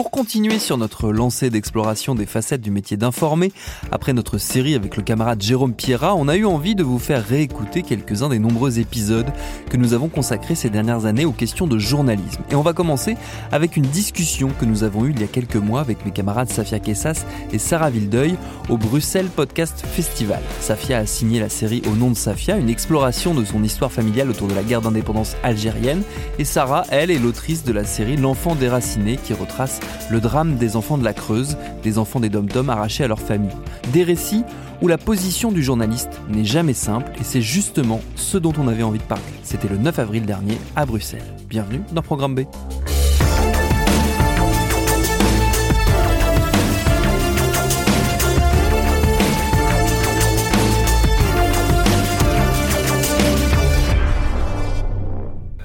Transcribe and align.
Pour 0.00 0.10
continuer 0.10 0.58
sur 0.58 0.78
notre 0.78 1.12
lancée 1.12 1.50
d'exploration 1.50 2.14
des 2.14 2.24
facettes 2.24 2.62
du 2.62 2.70
métier 2.70 2.96
d'informer, 2.96 3.52
après 3.92 4.14
notre 4.14 4.38
série 4.38 4.74
avec 4.74 4.96
le 4.96 5.02
camarade 5.02 5.42
Jérôme 5.42 5.74
Pierra, 5.74 6.14
on 6.14 6.26
a 6.26 6.36
eu 6.36 6.46
envie 6.46 6.74
de 6.74 6.82
vous 6.82 6.98
faire 6.98 7.22
réécouter 7.22 7.82
quelques-uns 7.82 8.30
des 8.30 8.38
nombreux 8.38 8.78
épisodes 8.78 9.30
que 9.68 9.76
nous 9.76 9.92
avons 9.92 10.08
consacrés 10.08 10.54
ces 10.54 10.70
dernières 10.70 11.04
années 11.04 11.26
aux 11.26 11.32
questions 11.32 11.66
de 11.66 11.78
journalisme. 11.78 12.42
Et 12.50 12.54
on 12.54 12.62
va 12.62 12.72
commencer 12.72 13.18
avec 13.52 13.76
une 13.76 13.84
discussion 13.84 14.48
que 14.58 14.64
nous 14.64 14.84
avons 14.84 15.04
eue 15.04 15.10
il 15.10 15.20
y 15.20 15.24
a 15.24 15.26
quelques 15.26 15.56
mois 15.56 15.82
avec 15.82 16.02
mes 16.06 16.12
camarades 16.12 16.48
Safia 16.48 16.78
Kessas 16.78 17.26
et 17.52 17.58
Sarah 17.58 17.90
Vildeuil 17.90 18.36
au 18.70 18.78
Bruxelles 18.78 19.28
Podcast 19.28 19.84
Festival. 19.86 20.40
Safia 20.60 20.96
a 20.96 21.04
signé 21.04 21.40
la 21.40 21.50
série 21.50 21.82
Au 21.86 21.94
nom 21.94 22.10
de 22.10 22.16
Safia, 22.16 22.56
une 22.56 22.70
exploration 22.70 23.34
de 23.34 23.44
son 23.44 23.62
histoire 23.62 23.92
familiale 23.92 24.30
autour 24.30 24.48
de 24.48 24.54
la 24.54 24.62
guerre 24.62 24.80
d'indépendance 24.80 25.36
algérienne. 25.42 26.04
Et 26.38 26.46
Sarah, 26.46 26.86
elle, 26.88 27.10
est 27.10 27.18
l'autrice 27.18 27.64
de 27.64 27.72
la 27.72 27.84
série 27.84 28.16
L'enfant 28.16 28.54
déraciné 28.54 29.18
qui 29.18 29.34
retrace 29.34 29.78
le 30.10 30.20
drame 30.20 30.56
des 30.56 30.76
enfants 30.76 30.98
de 30.98 31.04
la 31.04 31.12
Creuse, 31.12 31.56
des 31.82 31.98
enfants 31.98 32.20
des 32.20 32.28
dom-toms 32.28 32.68
arrachés 32.68 33.04
à 33.04 33.08
leur 33.08 33.20
famille. 33.20 33.50
Des 33.92 34.02
récits 34.02 34.44
où 34.82 34.88
la 34.88 34.98
position 34.98 35.52
du 35.52 35.62
journaliste 35.62 36.20
n'est 36.28 36.44
jamais 36.44 36.74
simple 36.74 37.10
et 37.20 37.24
c'est 37.24 37.42
justement 37.42 38.00
ce 38.16 38.38
dont 38.38 38.52
on 38.58 38.68
avait 38.68 38.82
envie 38.82 38.98
de 38.98 39.04
parler. 39.04 39.22
C'était 39.42 39.68
le 39.68 39.76
9 39.76 39.98
avril 39.98 40.26
dernier 40.26 40.58
à 40.76 40.86
Bruxelles. 40.86 41.22
Bienvenue 41.48 41.82
dans 41.92 42.02
Programme 42.02 42.34
B. 42.34 42.40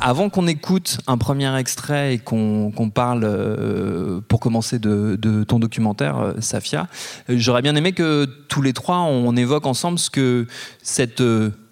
Avant 0.07 0.29
qu'on 0.29 0.45
écoute 0.45 0.99
un 1.07 1.17
premier 1.17 1.57
extrait 1.57 2.13
et 2.13 2.19
qu'on 2.19 2.91
parle, 2.93 3.23
euh, 3.23 4.21
pour 4.27 4.39
commencer, 4.39 4.77
de, 4.77 5.43
ton 5.47 5.57
documentaire, 5.57 6.19
euh, 6.19 6.33
Safia, 6.41 6.87
euh, 7.27 7.37
j'aurais 7.39 7.63
bien 7.63 7.75
aimé 7.75 7.91
que 7.91 8.25
tous 8.47 8.61
les 8.61 8.71
trois, 8.71 8.99
on 8.99 9.35
évoque 9.35 9.65
ensemble 9.65 9.97
ce 9.97 10.11
que 10.11 10.45
cette 10.83 11.23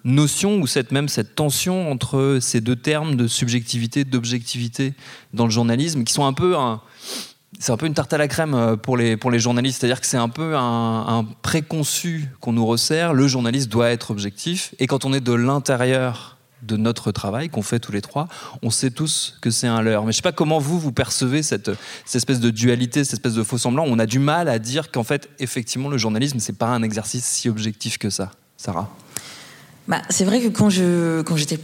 notion 0.02 0.56
ou 0.56 0.66
cette, 0.66 0.90
même 0.90 1.08
cette 1.08 1.36
tension 1.36 1.92
entre 1.92 2.38
ces 2.40 2.60
deux 2.60 2.74
termes 2.74 3.14
de 3.14 3.28
subjectivité, 3.28 4.02
d'objectivité 4.02 4.94
dans 5.32 5.44
le 5.44 5.52
journalisme, 5.52 6.02
qui 6.02 6.12
sont 6.12 6.26
un 6.26 6.32
peu 6.32 6.56
un, 6.56 6.80
c'est 7.60 7.70
un 7.70 7.76
peu 7.76 7.86
une 7.86 7.94
tarte 7.94 8.14
à 8.14 8.18
la 8.18 8.26
crème 8.26 8.76
pour 8.82 8.96
les, 8.96 9.16
pour 9.16 9.30
les 9.30 9.38
journalistes. 9.38 9.80
C'est-à-dire 9.80 10.00
que 10.00 10.08
c'est 10.08 10.16
un 10.16 10.28
peu 10.28 10.56
un 10.56 11.24
préconçu 11.42 12.28
qu'on 12.40 12.52
nous 12.52 12.66
resserre. 12.66 13.14
Le 13.14 13.28
journaliste 13.28 13.68
doit 13.68 13.90
être 13.90 14.10
objectif. 14.10 14.74
Et 14.80 14.88
quand 14.88 15.04
on 15.04 15.12
est 15.12 15.20
de 15.20 15.34
l'intérieur 15.34 16.34
de 16.64 16.76
notre 16.76 17.12
travail 17.12 17.48
qu'on 17.48 17.62
fait 17.62 17.78
tous 17.78 17.92
les 17.92 18.00
trois, 18.00 18.28
on 18.62 18.70
sait 18.70 18.90
tous 18.90 19.36
que 19.40 19.50
c'est 19.50 19.66
un 19.66 19.82
leurre. 19.82 20.04
Mais 20.04 20.12
je 20.12 20.16
sais 20.16 20.22
pas 20.22 20.32
comment 20.32 20.58
vous, 20.58 20.78
vous 20.78 20.92
percevez 20.92 21.42
cette, 21.42 21.70
cette 22.04 22.16
espèce 22.16 22.40
de 22.40 22.50
dualité, 22.50 23.04
cette 23.04 23.14
espèce 23.14 23.34
de 23.34 23.42
faux 23.42 23.58
semblant. 23.58 23.84
On 23.86 23.98
a 23.98 24.06
du 24.06 24.18
mal 24.18 24.48
à 24.48 24.58
dire 24.58 24.90
qu'en 24.90 25.04
fait, 25.04 25.28
effectivement, 25.38 25.88
le 25.88 25.98
journalisme, 25.98 26.38
c'est 26.40 26.56
pas 26.56 26.68
un 26.68 26.82
exercice 26.82 27.24
si 27.24 27.48
objectif 27.48 27.98
que 27.98 28.10
ça. 28.10 28.30
Sarah 28.56 28.90
Bah, 29.88 30.02
c'est 30.10 30.24
vrai 30.24 30.40
que 30.40 30.48
quand 30.48 30.70
je 30.70 31.22
quand 31.22 31.36
j'étais 31.36 31.58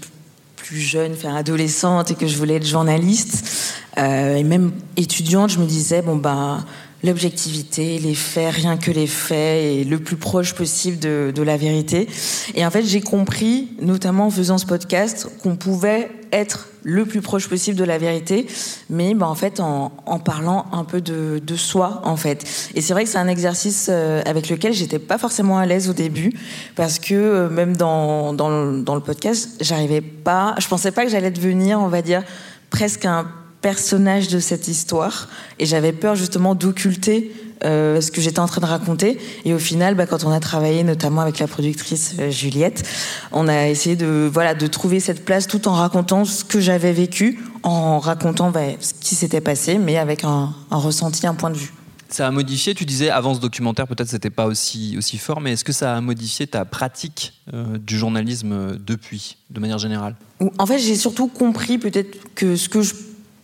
plus 0.57 0.81
jeune, 0.81 1.13
enfin 1.13 1.35
adolescente, 1.35 2.11
et 2.11 2.15
que 2.15 2.27
je 2.27 2.37
voulais 2.37 2.57
être 2.57 2.67
journaliste, 2.67 3.75
euh, 3.99 4.37
et 4.37 4.45
même 4.45 4.73
étudiante, 4.97 5.51
je 5.51 5.59
me 5.59 5.67
disais 5.67 6.03
bon 6.03 6.17
bah 6.17 6.65
l'objectivité, 7.03 7.99
les 7.99 8.15
faits, 8.15 8.55
rien 8.55 8.77
que 8.77 8.91
les 8.91 9.07
faits, 9.07 9.65
et 9.65 9.85
le 9.85 9.99
plus 9.99 10.17
proche 10.17 10.55
possible 10.55 10.99
de, 10.99 11.33
de 11.35 11.43
la 11.43 11.57
vérité. 11.57 12.09
Et 12.55 12.65
en 12.65 12.71
fait, 12.71 12.85
j'ai 12.85 13.01
compris, 13.01 13.69
notamment 13.81 14.27
en 14.27 14.31
faisant 14.31 14.59
ce 14.59 14.67
podcast, 14.67 15.29
qu'on 15.43 15.57
pouvait 15.57 16.11
être 16.33 16.69
le 16.83 17.05
plus 17.05 17.21
proche 17.21 17.49
possible 17.49 17.77
de 17.77 17.85
la 17.85 17.99
vérité, 17.99 18.47
mais 18.89 19.15
bah, 19.15 19.27
en 19.27 19.35
fait 19.35 19.61
en, 19.61 19.93
en 20.07 20.19
parlant 20.19 20.67
un 20.73 20.85
peu 20.85 21.01
de, 21.01 21.41
de 21.45 21.57
soi 21.57 22.01
en 22.05 22.17
fait. 22.17 22.45
Et 22.75 22.81
c'est 22.81 22.93
vrai 22.93 23.05
que 23.05 23.11
c'est 23.11 23.19
un 23.19 23.29
exercice 23.29 23.89
euh, 23.91 24.23
avec 24.25 24.49
lequel 24.49 24.73
j'étais 24.73 25.01
pas 25.01 25.19
forcément 25.19 25.59
à 25.59 25.67
l'aise 25.67 25.91
au 25.91 25.93
début, 25.93 26.33
parce 26.77 26.99
que 26.99 27.15
euh, 27.15 27.51
même 27.51 27.77
dans, 27.77 28.33
dans, 28.33 28.49
le- 28.49 28.83
dans 28.83 28.95
le 28.95 29.01
podcast, 29.01 29.51
j'arrivais 29.61 30.01
pas, 30.01 30.55
je 30.59 30.69
pensais 30.69 30.93
pas 30.93 31.05
que 31.05 31.11
j'allais 31.11 31.33
devenir, 31.33 31.81
on 31.81 31.89
va 31.89 32.01
dire, 32.01 32.23
presque 32.71 33.05
un 33.05 33.27
personnage 33.61 34.29
de 34.29 34.39
cette 34.39 34.69
histoire, 34.69 35.29
et 35.59 35.67
j'avais 35.67 35.93
peur 35.93 36.15
justement 36.15 36.55
d'occulter 36.55 37.33
euh, 37.63 38.01
ce 38.01 38.11
que 38.11 38.23
j'étais 38.23 38.39
en 38.39 38.47
train 38.47 38.63
de 38.63 38.67
raconter. 38.67 39.19
Et 39.45 39.53
au 39.53 39.59
final, 39.59 39.95
bah, 39.95 40.07
quand 40.07 40.25
on 40.25 40.31
a 40.31 40.41
travaillé 40.41 40.83
notamment 40.83 41.21
avec 41.21 41.39
la 41.39 41.47
productrice 41.47 42.15
euh, 42.19 42.31
Juliette, 42.31 42.89
on 43.33 43.49
a 43.49 43.69
essayé 43.69 43.97
de 43.97 44.31
voilà 44.33 44.55
de 44.55 44.67
trouver 44.67 44.99
cette 44.99 45.27
place 45.27 45.47
tout 45.47 45.69
en 45.69 45.75
racontant 45.75 46.25
ce 46.25 46.43
que 46.43 46.59
j'avais 46.59 46.93
vécu, 46.93 47.39
en 47.63 47.99
racontant 47.99 48.51
bah, 48.51 48.61
ce 48.81 48.95
qui 48.95 49.15
s'était 49.15 49.43
passé, 49.43 49.77
mais 49.77 49.99
avec 49.99 50.25
un, 50.25 50.55
un 50.71 50.77
ressenti, 50.79 51.27
un 51.27 51.35
point 51.35 51.51
de 51.51 51.57
vue. 51.57 51.75
Ça 52.09 52.27
a 52.27 52.31
modifié, 52.31 52.75
tu 52.75 52.87
disais 52.87 53.11
avant 53.11 53.35
ce 53.35 53.41
documentaire, 53.41 53.87
peut-être 53.87 54.09
c'était 54.09 54.31
pas 54.31 54.47
aussi, 54.47 54.97
aussi 54.97 55.19
fort, 55.19 55.41
mais 55.41 55.53
est-ce 55.53 55.63
que 55.63 55.73
ça 55.73 55.95
a 55.95 56.01
modifié 56.01 56.47
ta 56.47 56.65
pratique 56.65 57.35
euh, 57.53 57.79
du 57.79 57.99
journalisme 57.99 58.79
depuis, 58.79 59.37
de 59.51 59.61
manière 59.61 59.79
générale? 59.79 60.17
En 60.59 60.67
fait, 60.67 60.79
j'ai 60.79 60.97
surtout 60.97 61.29
compris 61.29 61.77
peut-être 61.79 62.17
que 62.35 62.57
ce 62.57 62.69
que 62.71 62.81
je 62.83 62.95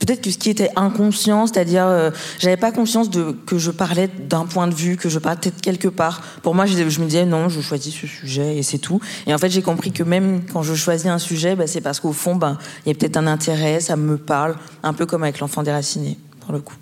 peut-être 0.07 0.23
que 0.23 0.31
ce 0.31 0.39
qui 0.39 0.51
était 0.51 0.71
inconscient, 0.77 1.47
c'est-à-dire 1.47 1.87
euh, 1.87 2.11
j'avais 2.39 2.57
pas 2.57 2.73
conscience 2.73 3.09
que 3.47 3.59
je 3.59 3.71
parlais 3.71 4.09
d'un 4.09 4.47
point 4.47 4.69
de 4.69 4.75
vue, 4.75 4.97
que 4.97 5.09
je 5.09 5.19
partais 5.19 5.51
de 5.51 5.61
quelque 5.61 5.89
part. 5.89 6.23
Pour 6.43 6.55
moi, 6.55 6.67
je, 6.67 6.89
je 6.89 7.01
me 7.01 7.07
disais 7.07 7.27
non, 7.27 7.49
je 7.49 7.61
choisis 7.61 7.95
ce 7.95 8.07
sujet 8.07 8.57
et 8.57 8.63
c'est 8.63 8.79
tout. 8.79 9.01
Et 9.27 9.35
en 9.35 9.39
fait, 9.39 9.51
j'ai 9.51 9.63
compris 9.63 9.93
que 9.93 10.03
même 10.03 10.43
quand 10.53 10.63
je 10.63 10.75
choisis 10.75 11.07
un 11.07 11.19
sujet, 11.19 11.57
bah, 11.57 11.67
c'est 11.67 11.81
parce 11.81 12.01
qu'au 12.01 12.13
fond, 12.13 12.37
ben 12.37 12.59
il 12.85 12.89
y 12.89 12.93
a 12.93 12.95
peut-être 12.95 13.17
un 13.17 13.27
intérêt, 13.27 13.81
ça 13.81 13.97
me 13.97 14.17
parle, 14.17 14.57
un 14.83 14.93
peu 14.93 15.07
comme 15.07 15.23
avec 15.23 15.41
l'enfant 15.41 15.63
déraciné, 15.63 16.17
pour 16.41 16.53
le 16.53 16.61
coup. 16.61 16.77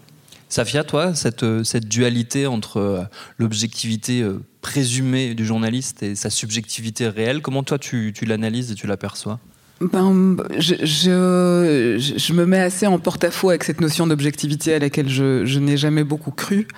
Safia, 0.48 0.84
toi, 0.84 1.14
cette, 1.16 1.42
euh, 1.42 1.64
dualité 1.80 2.46
entre 2.46 2.76
euh, 2.76 3.02
l'objectivité 3.38 4.20
euh, 4.20 4.40
présumée 4.60 5.34
du 5.34 5.44
journaliste 5.44 6.02
et 6.02 6.14
sa 6.14 6.30
subjectivité 6.30 7.08
réelle, 7.08 7.42
comment 7.42 7.64
toi 7.64 7.78
tu, 7.78 8.12
tu 8.14 8.24
l'analyses 8.24 8.70
et 8.70 8.74
tu 8.76 8.86
l'aperçois? 8.86 9.40
Ben, 9.80 10.36
je, 10.56 10.74
je, 10.82 12.14
je 12.16 12.32
me 12.32 12.46
mets 12.46 12.60
assez 12.60 12.86
en 12.86 12.98
porte-à-faux 12.98 13.50
avec 13.50 13.64
cette 13.64 13.80
notion 13.80 14.06
d'objectivité 14.06 14.74
à 14.74 14.78
laquelle 14.78 15.08
je, 15.08 15.44
je 15.44 15.58
n'ai 15.58 15.76
jamais 15.76 16.04
beaucoup 16.04 16.30
cru. 16.30 16.68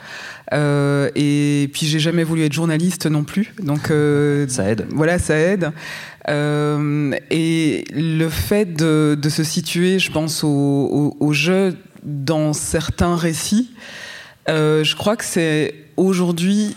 Euh, 0.52 1.10
et 1.14 1.68
puis 1.72 1.86
j'ai 1.86 1.98
jamais 1.98 2.24
voulu 2.24 2.44
être 2.44 2.52
journaliste 2.52 3.06
non 3.06 3.22
plus. 3.22 3.52
Donc 3.62 3.90
euh, 3.90 4.48
Ça 4.48 4.70
aide. 4.70 4.86
Voilà, 4.90 5.18
ça 5.18 5.36
aide. 5.36 5.72
Euh, 6.28 7.12
et 7.30 7.84
le 7.92 8.28
fait 8.28 8.72
de, 8.74 9.16
de 9.20 9.28
se 9.28 9.44
situer, 9.44 9.98
je 9.98 10.10
pense, 10.10 10.42
au, 10.42 10.48
au, 10.48 11.16
au 11.20 11.32
jeu 11.32 11.76
dans 12.02 12.52
certains 12.54 13.16
récits, 13.16 13.72
je 14.48 14.94
crois 14.94 15.16
que 15.16 15.24
c'est 15.24 15.74
aujourd'hui 15.96 16.76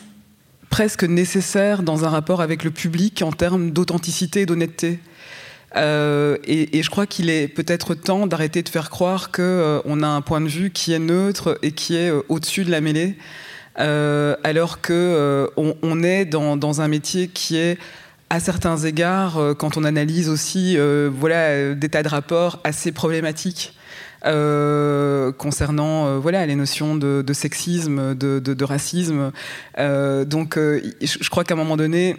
presque 0.70 1.04
nécessaire 1.04 1.82
dans 1.82 2.06
un 2.06 2.10
rapport 2.10 2.42
avec 2.42 2.64
le 2.64 2.72
public 2.72 3.22
en 3.24 3.32
termes 3.32 3.72
d'authenticité 3.72 4.42
et 4.42 4.46
d'honnêteté. 4.46 5.00
Euh, 5.76 6.38
et, 6.46 6.82
je 6.82 6.90
crois 6.90 7.06
qu'il 7.06 7.30
est 7.30 7.48
peut-être 7.48 7.94
temps 7.94 8.28
d'arrêter 8.28 8.64
de 8.64 8.70
faire 8.70 8.90
croire 8.90 9.32
que 9.32 9.42
euh, 9.42 10.04
a 10.04 10.08
un 10.08 10.22
point 10.22 10.42
de 10.42 10.48
vue 10.48 10.72
qui 10.72 10.94
est 10.94 11.00
neutre 11.00 11.60
et 11.62 11.72
qui 11.72 11.96
est 11.96 12.10
euh, 12.10 12.22
au-dessus 12.30 12.64
de 12.64 12.72
la 12.72 12.82
mêlée, 12.82 13.18
alors 13.76 14.82
que 14.82 14.94
euh, 14.94 15.48
on, 15.58 15.76
on 15.84 16.04
est 16.04 16.26
dans, 16.26 16.82
un 16.82 16.88
métier 16.88 17.28
qui 17.28 17.58
est 17.58 17.78
à 18.30 18.40
certains 18.40 18.78
égards, 18.78 19.40
quand 19.58 19.78
on 19.78 19.84
analyse 19.84 20.30
aussi, 20.30 20.78
voilà, 21.10 21.74
des 21.74 21.90
tas 21.90 22.04
de 22.04 22.10
rapports 22.10 22.60
assez 22.64 22.92
problématiques. 22.92 23.74
concernant 24.22 26.20
voilà 26.20 26.46
les 26.46 26.56
notions 26.56 26.96
de, 26.96 27.34
sexisme, 27.34 28.14
de, 28.14 28.64
racisme. 28.64 29.32
Donc, 29.80 30.58
je, 30.60 31.30
crois 31.30 31.44
qu'à 31.44 31.56
un 31.56 31.58
moment 31.58 31.78
donné, 31.78 32.18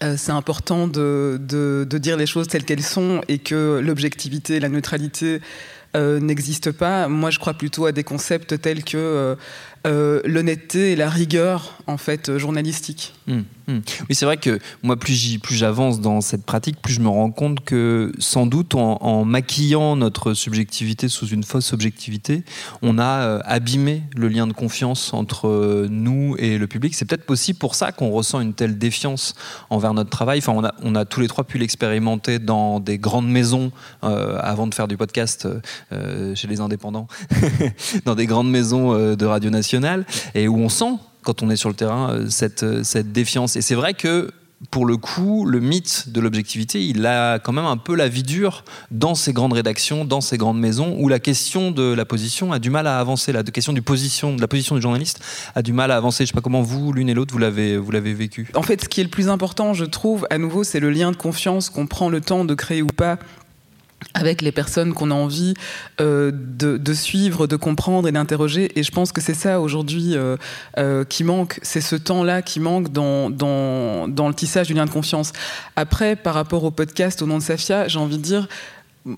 c'est 0.00 0.32
important 0.32 0.86
de, 0.86 1.40
de, 1.40 1.98
dire 1.98 2.16
les 2.16 2.26
choses 2.26 2.48
telles 2.48 2.64
qu'elles 2.64 2.82
sont 2.82 3.22
et 3.28 3.38
que 3.38 3.80
l'objectivité, 3.82 4.60
la 4.60 4.68
neutralité 4.68 5.40
euh, 5.96 6.20
n'existent 6.20 6.72
pas. 6.72 7.08
Moi, 7.08 7.30
je 7.30 7.38
crois 7.38 7.54
plutôt 7.54 7.86
à 7.86 7.92
des 7.92 8.04
concepts 8.04 8.60
tels 8.60 8.84
que 8.84 9.36
euh, 9.86 10.20
l'honnêteté 10.24 10.92
et 10.92 10.96
la 10.96 11.08
rigueur 11.08 11.78
en 11.86 11.96
fait 11.96 12.36
journalistique. 12.36 13.14
Mmh, 13.26 13.40
mmh. 13.68 13.78
Oui, 14.08 14.14
c'est 14.14 14.24
vrai 14.24 14.36
que 14.36 14.58
moi, 14.82 14.96
plus 14.96 15.40
j'avance 15.50 16.00
dans 16.00 16.20
cette 16.20 16.44
pratique, 16.44 16.80
plus 16.80 16.94
je 16.94 17.00
me 17.00 17.08
rends 17.08 17.30
compte 17.30 17.60
que 17.60 18.12
sans 18.18 18.46
doute 18.46 18.74
en, 18.74 19.24
maquillant 19.24 19.96
notre 19.96 20.34
subjectivité 20.34 21.08
sous 21.08 21.28
une 21.28 21.42
fausse 21.42 21.72
objectivité, 21.72 22.44
on 22.82 22.98
a 22.98 23.38
abîmé 23.44 24.02
le 24.16 24.28
lien 24.28 24.46
de 24.46 24.52
confiance 24.52 25.12
entre 25.14 25.86
nous 25.90 26.36
et 26.38 26.58
le 26.58 26.66
public. 26.66 26.94
C'est 26.94 27.04
peut-être 27.04 27.28
aussi 27.30 27.54
pour 27.54 27.74
ça 27.74 27.92
qu'on 27.92 28.10
ressent 28.10 28.40
une 28.40 28.54
telle 28.54 28.78
défiance 28.78 29.34
envers 29.70 29.94
notre 29.94 30.10
travail. 30.10 30.38
Enfin, 30.38 30.52
on 30.52 30.64
a, 30.64 30.74
on 30.82 30.94
a 30.94 31.04
tous 31.04 31.20
les 31.20 31.28
trois 31.28 31.44
pu 31.44 31.58
l'expérimenter 31.58 32.38
dans 32.38 32.80
des 32.80 32.98
grandes 32.98 33.28
maisons 33.28 33.72
avant 34.02 34.66
de 34.66 34.74
faire 34.74 34.88
du 34.88 34.96
podcast 34.96 35.48
chez 36.34 36.48
les 36.48 36.60
indépendants, 36.60 37.08
dans 38.04 38.14
des 38.14 38.26
grandes 38.26 38.50
maisons 38.50 39.14
de 39.14 39.24
radio 39.26 39.50
nationale, 39.50 40.06
et 40.34 40.48
où 40.48 40.58
on 40.58 40.68
sent 40.68 40.98
quand 41.26 41.42
on 41.42 41.50
est 41.50 41.56
sur 41.56 41.68
le 41.68 41.74
terrain, 41.74 42.10
euh, 42.10 42.26
cette, 42.30 42.62
euh, 42.62 42.84
cette 42.84 43.12
défiance. 43.12 43.56
Et 43.56 43.60
c'est 43.60 43.74
vrai 43.74 43.94
que 43.94 44.30
pour 44.70 44.86
le 44.86 44.96
coup, 44.96 45.44
le 45.44 45.60
mythe 45.60 46.08
de 46.08 46.20
l'objectivité, 46.20 46.82
il 46.82 47.04
a 47.04 47.38
quand 47.38 47.52
même 47.52 47.66
un 47.66 47.76
peu 47.76 47.94
la 47.94 48.08
vie 48.08 48.22
dure 48.22 48.64
dans 48.90 49.14
ces 49.14 49.34
grandes 49.34 49.52
rédactions, 49.52 50.06
dans 50.06 50.22
ces 50.22 50.38
grandes 50.38 50.58
maisons, 50.58 50.96
où 50.98 51.08
la 51.08 51.18
question 51.18 51.72
de 51.72 51.92
la 51.92 52.06
position 52.06 52.52
a 52.52 52.58
du 52.58 52.70
mal 52.70 52.86
à 52.86 52.98
avancer. 52.98 53.32
La 53.32 53.42
question 53.42 53.74
du 53.74 53.82
position, 53.82 54.34
de 54.34 54.40
la 54.40 54.48
position 54.48 54.74
du 54.74 54.80
journaliste 54.80 55.20
a 55.54 55.62
du 55.62 55.74
mal 55.74 55.90
à 55.90 55.96
avancer. 55.96 56.18
Je 56.18 56.22
ne 56.22 56.26
sais 56.28 56.34
pas 56.34 56.40
comment 56.40 56.62
vous, 56.62 56.92
l'une 56.92 57.10
et 57.10 57.14
l'autre, 57.14 57.34
vous 57.34 57.38
l'avez, 57.38 57.76
vous 57.76 57.90
l'avez 57.90 58.14
vécu. 58.14 58.48
En 58.54 58.62
fait, 58.62 58.84
ce 58.84 58.88
qui 58.88 59.00
est 59.00 59.04
le 59.04 59.10
plus 59.10 59.28
important, 59.28 59.74
je 59.74 59.84
trouve, 59.84 60.26
à 60.30 60.38
nouveau, 60.38 60.64
c'est 60.64 60.80
le 60.80 60.90
lien 60.90 61.10
de 61.10 61.16
confiance 61.16 61.68
qu'on 61.68 61.86
prend 61.86 62.08
le 62.08 62.22
temps 62.22 62.46
de 62.46 62.54
créer 62.54 62.80
ou 62.80 62.86
pas 62.86 63.18
avec 64.14 64.42
les 64.42 64.52
personnes 64.52 64.92
qu'on 64.92 65.10
a 65.10 65.14
envie 65.14 65.54
euh, 66.00 66.30
de, 66.32 66.94
suivre, 66.94 67.46
de 67.46 67.56
comprendre 67.56 68.08
et 68.08 68.12
d'interroger. 68.12 68.78
Et 68.78 68.82
je 68.82 68.90
pense 68.90 69.12
que 69.12 69.20
c'est 69.20 69.34
ça 69.34 69.60
aujourd'hui 69.60 70.16
euh, 70.16 70.36
euh, 70.78 71.04
qui 71.04 71.24
manque, 71.24 71.58
c'est 71.62 71.80
ce 71.80 71.96
temps-là 71.96 72.42
qui 72.42 72.60
manque 72.60 72.92
dans, 72.92 73.30
dans, 73.30 74.06
le 74.06 74.34
tissage 74.34 74.68
du 74.68 74.74
lien 74.74 74.86
de 74.86 74.90
confiance. 74.90 75.32
Après, 75.76 76.16
par 76.16 76.34
rapport 76.34 76.64
au 76.64 76.70
podcast 76.70 77.22
au 77.22 77.26
nom 77.26 77.38
de 77.38 77.42
Safia, 77.42 77.88
j'ai 77.88 77.98
envie 77.98 78.18
de 78.18 78.22
dire, 78.22 78.48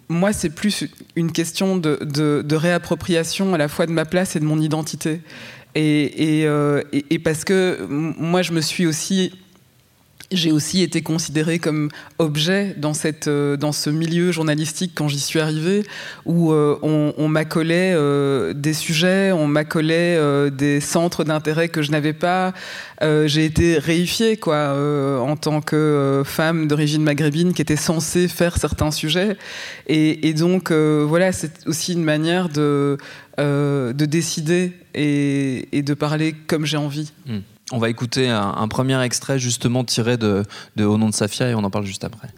moi, 0.09 0.33
c'est 0.33 0.51
plus 0.51 0.85
une 1.17 1.33
question 1.33 1.77
de, 1.77 1.99
de, 2.03 2.57
réappropriation 2.57 3.55
à 3.55 3.59
la 3.59 3.69
fois 3.69 3.87
de 3.87 3.93
ma 3.93 4.05
place 4.05 4.37
et 4.37 4.41
de 4.41 4.45
mon 4.45 4.61
identité. 4.61 5.23
Et, 5.75 6.43
et 6.43 7.19
parce 7.21 7.45
que 7.45 7.87
moi, 7.89 8.43
je 8.43 8.53
me 8.53 8.61
suis 8.61 8.87
aussi 8.87 9.33
j'ai 10.31 10.53
aussi 10.53 10.83
été 10.83 11.01
considérée 11.01 11.59
comme 11.59 11.89
objet 12.19 12.75
dans, 12.77 12.93
cette, 12.93 13.29
euh, 13.29 13.57
dans 13.57 13.73
ce 13.73 13.89
milieu 13.89 14.31
journalistique 14.31 14.93
quand 14.95 15.09
j'y 15.09 15.21
suis 15.21 15.41
arrivée, 15.41 15.85
où 16.27 16.53
euh, 16.53 16.79
on, 16.83 17.29
m'accolait 17.29 17.95
euh, 17.95 18.53
des 18.53 18.75
sujets, 18.75 19.33
on 19.33 19.47
m'accolait 19.47 20.19
des 20.51 20.81
centres 20.81 21.25
d'intérêt 21.25 21.69
que 21.69 21.83
je 21.83 21.91
n'avais 21.91 22.13
pas. 22.13 22.53
j'ai 23.01 23.45
été 23.45 23.79
réifiée 23.79 24.37
quoi, 24.37 24.75
en 25.21 25.37
tant 25.37 25.61
que 25.61 26.23
femme 26.25 26.69
d'origine 26.69 27.03
maghrébine 27.03 27.53
qui 27.53 27.63
était 27.63 27.77
censée 27.77 28.29
faire 28.29 28.57
certains 28.59 28.91
sujets. 28.91 29.37
Et, 29.87 30.35
donc, 30.35 30.73
voilà, 30.73 31.33
c'est 31.33 31.67
aussi 31.67 31.93
une 31.95 32.05
manière 32.05 32.49
de, 32.49 32.99
de 33.39 34.05
décider 34.05 34.73
et, 34.95 35.83
de 35.83 35.95
parler 35.95 36.35
comme 36.47 36.67
j'ai 36.67 36.77
envie. 36.77 37.13
Hmm. 37.27 37.39
On 37.71 37.79
va 37.79 37.91
écouter 37.91 38.31
un, 38.31 38.67
premier 38.69 39.01
extrait 39.03 39.39
justement 39.39 39.85
tiré 39.85 40.17
de, 40.17 40.45
Au 40.79 40.97
nom 40.97 41.09
de 41.09 41.15
Safia 41.15 41.51
et 41.51 41.55
on 41.55 41.65
en 41.65 41.71
parle 41.71 41.85
juste 41.85 42.05
après. 42.05 42.29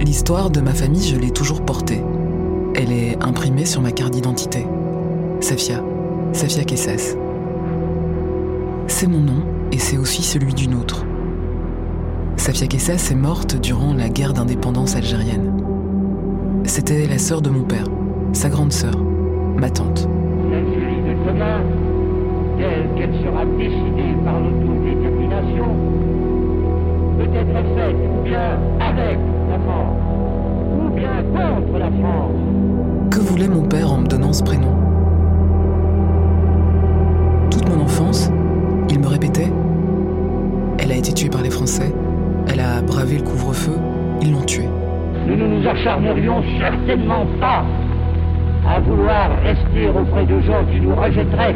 L'histoire 0.00 0.50
de 0.50 0.60
ma 0.60 0.72
famille, 0.72 1.06
je 1.06 1.16
l'ai 1.16 1.30
toujours 1.30 1.64
portée. 1.64 2.02
Elle 2.74 2.92
est 2.92 3.22
imprimée 3.22 3.66
sur 3.66 3.82
ma 3.82 3.92
carte 3.92 4.14
d'identité. 4.14 4.66
Safia, 5.40 5.82
Safia 6.32 6.64
Kessas. 6.64 7.14
C'est 8.86 9.06
mon 9.06 9.20
nom 9.20 9.44
et 9.70 9.78
c'est 9.78 9.98
aussi 9.98 10.22
celui 10.22 10.54
d'une 10.54 10.74
autre. 10.74 11.04
Safia 12.38 12.68
Kessas 12.68 13.10
est 13.10 13.14
morte 13.14 13.60
durant 13.60 13.92
la 13.92 14.08
guerre 14.08 14.32
d'indépendance 14.32 14.96
algérienne. 14.96 15.52
C'était 16.64 17.06
la 17.06 17.18
sœur 17.18 17.42
de 17.42 17.50
mon 17.50 17.64
père, 17.64 17.86
sa 18.32 18.48
grande 18.48 18.72
sœur, 18.72 18.96
ma 19.56 19.68
tante 19.68 20.08
telle 22.60 22.86
qu'elle 22.96 23.14
sera 23.24 23.44
décidée 23.56 24.14
par 24.24 24.34
l'autodétermination, 24.38 25.68
peut 27.16 27.34
être 27.34 27.60
faite 27.76 27.96
ou 27.96 28.22
bien 28.22 28.58
avec 28.80 29.18
la 29.50 29.58
France, 29.58 30.00
ou 30.78 30.90
bien 30.90 31.22
contre 31.32 31.78
la 31.78 31.90
France. 31.90 33.10
Que 33.10 33.20
voulait 33.20 33.48
mon 33.48 33.62
père 33.62 33.92
en 33.92 33.98
me 33.98 34.06
donnant 34.06 34.32
ce 34.32 34.42
prénom? 34.42 34.74
Toute 37.50 37.68
mon 37.68 37.82
enfance, 37.82 38.30
il 38.90 39.00
me 39.00 39.06
répétait 39.06 39.50
Elle 40.78 40.92
a 40.92 40.96
été 40.96 41.12
tuée 41.12 41.30
par 41.30 41.42
les 41.42 41.50
Français, 41.50 41.92
elle 42.52 42.60
a 42.60 42.82
bravé 42.82 43.16
le 43.16 43.22
couvre-feu, 43.22 43.72
ils 44.20 44.32
l'ont 44.32 44.44
tuée. 44.44 44.68
Nous 45.26 45.36
ne 45.36 45.46
nous 45.46 45.66
acharnerions 45.66 46.42
certainement 46.58 47.26
pas 47.40 47.64
à 48.68 48.80
vouloir 48.80 49.30
rester 49.42 49.88
auprès 49.88 50.26
de 50.26 50.40
gens 50.40 50.64
qui 50.70 50.80
nous 50.80 50.94
rejetteraient 50.94 51.54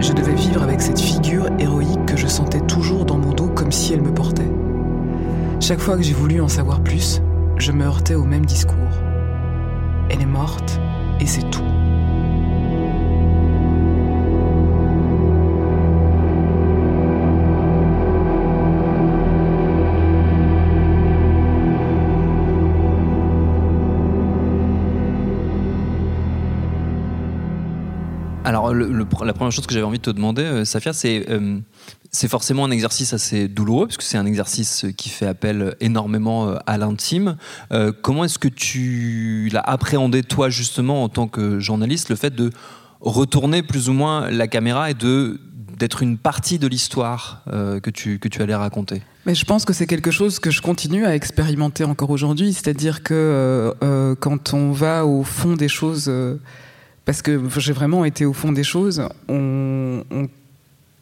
Je 0.00 0.12
devais 0.12 0.34
vivre 0.34 0.62
avec 0.62 0.80
cette 0.80 0.98
figure 0.98 1.46
héroïque 1.58 2.06
que 2.06 2.16
je 2.16 2.26
sentais 2.26 2.60
toujours 2.60 3.04
dans 3.04 3.18
mon 3.18 3.32
dos 3.32 3.48
comme 3.48 3.72
si 3.72 3.94
elle 3.94 4.02
me 4.02 4.12
portait. 4.12 4.50
Chaque 5.60 5.80
fois 5.80 5.96
que 5.96 6.02
j'ai 6.02 6.12
voulu 6.12 6.40
en 6.40 6.48
savoir 6.48 6.80
plus, 6.80 7.22
je 7.56 7.72
me 7.72 7.84
heurtais 7.84 8.14
au 8.14 8.24
même 8.24 8.44
discours. 8.44 8.76
Elle 10.10 10.22
est 10.22 10.26
morte 10.26 10.80
et 11.20 11.26
c'est 11.26 11.48
tout. 11.50 11.75
Alors, 28.46 28.72
la 28.72 29.32
première 29.32 29.50
chose 29.50 29.66
que 29.66 29.74
j'avais 29.74 29.84
envie 29.84 29.98
de 29.98 30.04
te 30.04 30.10
demander, 30.10 30.42
euh, 30.42 30.64
Safia, 30.64 30.92
c'est 30.92 31.26
euh, 31.30 31.58
c'est 32.12 32.28
forcément 32.28 32.64
un 32.64 32.70
exercice 32.70 33.12
assez 33.12 33.48
douloureux, 33.48 33.86
parce 33.86 33.96
que 33.96 34.04
c'est 34.04 34.18
un 34.18 34.24
exercice 34.24 34.86
qui 34.96 35.08
fait 35.08 35.26
appel 35.26 35.74
énormément 35.80 36.48
euh, 36.48 36.56
à 36.64 36.78
l'intime. 36.78 37.36
comment 38.02 38.22
est-ce 38.22 38.38
que 38.38 38.46
tu 38.46 39.50
l'as 39.52 39.62
appréhendé, 39.62 40.22
toi, 40.22 40.48
justement, 40.48 41.02
en 41.02 41.08
tant 41.08 41.26
que 41.26 41.58
journaliste, 41.58 42.08
le 42.08 42.14
fait 42.14 42.36
de 42.36 42.52
retourner 43.00 43.64
plus 43.64 43.88
ou 43.88 43.92
moins 43.92 44.30
la 44.30 44.46
caméra 44.46 44.92
et 44.92 44.94
de 44.94 45.40
d'être 45.76 46.02
une 46.02 46.16
partie 46.16 46.58
de 46.58 46.66
l'histoire 46.68 47.42
que, 47.44 47.90
tu, 47.90 48.18
que 48.18 48.28
tu 48.28 48.40
allais 48.40 48.54
raconter? 48.54 49.02
Mais 49.26 49.34
je 49.34 49.44
pense 49.44 49.66
que 49.66 49.74
c'est 49.74 49.86
quelque 49.86 50.10
chose 50.10 50.38
que 50.38 50.50
je 50.50 50.62
continue 50.62 51.04
à 51.04 51.14
expérimenter 51.14 51.84
encore 51.84 52.08
aujourd'hui, 52.08 52.54
c'est-à-dire 52.54 53.02
que 53.02 53.74
quand 54.20 54.54
on 54.54 54.70
va 54.72 55.04
au 55.04 55.22
fond 55.22 55.54
des 55.54 55.68
choses 55.68 56.10
parce 57.06 57.22
que 57.22 57.40
j'ai 57.56 57.72
vraiment 57.72 58.04
été 58.04 58.26
au 58.26 58.34
fond 58.34 58.52
des 58.52 58.64
choses. 58.64 59.08
On, 59.28 60.02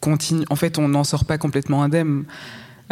continue, 0.00 0.44
en 0.50 0.54
fait, 0.54 0.78
on 0.78 0.86
n'en 0.86 1.02
sort 1.02 1.24
pas 1.24 1.38
complètement 1.38 1.82
indemne. 1.82 2.24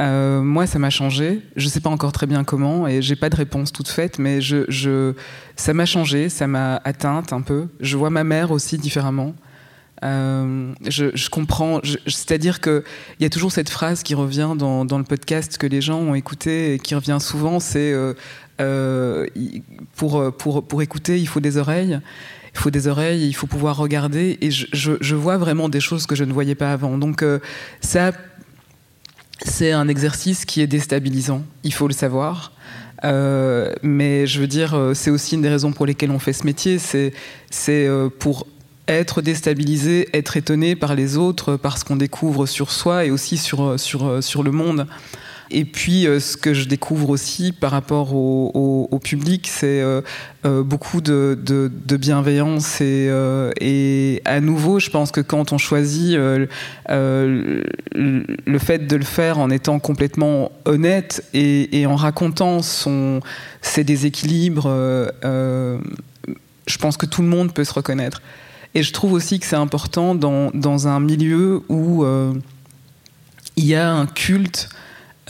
Euh, 0.00 0.40
moi, 0.40 0.66
ça 0.66 0.78
m'a 0.78 0.88
changé. 0.88 1.42
Je 1.54 1.66
ne 1.66 1.70
sais 1.70 1.80
pas 1.80 1.90
encore 1.90 2.12
très 2.12 2.26
bien 2.26 2.42
comment 2.42 2.88
et 2.88 3.02
j'ai 3.02 3.14
pas 3.14 3.28
de 3.28 3.36
réponse 3.36 3.70
toute 3.70 3.88
faite, 3.88 4.18
mais 4.18 4.40
je, 4.40 5.12
ça 5.56 5.74
m'a 5.74 5.84
changé, 5.84 6.30
ça 6.30 6.46
m'a 6.46 6.80
atteinte 6.84 7.34
un 7.34 7.42
peu. 7.42 7.68
Je 7.80 7.98
vois 7.98 8.08
ma 8.08 8.24
mère 8.24 8.50
aussi 8.50 8.78
différemment. 8.78 9.34
Euh, 10.04 10.72
je, 10.88 11.28
comprends, 11.28 11.80
c'est-à-dire 12.06 12.62
qu'il 12.62 12.82
y 13.20 13.26
a 13.26 13.30
toujours 13.30 13.52
cette 13.52 13.68
phrase 13.68 14.02
qui 14.02 14.14
revient 14.14 14.54
dans, 14.56 14.84
le 14.84 15.04
podcast 15.04 15.58
que 15.58 15.66
les 15.66 15.82
gens 15.82 15.98
ont 15.98 16.14
écouté 16.14 16.74
et 16.74 16.78
qui 16.78 16.94
revient 16.94 17.18
souvent, 17.20 17.60
c'est 17.60 17.92
euh 17.92 19.26
pour, 19.96 20.32
pour, 20.36 20.66
pour 20.66 20.82
écouter, 20.82 21.20
il 21.20 21.26
faut 21.26 21.40
des 21.40 21.58
oreilles 21.58 22.00
il 22.54 22.58
faut 22.58 22.70
des 22.70 22.86
oreilles, 22.86 23.26
il 23.26 23.32
faut 23.32 23.46
pouvoir 23.46 23.76
regarder. 23.76 24.38
Et 24.40 24.50
je, 24.50 25.14
vois 25.14 25.38
vraiment 25.38 25.68
des 25.68 25.80
choses 25.80 26.06
que 26.06 26.14
je 26.14 26.24
ne 26.24 26.32
voyais 26.32 26.54
pas 26.54 26.72
avant. 26.72 26.98
Donc 26.98 27.22
euh, 27.22 27.38
ça, 27.80 28.12
c'est 29.44 29.72
un 29.72 29.88
exercice 29.88 30.44
qui 30.44 30.60
est 30.60 30.66
déstabilisant. 30.66 31.44
Il 31.64 31.72
faut 31.72 31.88
le 31.88 31.94
savoir. 31.94 32.52
Euh, 33.04 33.72
mais 33.82 34.26
je 34.26 34.40
veux 34.40 34.46
dire, 34.46 34.74
euh, 34.74 34.94
c'est 34.94 35.10
aussi 35.10 35.34
une 35.34 35.42
des 35.42 35.48
raisons 35.48 35.72
pour 35.72 35.86
lesquelles 35.86 36.10
on 36.10 36.18
fait 36.18 36.32
ce 36.32 36.44
métier. 36.44 36.78
C'est 36.78 37.90
pour 38.18 38.46
être 38.86 39.22
déstabilisé, 39.22 40.08
être 40.12 40.36
étonné 40.36 40.76
par 40.76 40.94
les 40.94 41.16
autres, 41.16 41.56
par 41.56 41.78
ce 41.78 41.84
qu'on 41.84 41.96
découvre 41.96 42.46
sur 42.46 42.70
soi 42.70 43.06
et 43.06 43.10
aussi 43.10 43.38
sur, 43.38 43.80
sur, 43.80 44.22
sur 44.22 44.42
le 44.42 44.50
monde. 44.50 44.86
Et 45.50 45.64
puis, 45.64 46.06
euh, 46.06 46.20
ce 46.20 46.36
que 46.36 46.54
je 46.54 46.66
découvre 46.66 47.10
aussi 47.10 47.52
par 47.52 47.72
rapport 47.72 48.14
au, 48.14 49.00
public, 49.02 49.48
c'est 49.50 49.80
euh, 49.80 50.00
euh, 50.44 50.62
beaucoup 50.62 51.00
de, 51.00 51.38
bienveillance. 51.90 52.80
Et, 52.80 54.22
à 54.24 54.40
nouveau, 54.40 54.80
je 54.80 54.90
pense 54.90 55.10
que 55.10 55.20
quand 55.20 55.52
on 55.52 55.58
choisit 55.58 56.16
le 56.16 56.48
fait 58.58 58.86
de 58.86 58.96
le 58.96 59.04
faire 59.04 59.38
en 59.38 59.50
étant 59.50 59.78
complètement 59.78 60.52
honnête 60.64 61.24
et, 61.34 61.84
en 61.86 61.96
racontant 61.96 62.60
ses 62.62 63.84
déséquilibres, 63.84 64.68
je 65.22 66.78
pense 66.78 66.96
que 66.96 67.06
tout 67.06 67.22
le 67.22 67.28
monde 67.28 67.52
peut 67.52 67.64
se 67.64 67.74
reconnaître. 67.74 68.22
Et 68.74 68.82
je 68.82 68.92
trouve 68.92 69.12
aussi 69.12 69.38
que 69.38 69.44
c'est 69.44 69.56
important 69.56 70.14
dans, 70.14 70.88
un 70.88 71.00
milieu 71.00 71.62
où 71.68 72.06
il 73.56 73.64
y 73.66 73.74
a 73.74 73.92
un 73.92 74.06
culte 74.06 74.70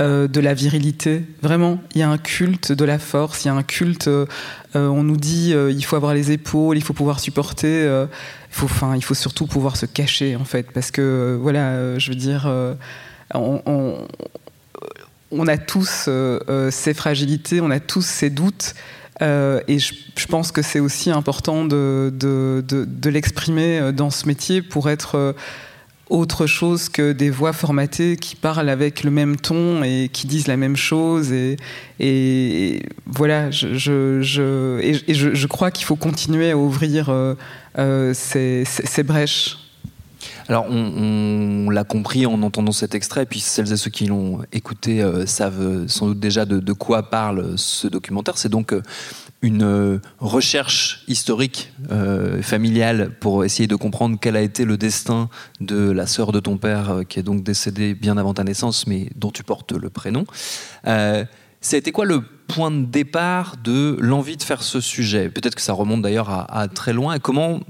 euh, 0.00 0.26
de 0.26 0.40
la 0.40 0.54
virilité. 0.54 1.22
Vraiment, 1.42 1.78
il 1.94 2.00
y 2.00 2.02
a 2.02 2.08
un 2.08 2.16
culte 2.16 2.72
de 2.72 2.84
la 2.86 2.98
force, 2.98 3.44
il 3.44 3.48
y 3.48 3.50
a 3.50 3.54
un 3.54 3.62
culte. 3.62 4.08
Euh, 4.08 4.26
on 4.74 5.02
nous 5.02 5.18
dit 5.18 5.52
euh, 5.52 5.70
il 5.70 5.84
faut 5.84 5.96
avoir 5.96 6.14
les 6.14 6.32
épaules, 6.32 6.78
il 6.78 6.82
faut 6.82 6.94
pouvoir 6.94 7.20
supporter. 7.20 7.84
il 7.84 8.08
faut, 8.48 8.64
enfin, 8.64 8.96
il 8.96 9.04
faut 9.04 9.12
surtout 9.12 9.46
pouvoir 9.46 9.76
se 9.76 9.84
cacher 9.84 10.34
en 10.34 10.46
fait, 10.46 10.72
parce 10.72 10.90
que 10.90 11.38
voilà, 11.38 11.98
je 11.98 12.08
veux 12.08 12.14
dire, 12.14 12.50
on, 13.34 14.08
a 15.46 15.58
tous 15.58 16.08
ces 16.70 16.94
fragilités, 16.94 17.60
on 17.60 17.70
a 17.70 17.78
tous 17.78 18.00
ces 18.00 18.30
doutes. 18.30 18.74
et 19.20 19.78
je, 19.78 20.26
pense 20.26 20.52
que 20.52 20.62
c'est 20.62 20.80
aussi 20.80 21.10
important 21.10 21.66
de 21.66 23.08
l'exprimer 23.10 23.92
dans 23.92 24.08
ce 24.08 24.26
métier 24.26 24.62
pour 24.62 24.88
être 24.88 25.34
autre 26.08 26.46
chose 26.46 26.88
que 26.88 27.12
des 27.12 27.30
voix 27.30 27.52
formatées 27.52 28.16
qui 28.16 28.36
parlent 28.36 28.68
avec 28.68 29.02
le 29.02 29.10
même 29.10 29.36
ton 29.36 29.82
et 29.82 30.10
qui 30.12 30.26
disent 30.26 30.46
la 30.46 30.56
même 30.56 30.76
chose. 30.76 31.32
Et, 31.32 31.56
et 32.00 32.82
voilà, 33.06 33.50
je, 33.50 34.20
je, 34.20 34.78
et 34.80 35.14
je, 35.14 35.46
crois 35.46 35.70
qu'il 35.70 35.86
faut 35.86 35.96
continuer 35.96 36.50
à 36.50 36.56
ouvrir 36.56 37.08
euh, 37.08 37.34
euh, 37.78 38.12
ces, 38.14 38.64
ces, 38.66 39.02
brèches. 39.02 39.58
Alors, 40.48 40.66
on, 40.68 41.70
l'a 41.70 41.84
compris 41.84 42.26
en 42.26 42.42
entendant 42.42 42.72
cet 42.72 42.94
extrait, 42.94 43.24
puis 43.24 43.40
celles 43.40 43.72
et 43.72 43.76
ceux 43.76 43.90
qui 43.90 44.06
l'ont 44.06 44.40
écouté 44.52 45.02
euh, 45.02 45.24
savent 45.24 45.86
sans 45.86 46.08
doute 46.08 46.20
déjà 46.20 46.44
de, 46.44 46.58
de, 46.58 46.72
quoi 46.72 47.04
parle 47.04 47.54
ce 47.56 47.86
documentaire. 47.86 48.36
C'est 48.36 48.50
donc 48.50 48.74
une 49.42 49.64
euh, 49.64 49.98
recherche 50.20 51.02
historique 51.08 51.72
euh, 51.90 52.40
familiale 52.42 53.10
pour 53.18 53.44
essayer 53.44 53.66
de 53.66 53.74
comprendre 53.74 54.16
quel 54.20 54.36
a 54.36 54.40
été 54.40 54.64
le 54.64 54.76
destin 54.76 55.28
de 55.60 55.90
la 55.90 56.06
sœur 56.06 56.30
de 56.30 56.38
ton 56.38 56.56
père 56.56 56.90
euh, 56.90 57.02
qui 57.02 57.18
est 57.18 57.24
donc 57.24 57.42
décédée 57.42 57.94
bien 57.94 58.16
avant 58.16 58.34
ta 58.34 58.44
naissance 58.44 58.86
mais 58.86 59.10
dont 59.16 59.32
tu 59.32 59.42
portes 59.42 59.72
le 59.72 59.90
prénom. 59.90 60.24
ça 60.84 61.26
a 61.72 61.76
été 61.76 61.90
quoi 61.90 62.04
le 62.04 62.22
point 62.46 62.70
de 62.70 62.84
départ 62.84 63.56
de 63.62 63.96
l'envie 64.00 64.36
de 64.36 64.42
faire 64.42 64.62
ce 64.62 64.80
sujet? 64.80 65.28
Peut-être 65.28 65.56
que 65.56 65.62
ça 65.62 65.72
remonte 65.72 66.02
d'ailleurs 66.02 66.30
à, 66.30 66.68
très 66.68 66.92
loin. 66.92 67.18
Comment 67.18 67.60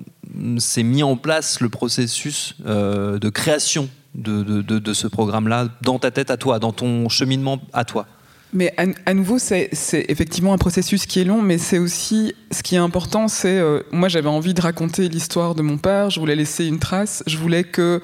s'est 0.59 0.83
mis 0.83 1.03
en 1.03 1.17
place 1.17 1.61
le 1.61 1.69
processus 1.69 2.55
de 2.65 3.29
création 3.29 3.89
de 4.15 4.93
ce 4.93 5.07
programme-là 5.07 5.69
dans 5.83 5.99
ta 5.99 6.11
tête 6.11 6.31
à 6.31 6.37
toi, 6.37 6.59
dans 6.59 6.73
ton 6.73 7.09
cheminement 7.09 7.61
à 7.73 7.85
toi? 7.85 8.07
Mais 8.53 8.75
à, 8.77 9.15
nouveau, 9.15 9.39
c'est 9.39 9.71
effectivement 10.09 10.53
un 10.53 10.59
processus 10.59 11.07
qui 11.07 11.21
est 11.21 11.25
long, 11.25 11.41
mais 11.41 11.57
c'est 11.57 11.79
aussi 11.79 12.35
ce 12.51 12.63
qui 12.63 12.75
est 12.75 12.79
important. 12.79 13.27
C'est 13.27 13.59
euh, 13.59 13.81
moi, 13.93 14.09
j'avais 14.09 14.29
envie 14.29 14.53
de 14.53 14.61
raconter 14.61 15.09
l'histoire 15.09 15.55
de 15.55 15.63
mon 15.63 15.79
père. 15.79 16.11
Je 16.11 16.21
voulais 16.21 16.37
laisser 16.37 16.67
une 16.67 16.79
trace. 16.79 17.23
Je 17.27 17.39
voulais 17.39 17.65
que 17.65 18.03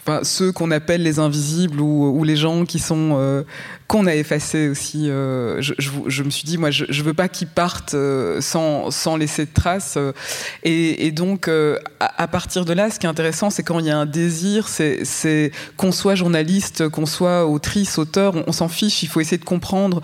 enfin, 0.00 0.20
ceux 0.22 0.52
qu'on 0.52 0.70
appelle 0.70 1.02
les 1.02 1.18
invisibles 1.18 1.80
ou, 1.80 2.24
les 2.24 2.36
gens 2.36 2.64
qui 2.64 2.78
sont 2.78 3.16
euh, 3.18 3.42
qu'on 3.86 4.06
a 4.06 4.14
effacés 4.14 4.68
aussi. 4.68 5.10
Euh, 5.10 5.60
je, 5.60 6.22
me 6.22 6.30
suis 6.30 6.44
dit, 6.44 6.58
moi, 6.58 6.70
je, 6.70 6.84
je 6.88 7.02
veux 7.02 7.14
pas 7.14 7.28
qu'ils 7.28 7.48
partent 7.48 7.94
euh, 7.94 8.40
sans, 8.40 8.90
sans, 8.90 9.16
laisser 9.16 9.44
de 9.44 9.52
traces. 9.52 9.98
Et, 10.62 11.12
donc, 11.12 11.50
à, 12.00 12.28
partir 12.28 12.64
de 12.64 12.72
là, 12.72 12.90
ce 12.90 12.98
qui 12.98 13.06
est 13.06 13.08
intéressant, 13.08 13.50
c'est 13.50 13.62
quand 13.62 13.78
il 13.78 13.86
y 13.86 13.90
a 13.90 13.98
un 13.98 14.06
désir, 14.06 14.68
c'est 14.68 15.52
qu'on 15.76 15.92
soit 15.92 16.14
journaliste, 16.14 16.88
qu'on 16.88 17.06
soit 17.06 17.46
autrice, 17.46 17.98
auteur, 17.98 18.34
on 18.46 18.52
s'en 18.52 18.68
fiche. 18.68 19.02
Il 19.02 19.08
faut 19.08 19.20
essayer 19.20 19.38
de 19.38 19.44
comprendre 19.44 20.00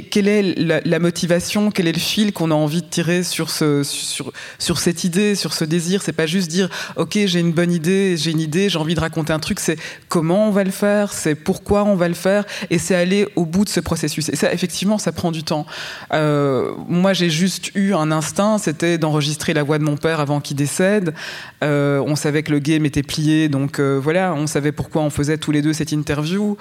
quelle 0.00 0.28
est 0.28 0.54
la, 0.58 0.98
motivation, 0.98 1.70
quel 1.70 1.86
est 1.86 1.92
le 1.92 1.98
fil 1.98 2.32
qu'on 2.32 2.50
a 2.50 2.54
envie 2.54 2.82
de 2.82 2.86
tirer 2.86 3.22
sur, 3.22 3.50
ce, 3.50 3.82
sur, 3.82 4.32
sur 4.58 4.78
cette 4.78 5.04
idée, 5.04 5.34
sur 5.34 5.52
ce 5.52 5.64
désir? 5.64 6.02
C'est 6.02 6.12
pas 6.12 6.26
juste 6.26 6.50
dire, 6.50 6.68
ok, 6.96 7.18
j'ai 7.26 7.40
une 7.40 7.52
bonne 7.52 7.72
idée, 7.72 8.16
j'ai 8.16 8.30
une 8.30 8.40
idée, 8.40 8.68
j'ai 8.68 8.78
envie 8.78 8.94
de 8.94 9.00
raconter 9.00 9.32
un 9.32 9.38
truc, 9.38 9.60
c'est 9.60 9.78
comment 10.08 10.48
on 10.48 10.50
va 10.50 10.64
le 10.64 10.70
faire, 10.70 11.12
c'est 11.12 11.34
pourquoi 11.34 11.84
on 11.84 11.94
va 11.94 12.08
le 12.08 12.14
faire, 12.14 12.44
et 12.70 12.78
c'est 12.78 12.94
aller 12.94 13.28
au 13.36 13.44
bout 13.44 13.64
de 13.64 13.68
ce 13.68 13.80
processus. 13.80 14.28
Et 14.28 14.36
ça, 14.36 14.52
effectivement, 14.52 14.98
ça 14.98 15.12
prend 15.12 15.32
du 15.32 15.42
temps. 15.42 15.66
Euh, 16.12 16.72
moi, 16.88 17.12
j'ai 17.12 17.30
juste 17.30 17.74
eu 17.74 17.94
un 17.94 18.10
instinct, 18.10 18.58
c'était 18.58 18.98
d'enregistrer 18.98 19.54
la 19.54 19.62
voix 19.62 19.78
de 19.78 19.84
mon 19.84 19.96
père 19.96 20.20
avant 20.20 20.40
qu'il 20.40 20.56
décède. 20.56 21.14
Euh, 21.62 22.02
on 22.06 22.16
savait 22.16 22.42
que 22.42 22.52
le 22.52 22.58
game 22.58 22.86
était 22.86 23.02
plié, 23.02 23.48
donc 23.48 23.78
euh, 23.78 24.00
voilà, 24.02 24.34
on 24.34 24.46
savait 24.46 24.72
pourquoi 24.72 25.02
on 25.02 25.10
faisait 25.10 25.38
tous 25.38 25.52
les 25.52 25.62
deux 25.62 25.72
cette 25.72 25.92
interview. 25.92 26.56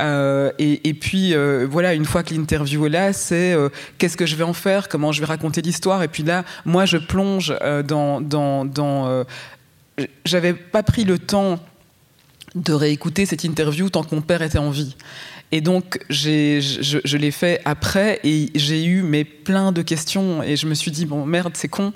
Et, 0.00 0.88
et, 0.88 0.94
puis, 0.94 1.34
voilà, 1.70 1.94
une 1.94 2.04
fois 2.04 2.22
que 2.22 2.34
l'interview 2.34 2.73
là, 2.76 3.12
c'est 3.12 3.52
euh, 3.52 3.68
qu'est-ce 3.98 4.16
que 4.16 4.26
je 4.26 4.36
vais 4.36 4.44
en 4.44 4.52
faire, 4.52 4.88
comment 4.88 5.12
je 5.12 5.20
vais 5.20 5.26
raconter 5.26 5.62
l'histoire. 5.62 6.02
Et 6.02 6.08
puis 6.08 6.22
là, 6.22 6.44
moi, 6.64 6.84
je 6.86 6.96
plonge 6.96 7.54
euh, 7.62 7.82
dans. 7.82 8.20
dans, 8.20 8.64
dans 8.64 9.06
euh, 9.06 9.24
J'avais 10.24 10.54
pas 10.54 10.82
pris 10.82 11.04
le 11.04 11.18
temps 11.18 11.60
de 12.54 12.72
réécouter 12.72 13.26
cette 13.26 13.44
interview 13.44 13.88
tant 13.90 14.04
que 14.04 14.14
mon 14.14 14.22
père 14.22 14.42
était 14.42 14.58
en 14.58 14.70
vie. 14.70 14.96
Et 15.52 15.60
donc, 15.60 16.00
je, 16.08 16.60
je 17.04 17.16
l'ai 17.16 17.30
fait 17.30 17.60
après 17.64 18.20
et 18.24 18.50
j'ai 18.54 18.84
eu 18.84 19.02
mais 19.02 19.24
plein 19.24 19.70
de 19.72 19.82
questions 19.82 20.42
et 20.42 20.56
je 20.56 20.66
me 20.66 20.74
suis 20.74 20.90
dit, 20.90 21.06
bon, 21.06 21.26
merde, 21.26 21.52
c'est 21.54 21.68
con. 21.68 21.92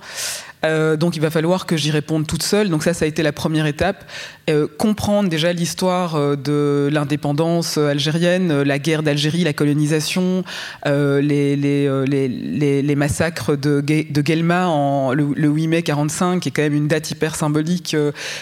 Euh, 0.65 0.97
donc 0.97 1.15
il 1.17 1.21
va 1.21 1.31
falloir 1.31 1.67
que 1.67 1.77
j'y 1.77 1.91
réponde 1.91 2.27
toute 2.27 2.43
seule. 2.43 2.69
Donc 2.69 2.83
ça, 2.83 2.95
ça 2.95 3.05
a 3.05 3.09
été 3.09 3.23
la 3.23 3.33
première 3.33 3.67
étape. 3.67 4.05
Euh, 4.51 4.67
comprendre 4.79 5.29
déjà 5.29 5.53
l'histoire 5.53 6.17
euh, 6.17 6.37
de 6.37 6.89
l'indépendance 6.93 7.79
algérienne, 7.79 8.63
la 8.63 8.79
guerre 8.79 9.03
d'Algérie, 9.03 9.45
la 9.45 9.53
colonisation, 9.53 10.43
les, 10.87 12.07
massacres 12.97 13.57
de, 13.57 13.81
de 13.81 14.23
Guelma 14.23 15.15
le, 15.15 15.49
8 15.49 15.69
mai 15.69 15.83
45, 15.83 16.41
qui 16.41 16.49
est 16.49 16.53
quand 16.53 16.63
même 16.63 16.75
une 16.75 16.89
date 16.89 17.11
hyper 17.11 17.35
symbolique. 17.37 17.97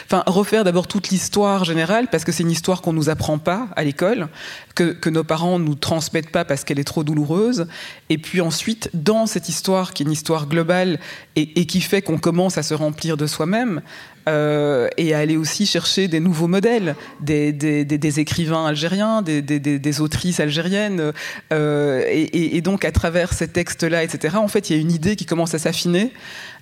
Enfin, 0.06 0.22
refaire 0.26 0.64
d'abord 0.64 0.86
toute 0.86 1.10
l'histoire 1.10 1.64
générale, 1.64 2.08
parce 2.10 2.24
que 2.24 2.32
c'est 2.32 2.42
une 2.42 2.50
histoire 2.50 2.80
qu'on 2.82 2.92
nous 2.92 3.10
apprend 3.10 3.38
pas 3.38 3.68
à 3.76 3.84
l'école, 3.84 4.28
que, 4.74 5.08
nos 5.08 5.24
parents 5.24 5.58
nous 5.58 5.74
transmettent 5.74 6.30
pas 6.30 6.44
parce 6.44 6.64
qu'elle 6.64 6.78
est 6.78 6.84
trop 6.84 7.04
douloureuse. 7.04 7.66
Et 8.10 8.18
puis 8.18 8.40
ensuite, 8.40 8.90
dans 8.92 9.26
cette 9.26 9.48
histoire 9.48 9.92
qui 9.94 10.02
est 10.02 10.06
une 10.06 10.12
histoire 10.12 10.46
globale 10.46 10.98
et, 11.36 11.60
et 11.60 11.66
qui 11.66 11.80
fait 11.80 12.02
qu'on 12.06 12.18
commence 12.18 12.56
à 12.56 12.62
se 12.62 12.72
remplir 12.72 13.16
de 13.16 13.26
soi-même 13.26 13.82
euh, 14.28 14.88
et 14.96 15.12
à 15.12 15.18
aller 15.18 15.36
aussi 15.36 15.66
chercher 15.66 16.08
des 16.08 16.20
nouveaux 16.20 16.46
modèles, 16.46 16.94
des, 17.20 18.20
écrivains 18.20 18.66
algériens, 18.66 19.22
des, 19.22 20.00
autrices 20.00 20.40
algériennes. 20.40 21.12
Euh, 21.52 22.02
et, 22.06 22.56
et, 22.56 22.60
donc, 22.60 22.84
à 22.84 22.92
travers 22.92 23.32
ces 23.32 23.48
textes-là, 23.48 24.04
etc., 24.04 24.36
en 24.38 24.48
fait, 24.48 24.70
il 24.70 24.76
y 24.76 24.78
a 24.78 24.82
une 24.82 24.92
idée 24.92 25.16
qui 25.16 25.26
commence 25.26 25.54
à 25.54 25.58
s'affiner. 25.58 26.12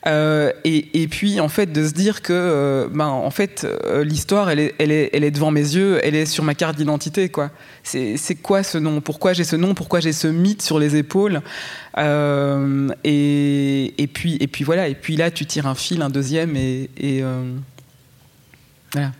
Euh, 0.06 0.52
et, 0.64 1.08
puis, 1.08 1.40
en 1.40 1.49
fait, 1.49 1.73
de 1.73 1.87
se 1.87 1.92
dire 1.92 2.23
que, 2.23 2.88
ben, 2.92 3.06
en 3.06 3.30
fait, 3.30 3.66
l'histoire, 4.02 4.50
elle 4.50 4.61
est, 4.61 4.75
elle, 4.78 4.92
est, 4.92 5.11
elle 5.12 5.25
est 5.25 5.30
devant 5.30 5.50
mes 5.50 5.61
yeux, 5.61 5.99
elle 6.02 6.14
est 6.14 6.26
sur 6.26 6.44
ma 6.44 6.54
carte 6.54 6.76
d'identité, 6.76 7.28
quoi. 7.28 7.50
C'est 7.82 8.37
quoi 8.42 8.62
ce 8.62 8.78
nom? 8.78 9.00
Pourquoi 9.00 9.32
j'ai 9.32 9.44
ce 9.44 9.56
nom? 9.56 9.75
Pourquoi 9.75 10.00
j'ai 10.00 10.12
ce 10.12 10.28
mythe 10.28 10.62
sur 10.62 10.78
les 10.78 10.96
épaules? 10.96 11.40
Et, 11.96 13.94
et, 13.96 14.06
puis, 14.06 14.37
et 14.40 14.46
puis 14.46 14.64
voilà. 14.64 14.88
Et 14.88 14.94
puis 14.94 15.16
là, 15.16 15.30
tu 15.30 15.46
tires 15.46 15.66
un 15.66 15.75
fil, 15.75 16.02
un 16.02 16.11
deuxième, 16.11 16.56
et 16.56 16.90
voilà. 18.92 19.11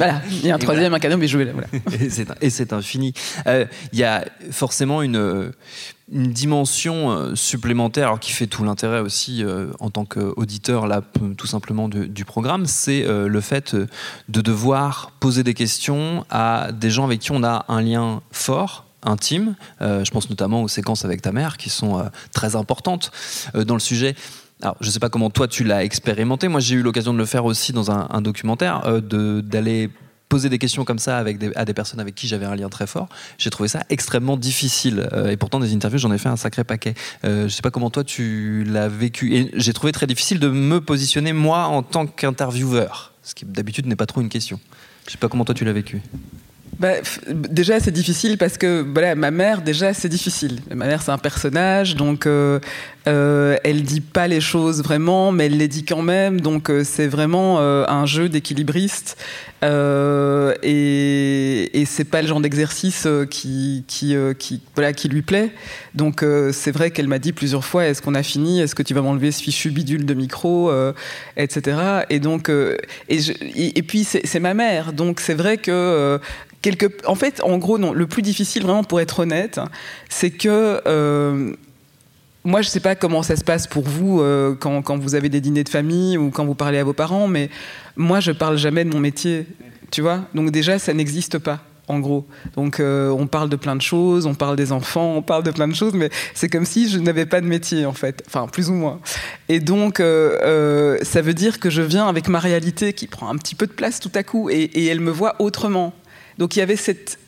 Voilà, 0.00 0.22
il 0.30 0.46
y 0.46 0.50
a 0.50 0.54
un 0.54 0.58
troisième, 0.58 0.94
un 0.94 0.98
quatrième, 0.98 1.20
mais 1.20 1.28
je 1.28 1.36
vais 1.36 1.52
voilà. 1.52 1.68
Et 2.40 2.48
c'est 2.48 2.72
infini. 2.72 3.12
Euh, 3.46 3.66
il 3.92 3.98
y 3.98 4.04
a 4.04 4.24
forcément 4.50 5.02
une, 5.02 5.52
une 6.10 6.32
dimension 6.32 7.10
euh, 7.10 7.34
supplémentaire 7.34 8.16
qui 8.18 8.32
fait 8.32 8.46
tout 8.46 8.64
l'intérêt 8.64 9.00
aussi 9.00 9.44
euh, 9.44 9.66
en 9.78 9.90
tant 9.90 10.06
qu'auditeur 10.06 10.86
là 10.86 11.02
tout 11.36 11.46
simplement 11.46 11.90
du, 11.90 12.24
programme, 12.24 12.64
c'est 12.64 13.04
le 13.06 13.40
fait 13.40 13.74
de 13.74 14.40
devoir 14.40 15.12
poser 15.20 15.42
des 15.42 15.54
questions 15.54 16.24
à 16.30 16.70
des 16.72 16.88
gens 16.88 17.04
avec 17.04 17.20
qui 17.20 17.32
on 17.32 17.42
a 17.44 17.66
un 17.68 17.82
lien 17.82 18.22
fort 18.30 18.86
intime. 19.02 19.54
je 19.80 20.10
pense 20.10 20.30
notamment 20.30 20.62
aux 20.62 20.68
séquences 20.68 21.04
avec 21.04 21.22
ta 21.22 21.32
mère 21.32 21.56
qui 21.56 21.70
sont 21.70 22.08
très 22.32 22.56
importantes 22.56 23.10
dans 23.54 23.74
le 23.74 23.80
sujet. 23.80 24.14
Alors, 24.62 24.76
je 24.80 24.86
ne 24.86 24.90
sais 24.90 24.98
pas 24.98 25.08
comment 25.08 25.30
toi 25.30 25.48
tu 25.48 25.64
l'as 25.64 25.84
expérimenté. 25.84 26.48
Moi, 26.48 26.60
j'ai 26.60 26.76
eu 26.76 26.82
l'occasion 26.82 27.12
de 27.12 27.18
le 27.18 27.24
faire 27.24 27.44
aussi 27.44 27.72
dans 27.72 27.90
un, 27.90 28.20
documentaire, 28.20 28.82
euh, 28.86 29.40
d'aller 29.40 29.90
poser 30.28 30.48
des 30.48 30.58
questions 30.58 30.84
comme 30.84 30.98
ça 30.98 31.18
avec 31.18 31.38
à 31.56 31.64
des 31.64 31.74
personnes 31.74 31.98
avec 31.98 32.14
qui 32.14 32.28
j'avais 32.28 32.46
un 32.46 32.54
lien 32.54 32.68
très 32.68 32.86
fort. 32.86 33.08
J'ai 33.36 33.50
trouvé 33.50 33.68
ça 33.68 33.82
extrêmement 33.90 34.36
difficile. 34.36 35.08
Euh, 35.12 35.30
et 35.30 35.36
pourtant, 35.36 35.60
des 35.60 35.74
interviews, 35.74 35.98
j'en 35.98 36.12
ai 36.12 36.18
fait 36.18 36.28
un 36.28 36.36
sacré 36.36 36.62
paquet. 36.62 36.94
Euh, 37.24 37.40
je 37.40 37.44
ne 37.44 37.48
sais 37.48 37.62
pas 37.62 37.70
comment 37.70 37.90
toi 37.90 38.04
tu 38.04 38.64
l'as 38.64 38.88
vécu. 38.88 39.34
Et 39.34 39.50
j'ai 39.54 39.72
trouvé 39.72 39.92
très 39.92 40.06
difficile 40.06 40.38
de 40.38 40.48
me 40.48 40.80
positionner 40.80 41.32
moi 41.32 41.64
en 41.64 41.82
tant 41.82 42.06
qu'intervieweur, 42.06 43.12
ce 43.22 43.34
qui 43.34 43.44
d'habitude 43.44 43.86
n'est 43.86 43.96
pas 43.96 44.06
trop 44.06 44.20
une 44.20 44.28
question. 44.28 44.60
Je 45.04 45.08
ne 45.08 45.12
sais 45.12 45.18
pas 45.18 45.28
comment 45.28 45.44
toi 45.44 45.54
tu 45.54 45.64
l'as 45.64 45.72
vécu. 45.72 46.00
Bah, 46.80 46.94
déjà 47.28 47.78
c'est 47.78 47.90
difficile 47.90 48.38
parce 48.38 48.56
que 48.56 48.80
voilà 48.80 49.14
ma 49.14 49.30
mère 49.30 49.60
déjà 49.60 49.92
c'est 49.92 50.08
difficile. 50.08 50.60
Ma 50.74 50.86
mère 50.86 51.02
c'est 51.02 51.10
un 51.10 51.18
personnage 51.18 51.94
donc 51.94 52.26
euh, 52.26 52.58
euh, 53.06 53.58
elle 53.64 53.82
dit 53.82 54.00
pas 54.00 54.28
les 54.28 54.40
choses 54.40 54.82
vraiment 54.82 55.30
mais 55.30 55.44
elle 55.46 55.58
les 55.58 55.68
dit 55.68 55.84
quand 55.84 56.00
même. 56.00 56.40
Donc 56.40 56.70
euh, 56.70 56.82
c'est 56.82 57.06
vraiment 57.06 57.58
euh, 57.60 57.84
un 57.86 58.06
jeu 58.06 58.30
d'équilibriste 58.30 59.18
euh, 59.62 60.54
et, 60.62 61.78
et 61.78 61.84
c'est 61.84 62.04
pas 62.04 62.22
le 62.22 62.28
genre 62.28 62.40
d'exercice 62.40 63.06
qui 63.28 63.84
qui, 63.86 64.16
qui 64.38 64.62
voilà 64.74 64.94
qui 64.94 65.10
lui 65.10 65.20
plaît. 65.20 65.50
Donc 65.94 66.24
c'est 66.52 66.72
vrai 66.72 66.92
qu'elle 66.92 67.08
m'a 67.08 67.18
dit 67.18 67.34
plusieurs 67.34 67.66
fois 67.66 67.84
est-ce 67.84 68.00
qu'on 68.00 68.14
a 68.14 68.22
fini? 68.22 68.62
Est-ce 68.62 68.74
que 68.74 68.82
tu 68.82 68.94
vas 68.94 69.02
m'enlever 69.02 69.32
ce 69.32 69.42
fichu 69.42 69.70
bidule 69.70 70.06
de 70.06 70.14
micro 70.14 70.72
etc 71.36 72.04
et 72.08 72.20
donc 72.20 72.50
et, 73.08 73.82
puis 73.82 74.04
c'est 74.04 74.40
ma 74.40 74.54
mère. 74.54 74.94
Donc 74.94 75.20
c'est 75.20 75.34
vrai 75.34 75.58
que 75.58 76.18
en 77.06 77.14
fait 77.14 77.42
en 77.42 77.58
gros 77.58 77.78
non 77.78 77.92
le 77.92 78.06
plus 78.06 78.22
difficile 78.22 78.62
vraiment 78.64 78.84
pour 78.84 79.00
être 79.00 79.20
honnête 79.20 79.60
c'est 80.08 80.30
que 80.30 80.80
euh, 80.86 81.54
moi, 82.44 82.62
je 82.62 82.68
sais 82.68 82.80
pas 82.80 82.94
comment 82.94 83.22
ça 83.22 83.36
se 83.36 83.44
passe 83.44 83.66
pour 83.66 83.84
vous 83.84 84.20
euh, 84.22 84.54
quand, 84.54 84.98
vous 84.98 85.14
avez 85.14 85.28
des 85.28 85.42
dîners 85.42 85.64
de 85.64 85.68
famille 85.68 86.16
ou 86.16 86.30
quand 86.30 86.46
vous 86.46 86.54
parlez 86.54 86.78
à 86.78 86.84
vos 86.84 86.94
parents, 86.94 87.28
mais 87.28 87.50
moi, 87.96 88.20
je 88.20 88.32
parle 88.32 88.56
jamais 88.56 88.84
de 88.84 88.90
mon 88.90 88.98
métier, 88.98 89.46
tu 89.90 90.00
vois. 90.00 90.22
Donc 90.34 90.50
déjà, 90.50 90.78
ça 90.78 90.94
n'existe 90.94 91.38
pas. 91.38 91.60
En 91.88 91.98
gros, 91.98 92.24
donc 92.54 92.78
euh, 92.78 93.10
on 93.10 93.26
parle 93.26 93.48
de 93.48 93.56
plein 93.56 93.74
de 93.74 93.82
choses, 93.82 94.24
on 94.24 94.34
parle 94.34 94.54
des 94.54 94.70
enfants, 94.70 95.16
on 95.16 95.22
parle 95.22 95.42
de 95.42 95.50
plein 95.50 95.66
de 95.66 95.74
choses, 95.74 95.92
mais 95.92 96.08
c'est 96.34 96.48
comme 96.48 96.64
si 96.64 96.88
je 96.88 97.00
n'avais 97.00 97.26
pas 97.26 97.40
de 97.40 97.46
métier 97.46 97.84
en 97.84 97.92
fait, 97.92 98.22
enfin 98.28 98.46
plus 98.46 98.70
ou 98.70 98.74
moins. 98.74 99.00
Et 99.48 99.58
donc 99.58 99.98
ça 99.98 101.20
veut 101.20 101.34
dire 101.34 101.58
que 101.58 101.68
je 101.68 101.82
viens 101.82 102.06
avec 102.06 102.28
ma 102.28 102.38
réalité 102.38 102.92
qui 102.92 103.08
prend 103.08 103.28
un 103.28 103.36
petit 103.36 103.56
peu 103.56 103.66
de 103.66 103.72
place 103.72 103.98
tout 103.98 104.12
à 104.14 104.22
coup, 104.22 104.50
et 104.50 104.86
elle 104.86 105.00
me 105.00 105.10
voit 105.10 105.34
autrement. 105.40 105.92
Donc 106.40 106.56
il 106.56 106.60
y 106.60 106.62
avait 106.62 106.76
cette, 106.76 107.18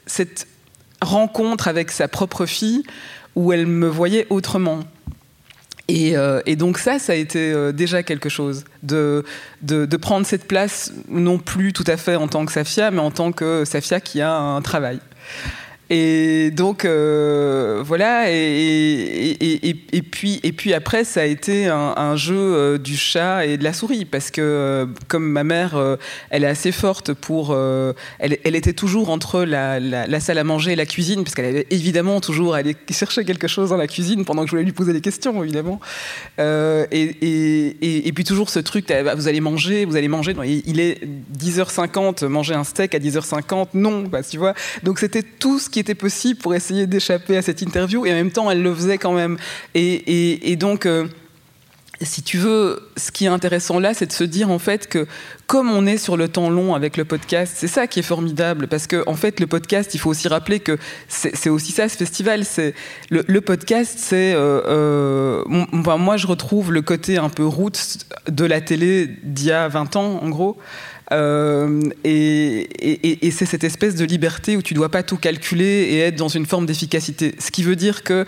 rencontre 1.02 1.68
avec 1.68 1.90
sa 1.90 2.08
propre 2.08 2.46
fille 2.46 2.82
où 3.36 3.52
elle 3.52 3.66
me 3.66 3.86
voyait 3.86 4.26
autrement. 4.30 4.80
Et, 5.88 6.16
euh, 6.16 6.40
donc 6.56 6.78
ça, 6.78 6.98
ça 6.98 7.12
a 7.12 7.16
été 7.16 7.52
euh, 7.52 7.72
déjà 7.72 8.02
quelque 8.02 8.30
chose, 8.30 8.64
de 8.82 9.24
prendre 10.00 10.26
cette 10.26 10.48
place, 10.48 10.92
non 11.08 11.38
plus 11.38 11.74
tout 11.74 11.84
à 11.86 11.98
fait 11.98 12.16
en 12.16 12.26
tant 12.26 12.46
que 12.46 12.52
Safia, 12.52 12.90
mais 12.90 13.00
en 13.00 13.10
tant 13.10 13.32
que 13.32 13.64
Safia 13.66 14.00
qui 14.00 14.22
a 14.22 14.34
un 14.34 14.62
travail. 14.62 14.98
Et 15.94 16.50
donc 16.50 16.86
euh, 16.86 17.82
voilà, 17.84 18.30
et, 18.30 20.02
puis, 20.10 20.40
et 20.42 20.52
puis 20.52 20.72
après, 20.72 21.04
ça 21.04 21.20
a 21.20 21.24
été 21.24 21.66
un, 21.66 22.16
jeu 22.16 22.34
euh, 22.34 22.78
du 22.78 22.96
chat 22.96 23.44
et 23.44 23.58
de 23.58 23.64
la 23.64 23.74
souris, 23.74 24.06
parce 24.06 24.30
que 24.30 24.40
euh, 24.40 24.86
comme 25.08 25.28
ma 25.28 25.44
mère, 25.44 25.78
elle 26.30 26.44
est 26.44 26.48
assez 26.48 26.72
forte 26.72 27.12
pour... 27.12 27.54
elle, 28.18 28.56
était 28.56 28.72
toujours 28.72 29.10
entre 29.10 29.42
la, 29.42 30.20
salle 30.20 30.38
à 30.38 30.44
manger 30.44 30.72
et 30.72 30.76
la 30.76 30.86
cuisine, 30.86 31.24
parce 31.24 31.34
qu'elle 31.34 31.44
avait 31.44 31.66
évidemment 31.68 32.22
toujours 32.22 32.54
allé 32.54 32.74
chercher 32.90 33.26
quelque 33.26 33.46
chose 33.46 33.68
dans 33.68 33.76
la 33.76 33.86
cuisine 33.86 34.24
pendant 34.24 34.44
que 34.44 34.46
je 34.46 34.52
voulais 34.52 34.64
lui 34.64 34.72
poser 34.72 34.94
des 34.94 35.02
questions, 35.02 35.42
évidemment. 35.42 35.78
Euh, 36.38 36.86
et, 36.90 38.12
puis 38.14 38.24
toujours 38.24 38.48
ce 38.48 38.60
truc, 38.60 38.88
bah, 38.88 39.14
vous 39.14 39.28
allez 39.28 39.40
manger, 39.40 39.84
vous 39.84 39.96
allez 39.96 40.08
manger, 40.08 40.34
il 40.66 40.80
est 40.80 41.02
10h50, 41.38 42.24
manger 42.28 42.54
un 42.54 42.64
steak 42.64 42.94
à 42.94 42.98
10h50, 42.98 43.68
non, 43.74 44.04
bah, 44.04 44.22
tu 44.22 44.38
vois. 44.38 44.54
Donc 44.84 44.98
c'était 44.98 45.22
tout 45.22 45.58
ce 45.58 45.68
qui 45.68 45.81
était 45.82 45.94
possible 45.94 46.40
pour 46.40 46.54
essayer 46.54 46.86
d'échapper 46.86 47.36
à 47.36 47.42
cette 47.42 47.62
interview, 47.62 48.06
et 48.06 48.12
en 48.12 48.16
même 48.16 48.32
temps, 48.32 48.50
elle 48.50 48.62
le 48.62 48.74
faisait 48.74 48.98
quand 48.98 49.12
même. 49.12 49.36
Et, 49.74 50.50
et, 50.50 50.56
donc... 50.56 50.86
euh, 50.86 51.06
si 52.04 52.22
tu 52.22 52.38
veux, 52.38 52.90
ce 52.96 53.10
qui 53.10 53.24
est 53.24 53.28
intéressant 53.28 53.78
là, 53.78 53.94
c'est 53.94 54.06
de 54.06 54.12
se 54.12 54.24
dire 54.24 54.50
en 54.50 54.58
fait 54.58 54.88
que 54.88 55.06
comme 55.46 55.70
on 55.70 55.86
est 55.86 55.98
sur 55.98 56.16
le 56.16 56.28
temps 56.28 56.50
long 56.50 56.74
avec 56.74 56.96
le 56.96 57.04
podcast, 57.04 57.54
c'est 57.56 57.68
ça 57.68 57.86
qui 57.86 58.00
est 58.00 58.04
formidable 58.04 58.68
parce 58.68 58.86
que 58.86 59.02
en 59.06 59.14
fait 59.14 59.40
le 59.40 59.46
podcast, 59.46 59.94
il 59.94 59.98
faut 59.98 60.10
aussi 60.10 60.28
rappeler 60.28 60.60
que 60.60 60.78
c'est 61.08 61.50
aussi 61.50 61.72
ça 61.72 61.88
ce 61.88 61.96
festival. 61.96 62.44
C'est 62.44 62.74
le, 63.10 63.40
podcast, 63.40 63.96
c'est 63.98 64.32
euh, 64.34 64.62
euh, 64.66 65.44
moi 65.98 66.16
je 66.16 66.26
retrouve 66.26 66.72
le 66.72 66.82
côté 66.82 67.18
un 67.18 67.28
peu 67.28 67.44
roots 67.44 67.98
de 68.28 68.44
la 68.44 68.60
télé 68.60 69.08
d'il 69.22 69.46
y 69.46 69.52
a 69.52 69.68
20 69.68 69.96
ans 69.96 70.20
en 70.22 70.28
gros. 70.28 70.58
Euh, 71.12 71.80
et 72.04 72.68
et- 73.26 73.30
c'est 73.30 73.46
cette 73.46 73.64
espèce 73.64 73.94
de 73.96 74.04
liberté 74.04 74.56
où 74.56 74.62
tu 74.62 74.74
dois 74.74 74.88
pas 74.90 75.02
tout 75.02 75.16
calculer 75.16 75.64
et 75.90 75.98
être 76.00 76.16
dans 76.16 76.28
une 76.28 76.46
forme 76.46 76.66
d'efficacité. 76.66 77.34
Ce 77.38 77.50
qui 77.50 77.62
veut 77.62 77.76
dire 77.76 78.02
que 78.02 78.24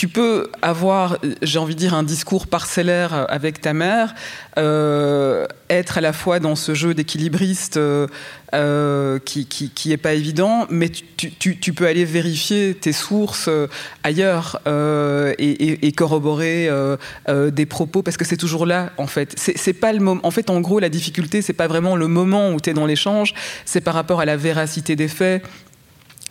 tu 0.00 0.08
peux 0.08 0.50
avoir, 0.62 1.18
j'ai 1.42 1.58
envie 1.58 1.74
de 1.74 1.80
dire, 1.80 1.92
un 1.92 2.02
discours 2.02 2.46
parcellaire 2.46 3.26
avec 3.28 3.60
ta 3.60 3.74
mère, 3.74 4.14
euh, 4.56 5.44
être 5.68 5.98
à 5.98 6.00
la 6.00 6.14
fois 6.14 6.40
dans 6.40 6.56
ce 6.56 6.72
jeu 6.72 6.94
d'équilibriste 6.94 7.76
euh, 7.76 8.06
euh, 8.54 9.18
qui, 9.18 9.44
qui, 9.46 9.92
est 9.92 9.98
pas 9.98 10.14
évident, 10.14 10.66
mais 10.70 10.88
tu, 10.88 11.30
tu, 11.36 11.72
peux 11.74 11.86
aller 11.86 12.06
vérifier 12.06 12.74
tes 12.74 12.94
sources 12.94 13.50
ailleurs 14.02 14.62
et, 14.66 15.92
corroborer 15.94 16.70
des 17.28 17.66
propos 17.66 18.02
parce 18.02 18.16
que 18.16 18.24
c'est 18.24 18.38
toujours 18.38 18.64
là 18.64 18.92
en 18.96 19.06
fait. 19.06 19.34
C'est 19.36 19.74
pas 19.74 19.92
le 19.92 20.00
moment. 20.00 20.22
En 20.24 20.30
fait, 20.30 20.48
en 20.48 20.62
gros, 20.62 20.78
la 20.78 20.88
difficulté, 20.88 21.42
c'est 21.42 21.52
pas 21.52 21.68
vraiment 21.68 21.94
le 21.94 22.08
moment 22.08 22.52
où 22.52 22.58
tu 22.58 22.70
es 22.70 22.72
dans 22.72 22.86
l'échange, 22.86 23.34
c'est 23.66 23.82
par 23.82 23.92
rapport 23.92 24.22
à 24.22 24.24
la 24.24 24.38
véracité 24.38 24.96
des 24.96 25.08
faits 25.08 25.42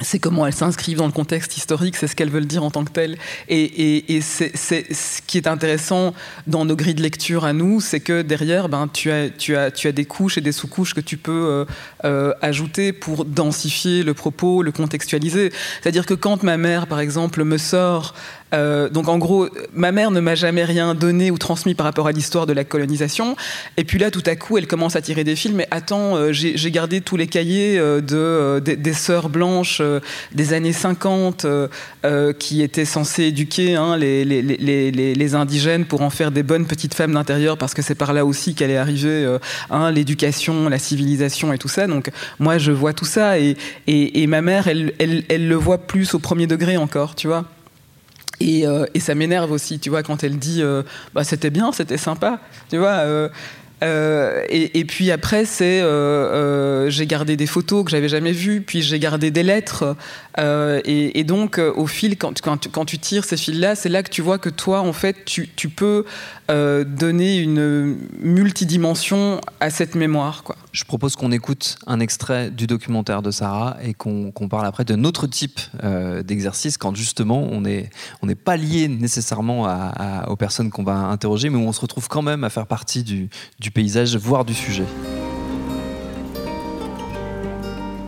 c'est 0.01 0.19
comment 0.19 0.45
elles 0.45 0.53
s'inscrivent 0.53 0.97
dans 0.97 1.05
le 1.05 1.11
contexte 1.11 1.57
historique, 1.57 1.95
c'est 1.95 2.07
ce 2.07 2.15
qu'elles 2.15 2.29
veulent 2.29 2.45
dire 2.45 2.63
en 2.63 2.71
tant 2.71 2.83
que 2.83 2.91
telles. 2.91 3.17
Et, 3.47 3.61
et, 3.61 4.15
et 4.15 4.21
c'est 4.21 4.55
ce 4.55 5.21
qui 5.25 5.37
est 5.37 5.47
intéressant 5.47 6.13
dans 6.47 6.65
nos 6.65 6.75
grilles 6.75 6.95
de 6.95 7.01
lecture 7.01 7.45
à 7.45 7.53
nous, 7.53 7.81
c'est 7.81 7.99
que 7.99 8.21
derrière, 8.21 8.69
ben, 8.69 8.87
tu, 8.91 9.11
as, 9.11 9.29
tu, 9.29 9.55
as, 9.55 9.71
tu 9.71 9.87
as 9.87 9.91
des 9.91 10.05
couches 10.05 10.37
et 10.37 10.41
des 10.41 10.51
sous-couches 10.51 10.93
que 10.93 11.01
tu 11.01 11.17
peux 11.17 11.31
euh, 11.31 11.65
euh, 12.05 12.33
ajouter 12.41 12.93
pour 12.93 13.25
densifier 13.25 14.03
le 14.03 14.13
propos, 14.13 14.63
le 14.63 14.71
contextualiser. 14.71 15.51
C'est-à-dire 15.81 16.05
que 16.05 16.13
quand 16.13 16.43
ma 16.43 16.57
mère, 16.57 16.87
par 16.87 16.99
exemple, 16.99 17.43
me 17.43 17.57
sort 17.57 18.13
euh, 18.53 18.89
donc 18.89 19.07
en 19.07 19.17
gros, 19.17 19.47
ma 19.73 19.91
mère 19.91 20.11
ne 20.11 20.19
m'a 20.19 20.35
jamais 20.35 20.63
rien 20.63 20.95
donné 20.95 21.31
ou 21.31 21.37
transmis 21.37 21.75
par 21.75 21.85
rapport 21.85 22.07
à 22.07 22.11
l'histoire 22.11 22.45
de 22.45 22.53
la 22.53 22.63
colonisation. 22.63 23.35
Et 23.77 23.83
puis 23.83 23.99
là, 23.99 24.11
tout 24.11 24.23
à 24.25 24.35
coup, 24.35 24.57
elle 24.57 24.67
commence 24.67 24.95
à 24.95 25.01
tirer 25.01 25.23
des 25.23 25.35
fils. 25.35 25.51
Mais 25.53 25.67
attends, 25.71 26.15
euh, 26.15 26.31
j'ai 26.31 26.71
gardé 26.71 27.01
tous 27.01 27.17
les 27.17 27.27
cahiers 27.27 27.77
euh, 27.77 28.01
de, 28.01 28.15
euh, 28.15 28.59
des, 28.59 28.93
sœurs 28.93 29.29
blanches 29.29 29.81
des 30.33 30.53
années 30.53 30.73
50 30.73 31.45
euh, 31.45 31.67
euh, 32.05 32.33
qui 32.33 32.61
étaient 32.61 32.85
censées 32.85 33.23
éduquer 33.23 33.75
hein, 33.75 33.97
les, 33.97 34.25
les, 34.25 34.41
les, 34.41 34.91
les, 34.91 35.35
indigènes 35.35 35.85
pour 35.85 36.01
en 36.01 36.09
faire 36.09 36.31
des 36.31 36.43
bonnes 36.43 36.65
petites 36.65 36.93
femmes 36.93 37.13
d'intérieur, 37.13 37.57
parce 37.57 37.73
que 37.73 37.81
c'est 37.81 37.95
par 37.95 38.13
là 38.13 38.25
aussi 38.25 38.55
qu'elle 38.55 38.71
est 38.71 38.77
arrivée, 38.77 39.37
hein, 39.69 39.91
l'éducation, 39.91 40.69
la 40.69 40.79
civilisation 40.79 41.53
et 41.53 41.57
tout 41.57 41.67
ça. 41.67 41.87
Donc 41.87 42.09
moi, 42.39 42.57
je 42.57 42.71
vois 42.71 42.93
tout 42.93 43.05
ça. 43.05 43.39
Et, 43.39 43.55
et, 43.87 44.23
et 44.23 44.27
ma 44.27 44.41
mère, 44.41 44.67
elle, 44.67 44.93
elle, 44.99 45.23
elle 45.29 45.47
le 45.47 45.55
voit 45.55 45.77
plus 45.77 46.13
au 46.13 46.19
premier 46.19 46.47
degré 46.47 46.77
encore, 46.77 47.15
tu 47.15 47.27
vois. 47.27 47.45
Et, 48.39 48.65
euh, 48.65 48.85
et 48.93 48.99
ça 48.99 49.15
m'énerve 49.15 49.51
aussi, 49.51 49.79
tu 49.79 49.89
vois, 49.89 50.03
quand 50.03 50.23
elle 50.23 50.37
dit 50.37 50.61
euh, 50.61 50.83
bah, 51.13 51.23
c'était 51.23 51.49
bien, 51.49 51.71
c'était 51.71 51.97
sympa, 51.97 52.39
tu 52.69 52.77
vois. 52.77 53.29
Euh, 53.83 54.43
et, 54.49 54.85
puis 54.85 55.11
après, 55.11 55.45
c'est 55.45 55.81
euh, 55.81 55.85
euh, 55.87 56.89
j'ai 56.89 57.05
gardé 57.07 57.37
des 57.37 57.47
photos 57.47 57.85
que 57.85 57.91
j'avais 57.91 58.09
jamais 58.09 58.31
vues, 58.31 58.61
puis 58.61 58.81
j'ai 58.81 58.99
gardé 58.99 59.31
des 59.31 59.43
lettres. 59.43 59.95
et, 60.37 61.23
donc, 61.23 61.57
au 61.59 61.87
fil, 61.87 62.17
quand, 62.17 62.41
quand, 62.41 62.57
tu- 62.57 62.69
quand 62.69 62.85
tu 62.85 62.97
tires 62.97 63.25
ces 63.25 63.37
fils-là, 63.37 63.75
c'est 63.75 63.89
là 63.89 64.03
que 64.03 64.09
tu 64.09 64.21
vois 64.21 64.37
que 64.37 64.49
toi, 64.49 64.81
en 64.81 64.93
fait, 64.93 65.25
tu, 65.25 65.49
tu 65.55 65.69
peux 65.69 66.05
donner 66.49 67.37
une 67.37 67.97
multidimension 68.21 69.39
à 69.59 69.69
cette 69.69 69.95
mémoire. 69.95 70.43
Je 70.71 70.83
propose 70.83 71.15
qu'on 71.15 71.31
écoute 71.31 71.77
un 71.87 71.99
extrait 71.99 72.49
du 72.49 72.67
documentaire 72.67 73.21
de 73.21 73.31
Sarah 73.31 73.77
et 73.83 73.93
qu'on 73.93 74.31
qu'on 74.31 74.47
parle 74.47 74.65
après 74.65 74.85
d'un 74.85 75.03
autre 75.03 75.27
type 75.27 75.59
d'exercice 76.23 76.77
quand 76.77 76.95
justement 76.95 77.43
on 77.43 77.61
n'est 77.61 77.89
on 78.21 78.27
n'est 78.27 78.35
pas 78.35 78.57
lié 78.57 78.87
nécessairement 78.87 79.67
aux 80.27 80.35
personnes 80.35 80.71
qu'on 80.71 80.83
va 80.83 80.95
interroger, 80.95 81.49
mais 81.49 81.57
où 81.57 81.67
on 81.67 81.73
se 81.73 81.81
retrouve 81.81 82.07
quand 82.07 82.21
même 82.23 82.43
à 82.43 82.49
faire 82.49 82.65
partie 82.65 83.03
du 83.03 83.29
paysage, 83.71 84.15
voire 84.15 84.45
du 84.45 84.53
sujet. 84.53 84.85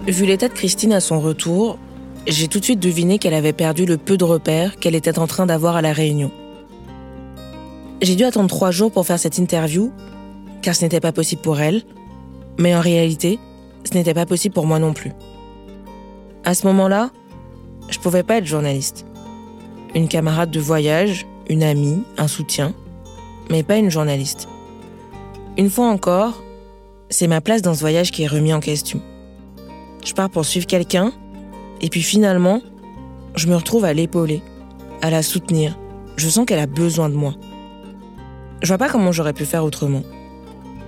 Vu 0.07 0.25
l'état 0.25 0.47
de 0.47 0.53
Christine 0.53 0.93
à 0.93 0.99
son 0.99 1.19
retour, 1.19 1.77
j'ai 2.27 2.47
tout 2.47 2.59
de 2.59 2.65
suite 2.65 2.79
deviné 2.79 3.19
qu'elle 3.19 3.33
avait 3.33 3.53
perdu 3.53 3.85
le 3.85 3.97
peu 3.97 4.17
de 4.17 4.23
repères 4.23 4.77
qu'elle 4.77 4.95
était 4.95 5.19
en 5.19 5.27
train 5.27 5.45
d'avoir 5.45 5.75
à 5.75 5.81
la 5.81 5.93
Réunion. 5.93 6.31
J'ai 8.01 8.15
dû 8.15 8.23
attendre 8.23 8.49
trois 8.49 8.71
jours 8.71 8.91
pour 8.91 9.05
faire 9.05 9.19
cette 9.19 9.37
interview, 9.37 9.91
car 10.61 10.75
ce 10.75 10.83
n'était 10.83 10.99
pas 10.99 11.11
possible 11.11 11.41
pour 11.41 11.59
elle, 11.59 11.83
mais 12.57 12.75
en 12.75 12.81
réalité, 12.81 13.39
ce 13.83 13.93
n'était 13.95 14.13
pas 14.13 14.25
possible 14.25 14.53
pour 14.53 14.65
moi 14.65 14.79
non 14.79 14.93
plus. 14.93 15.11
À 16.43 16.53
ce 16.55 16.65
moment-là, 16.67 17.11
je 17.89 17.99
pouvais 17.99 18.23
pas 18.23 18.37
être 18.37 18.45
journaliste. 18.45 19.05
Une 19.93 20.07
camarade 20.07 20.49
de 20.49 20.59
voyage, 20.59 21.27
une 21.47 21.63
amie, 21.63 22.01
un 22.17 22.27
soutien, 22.27 22.73
mais 23.49 23.63
pas 23.63 23.77
une 23.77 23.91
journaliste. 23.91 24.47
Une 25.57 25.69
fois 25.69 25.87
encore, 25.87 26.41
c'est 27.09 27.27
ma 27.27 27.41
place 27.41 27.61
dans 27.61 27.73
ce 27.73 27.81
voyage 27.81 28.11
qui 28.11 28.23
est 28.23 28.27
remis 28.27 28.53
en 28.53 28.61
question. 28.61 29.01
Je 30.05 30.13
pars 30.13 30.29
pour 30.29 30.45
suivre 30.45 30.65
quelqu'un, 30.65 31.11
et 31.81 31.89
puis 31.89 32.01
finalement, 32.01 32.61
je 33.35 33.47
me 33.47 33.55
retrouve 33.55 33.83
à 33.83 33.93
l'épauler, 33.93 34.41
à 35.01 35.09
la 35.09 35.21
soutenir. 35.21 35.77
Je 36.15 36.29
sens 36.29 36.45
qu'elle 36.45 36.59
a 36.59 36.67
besoin 36.67 37.09
de 37.09 37.15
moi. 37.15 37.35
Je 38.61 38.67
vois 38.67 38.77
pas 38.77 38.89
comment 38.89 39.11
j'aurais 39.11 39.33
pu 39.33 39.43
faire 39.43 39.65
autrement, 39.65 40.03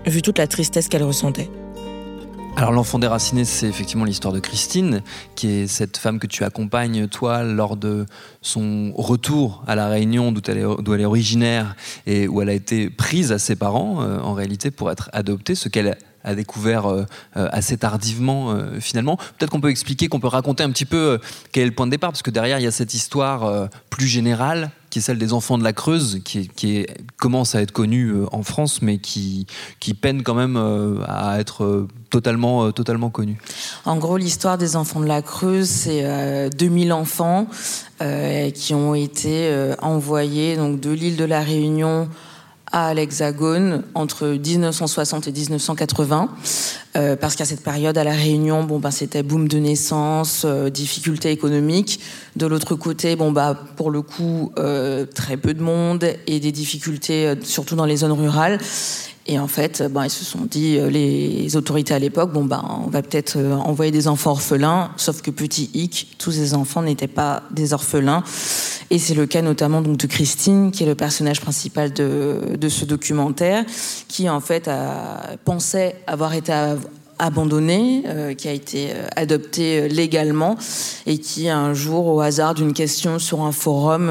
vu 0.05 0.21
toute 0.21 0.37
la 0.37 0.47
tristesse 0.47 0.87
qu'elle 0.87 1.03
ressentait. 1.03 1.49
Alors 2.55 2.71
l'enfant 2.71 2.99
déraciné, 2.99 3.45
c'est 3.45 3.67
effectivement 3.67 4.05
l'histoire 4.05 4.31
de 4.31 4.39
Christine, 4.39 5.01
qui 5.35 5.47
est 5.49 5.67
cette 5.67 5.97
femme 5.97 6.19
que 6.19 6.27
tu 6.27 6.43
accompagnes, 6.43 7.07
toi, 7.07 7.41
lors 7.41 7.75
de 7.75 8.05
son 8.43 8.93
retour 8.95 9.63
à 9.65 9.75
la 9.75 9.87
Réunion, 9.87 10.31
d'où 10.31 10.41
elle, 10.47 11.01
est 11.01 11.05
originaire, 11.05 11.75
et 12.05 12.27
où 12.27 12.43
elle 12.43 12.49
a 12.49 12.53
été 12.53 12.91
prise 12.91 13.31
à 13.31 13.39
ses 13.39 13.55
parents, 13.55 14.03
euh, 14.03 14.19
en 14.19 14.33
réalité, 14.33 14.69
pour 14.69 14.91
être 14.91 15.09
adoptée, 15.13 15.55
ce 15.55 15.67
qu'elle 15.67 15.97
a 16.23 16.35
découvert 16.35 16.85
euh, 16.85 17.05
euh, 17.37 17.49
assez 17.51 17.75
tardivement 17.75 18.55
finalement. 18.79 19.17
Peut-être 19.17 19.49
qu'on 19.49 19.59
peut 19.59 19.71
expliquer, 19.71 20.07
qu'on 20.07 20.19
peut 20.19 20.27
raconter 20.27 20.63
un 20.63 20.69
petit 20.69 20.85
peu 20.85 21.19
quel 21.51 21.63
est 21.63 21.67
le 21.67 21.73
point 21.73 21.87
de 21.87 21.91
départ, 21.91 22.11
parce 22.11 22.21
que 22.21 22.31
derrière 22.31 22.59
il 22.59 22.63
y 22.63 22.67
a 22.67 22.71
cette 22.71 22.93
histoire 22.93 23.67
plus 23.89 24.07
générale 24.07 24.69
qui 24.93 24.99
est 24.99 25.01
celle 25.01 25.17
des 25.17 25.33
enfants 25.33 25.57
de 25.57 25.63
la 25.63 25.73
Creuse, 25.73 26.19
qui, 26.23 26.85
commence 27.17 27.55
à 27.55 27.63
être 27.63 27.71
connue 27.71 28.13
en 28.31 28.43
France, 28.43 28.83
mais 28.83 28.99
qui, 28.99 29.47
qui 29.79 29.95
peine 29.95 30.21
quand 30.21 30.35
même 30.35 30.55
à 31.07 31.39
être 31.39 31.87
totalement, 32.11 32.71
totalement 32.71 33.09
connue. 33.09 33.39
En 33.85 33.97
gros, 33.97 34.17
l'histoire 34.17 34.59
des 34.59 34.75
enfants 34.75 34.99
de 34.99 35.07
la 35.07 35.23
Creuse, 35.23 35.67
c'est 35.67 36.47
2000 36.51 36.93
enfants 36.93 37.47
qui 38.53 38.75
ont 38.75 38.93
été 38.93 39.73
envoyés 39.81 40.57
donc, 40.57 40.79
de 40.79 40.91
l'île 40.91 41.17
de 41.17 41.25
la 41.25 41.41
Réunion 41.41 42.07
à 42.73 42.93
l'Hexagone 42.95 43.83
entre 43.93 44.27
1960 44.27 45.27
et 45.27 45.31
1980, 45.31 46.29
euh, 46.95 47.15
parce 47.15 47.35
qu'à 47.35 47.45
cette 47.45 47.61
période, 47.61 47.97
à 47.97 48.03
La 48.03 48.11
Réunion, 48.11 48.63
bon, 48.63 48.79
ben, 48.79 48.89
c'était 48.89 49.21
boom 49.21 49.47
de 49.47 49.59
naissance, 49.59 50.41
euh, 50.43 50.71
difficultés 50.71 51.31
économiques. 51.31 51.99
De 52.35 52.47
l'autre 52.47 52.75
côté, 52.75 53.15
bon, 53.15 53.31
bah, 53.31 53.57
pour 53.75 53.91
le 53.91 54.01
coup, 54.01 54.51
euh, 54.57 55.05
très 55.05 55.37
peu 55.37 55.53
de 55.53 55.61
monde 55.61 56.03
et 56.25 56.39
des 56.39 56.51
difficultés, 56.51 57.27
euh, 57.27 57.35
surtout 57.43 57.75
dans 57.75 57.85
les 57.85 57.97
zones 57.97 58.11
rurales. 58.11 58.59
Et 59.25 59.39
en 59.39 59.47
fait, 59.47 59.81
ben, 59.89 60.03
ils 60.03 60.09
se 60.09 60.25
sont 60.25 60.45
dit, 60.49 60.77
euh, 60.77 60.89
les 60.89 61.55
autorités 61.55 61.93
à 61.93 61.99
l'époque, 61.99 62.33
bon, 62.33 62.43
ben, 62.43 62.61
on 62.85 62.89
va 62.89 63.01
peut-être 63.01 63.37
euh, 63.37 63.53
envoyer 63.55 63.91
des 63.91 64.09
enfants 64.09 64.31
orphelins, 64.31 64.91
sauf 64.97 65.21
que 65.21 65.31
petit 65.31 65.69
hic, 65.73 66.15
tous 66.17 66.33
ces 66.33 66.53
enfants 66.53 66.81
n'étaient 66.81 67.07
pas 67.07 67.43
des 67.51 67.73
orphelins. 67.73 68.23
Et 68.89 68.99
c'est 68.99 69.13
le 69.13 69.25
cas 69.25 69.41
notamment 69.41 69.81
donc, 69.81 69.95
de 69.95 70.07
Christine, 70.07 70.71
qui 70.71 70.83
est 70.83 70.87
le 70.87 70.95
personnage 70.95 71.39
principal 71.39 71.93
de, 71.93 72.57
de 72.59 72.69
ce 72.69 72.83
documentaire, 72.83 73.63
qui 74.09 74.29
en 74.29 74.41
fait 74.41 74.69
pensait 75.45 75.95
avoir 76.05 76.33
été 76.33 76.51
abandonné, 77.19 78.03
euh, 78.05 78.33
qui 78.33 78.47
a 78.47 78.51
été 78.51 78.91
euh, 78.91 79.07
adopté 79.15 79.79
euh, 79.79 79.87
légalement 79.87 80.57
et 81.05 81.17
qui 81.17 81.49
un 81.49 81.73
jour, 81.73 82.07
au 82.07 82.19
hasard 82.21 82.53
d'une 82.53 82.73
question 82.73 83.19
sur 83.19 83.41
un 83.41 83.51
forum, 83.51 84.09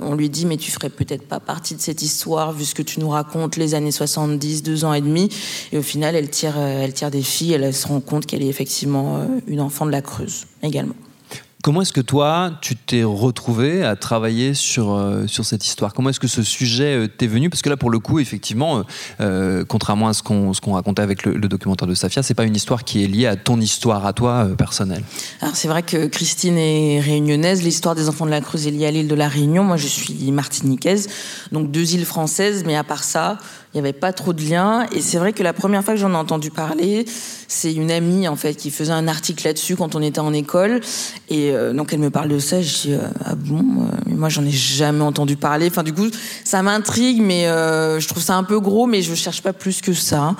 on 0.00 0.14
lui 0.14 0.30
dit 0.30 0.46
mais 0.46 0.56
tu 0.56 0.70
ferais 0.70 0.90
peut-être 0.90 1.26
pas 1.26 1.40
partie 1.40 1.74
de 1.74 1.80
cette 1.80 2.02
histoire 2.02 2.52
vu 2.52 2.64
ce 2.64 2.74
que 2.74 2.82
tu 2.82 3.00
nous 3.00 3.08
racontes 3.08 3.56
les 3.56 3.74
années 3.74 3.90
70, 3.90 4.62
deux 4.62 4.84
ans 4.84 4.92
et 4.92 5.00
demi. 5.00 5.28
Et 5.72 5.78
au 5.78 5.82
final, 5.82 6.14
elle 6.14 6.30
tire, 6.30 6.58
elle 6.58 6.92
tire 6.92 7.10
des 7.10 7.22
filles, 7.22 7.54
elle 7.54 7.74
se 7.74 7.88
rend 7.88 8.00
compte 8.00 8.26
qu'elle 8.26 8.42
est 8.42 8.48
effectivement 8.48 9.26
une 9.46 9.60
enfant 9.60 9.86
de 9.86 9.90
la 9.90 10.02
Creuse 10.02 10.46
également. 10.62 10.94
Comment 11.66 11.82
est-ce 11.82 11.92
que 11.92 12.00
toi, 12.00 12.52
tu 12.60 12.76
t'es 12.76 13.02
retrouvé 13.02 13.82
à 13.82 13.96
travailler 13.96 14.54
sur, 14.54 14.94
euh, 14.94 15.26
sur 15.26 15.44
cette 15.44 15.66
histoire? 15.66 15.94
Comment 15.94 16.10
est-ce 16.10 16.20
que 16.20 16.28
ce 16.28 16.44
sujet 16.44 16.94
euh, 16.96 17.08
t'est 17.08 17.26
venu? 17.26 17.50
Parce 17.50 17.60
que 17.60 17.68
là, 17.68 17.76
pour 17.76 17.90
le 17.90 17.98
coup, 17.98 18.20
effectivement, 18.20 18.84
euh, 19.20 19.64
contrairement 19.66 20.06
à 20.06 20.12
ce 20.12 20.22
qu'on 20.22 20.52
qu'on 20.52 20.74
racontait 20.74 21.02
avec 21.02 21.24
le, 21.24 21.40
documentaire 21.40 21.88
de 21.88 21.94
Safia, 21.96 22.22
c'est 22.22 22.34
pas 22.34 22.44
une 22.44 22.54
histoire 22.54 22.84
qui 22.84 23.02
est 23.02 23.08
liée 23.08 23.26
à 23.26 23.34
ton 23.34 23.60
histoire, 23.60 24.06
à 24.06 24.12
toi, 24.12 24.46
personnelle. 24.56 25.02
Alors, 25.40 25.56
c'est 25.56 25.66
vrai 25.66 25.82
que 25.82 26.06
Christine 26.06 26.56
est 26.56 27.00
réunionnaise. 27.00 27.64
L'histoire 27.64 27.96
des 27.96 28.08
enfants 28.08 28.26
de 28.26 28.30
la 28.30 28.40
Creuse 28.40 28.68
est 28.68 28.70
liée 28.70 28.86
à 28.86 28.92
l'île 28.92 29.08
de 29.08 29.16
la 29.16 29.26
Réunion. 29.26 29.64
Moi, 29.64 29.76
je 29.76 29.88
suis 29.88 30.30
martiniquaise. 30.30 31.08
Donc, 31.50 31.72
deux 31.72 31.96
îles 31.96 32.06
françaises. 32.06 32.62
Mais 32.64 32.76
à 32.76 32.84
part 32.84 33.02
ça, 33.02 33.38
il 33.76 33.82
n'y 33.82 33.88
avait 33.88 33.92
pas 33.92 34.14
trop 34.14 34.32
de 34.32 34.42
liens. 34.42 34.86
Et 34.92 35.02
c'est 35.02 35.18
vrai 35.18 35.34
que 35.34 35.42
la 35.42 35.52
première 35.52 35.84
fois 35.84 35.92
que 35.92 36.00
j'en 36.00 36.12
ai 36.12 36.16
entendu 36.16 36.50
parler, 36.50 37.04
c'est 37.46 37.74
une 37.74 37.90
amie 37.90 38.26
en 38.26 38.34
fait 38.34 38.54
qui 38.54 38.70
faisait 38.70 38.92
un 38.92 39.06
article 39.06 39.46
là-dessus 39.46 39.76
quand 39.76 39.94
on 39.94 40.00
était 40.00 40.18
en 40.18 40.32
école. 40.32 40.80
Et 41.28 41.50
euh, 41.50 41.74
donc 41.74 41.92
elle 41.92 42.00
me 42.00 42.08
parle 42.08 42.28
de 42.28 42.38
ça. 42.38 42.62
Je 42.62 42.74
dis 42.74 42.92
euh, 42.94 43.00
ah 43.22 43.34
bon, 43.34 43.58
euh, 43.58 43.96
moi 44.06 44.30
j'en 44.30 44.46
ai 44.46 44.50
jamais 44.50 45.02
entendu 45.02 45.36
parler. 45.36 45.66
Enfin 45.70 45.82
du 45.82 45.92
coup 45.92 46.06
ça 46.42 46.62
m'intrigue, 46.62 47.20
mais 47.20 47.44
je 47.46 48.08
trouve 48.08 48.22
ça 48.22 48.36
un 48.36 48.44
peu 48.44 48.60
gros, 48.60 48.86
mais 48.86 49.02
je 49.02 49.14
cherche 49.14 49.42
pas 49.42 49.52
plus 49.52 49.82
que 49.82 49.92
ça. 49.92 50.34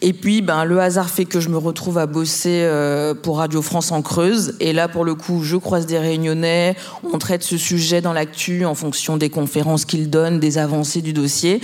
Et 0.00 0.12
puis 0.12 0.40
ben 0.40 0.64
le 0.64 0.78
hasard 0.80 1.10
fait 1.10 1.24
que 1.24 1.40
je 1.40 1.48
me 1.48 1.58
retrouve 1.58 1.98
à 1.98 2.06
bosser 2.06 2.70
pour 3.24 3.38
Radio 3.38 3.62
France 3.62 3.90
en 3.90 4.00
Creuse. 4.00 4.54
Et 4.60 4.72
là 4.72 4.86
pour 4.86 5.04
le 5.04 5.16
coup 5.16 5.42
je 5.42 5.56
croise 5.56 5.86
des 5.86 5.98
Réunionnais. 5.98 6.76
On 7.12 7.18
traite 7.18 7.42
ce 7.42 7.56
sujet 7.56 8.00
dans 8.00 8.12
l'actu 8.12 8.64
en 8.64 8.76
fonction 8.76 9.16
des 9.16 9.28
conférences 9.28 9.84
qu'ils 9.84 10.08
donnent, 10.08 10.38
des 10.38 10.58
avancées 10.58 11.02
du 11.02 11.12
dossier. 11.12 11.60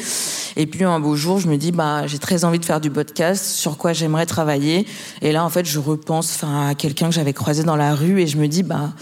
Et 0.56 0.66
puis 0.66 0.84
un 0.84 0.98
beau 1.00 1.11
jour, 1.16 1.38
je 1.38 1.48
me 1.48 1.56
dis, 1.56 1.72
bah, 1.72 2.06
j'ai 2.06 2.18
très 2.18 2.44
envie 2.44 2.58
de 2.58 2.64
faire 2.64 2.80
du 2.80 2.90
podcast, 2.90 3.44
sur 3.44 3.76
quoi 3.76 3.92
j'aimerais 3.92 4.26
travailler. 4.26 4.86
Et 5.20 5.32
là, 5.32 5.44
en 5.44 5.48
fait, 5.48 5.64
je 5.64 5.78
repense 5.78 6.44
à 6.44 6.74
quelqu'un 6.74 7.08
que 7.08 7.14
j'avais 7.14 7.32
croisé 7.32 7.64
dans 7.64 7.76
la 7.76 7.94
rue 7.94 8.20
et 8.20 8.26
je 8.26 8.36
me 8.36 8.48
dis, 8.48 8.62
bah, 8.62 8.92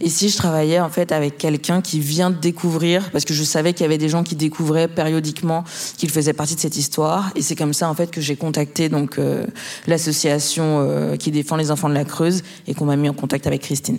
et 0.00 0.08
si 0.08 0.28
je 0.28 0.36
travaillais 0.36 0.80
en 0.80 0.88
fait 0.88 1.12
avec 1.12 1.38
quelqu'un 1.38 1.80
qui 1.80 2.00
vient 2.00 2.30
de 2.30 2.36
découvrir, 2.36 3.10
parce 3.10 3.24
que 3.24 3.34
je 3.34 3.44
savais 3.44 3.72
qu'il 3.72 3.82
y 3.82 3.86
avait 3.86 3.98
des 3.98 4.08
gens 4.08 4.22
qui 4.22 4.36
découvraient 4.36 4.88
périodiquement 4.88 5.64
qu'il 5.96 6.10
faisait 6.10 6.32
partie 6.32 6.54
de 6.54 6.60
cette 6.60 6.76
histoire. 6.76 7.30
Et 7.36 7.42
c'est 7.42 7.56
comme 7.56 7.74
ça, 7.74 7.88
en 7.88 7.94
fait, 7.94 8.10
que 8.10 8.20
j'ai 8.20 8.36
contacté 8.36 8.88
donc 8.88 9.18
euh, 9.18 9.46
l'association 9.86 10.80
euh, 10.80 11.16
qui 11.16 11.30
défend 11.30 11.56
les 11.56 11.70
enfants 11.70 11.88
de 11.88 11.94
la 11.94 12.04
Creuse 12.04 12.42
et 12.66 12.74
qu'on 12.74 12.86
m'a 12.86 12.96
mis 12.96 13.08
en 13.08 13.14
contact 13.14 13.46
avec 13.46 13.62
Christine. 13.62 13.98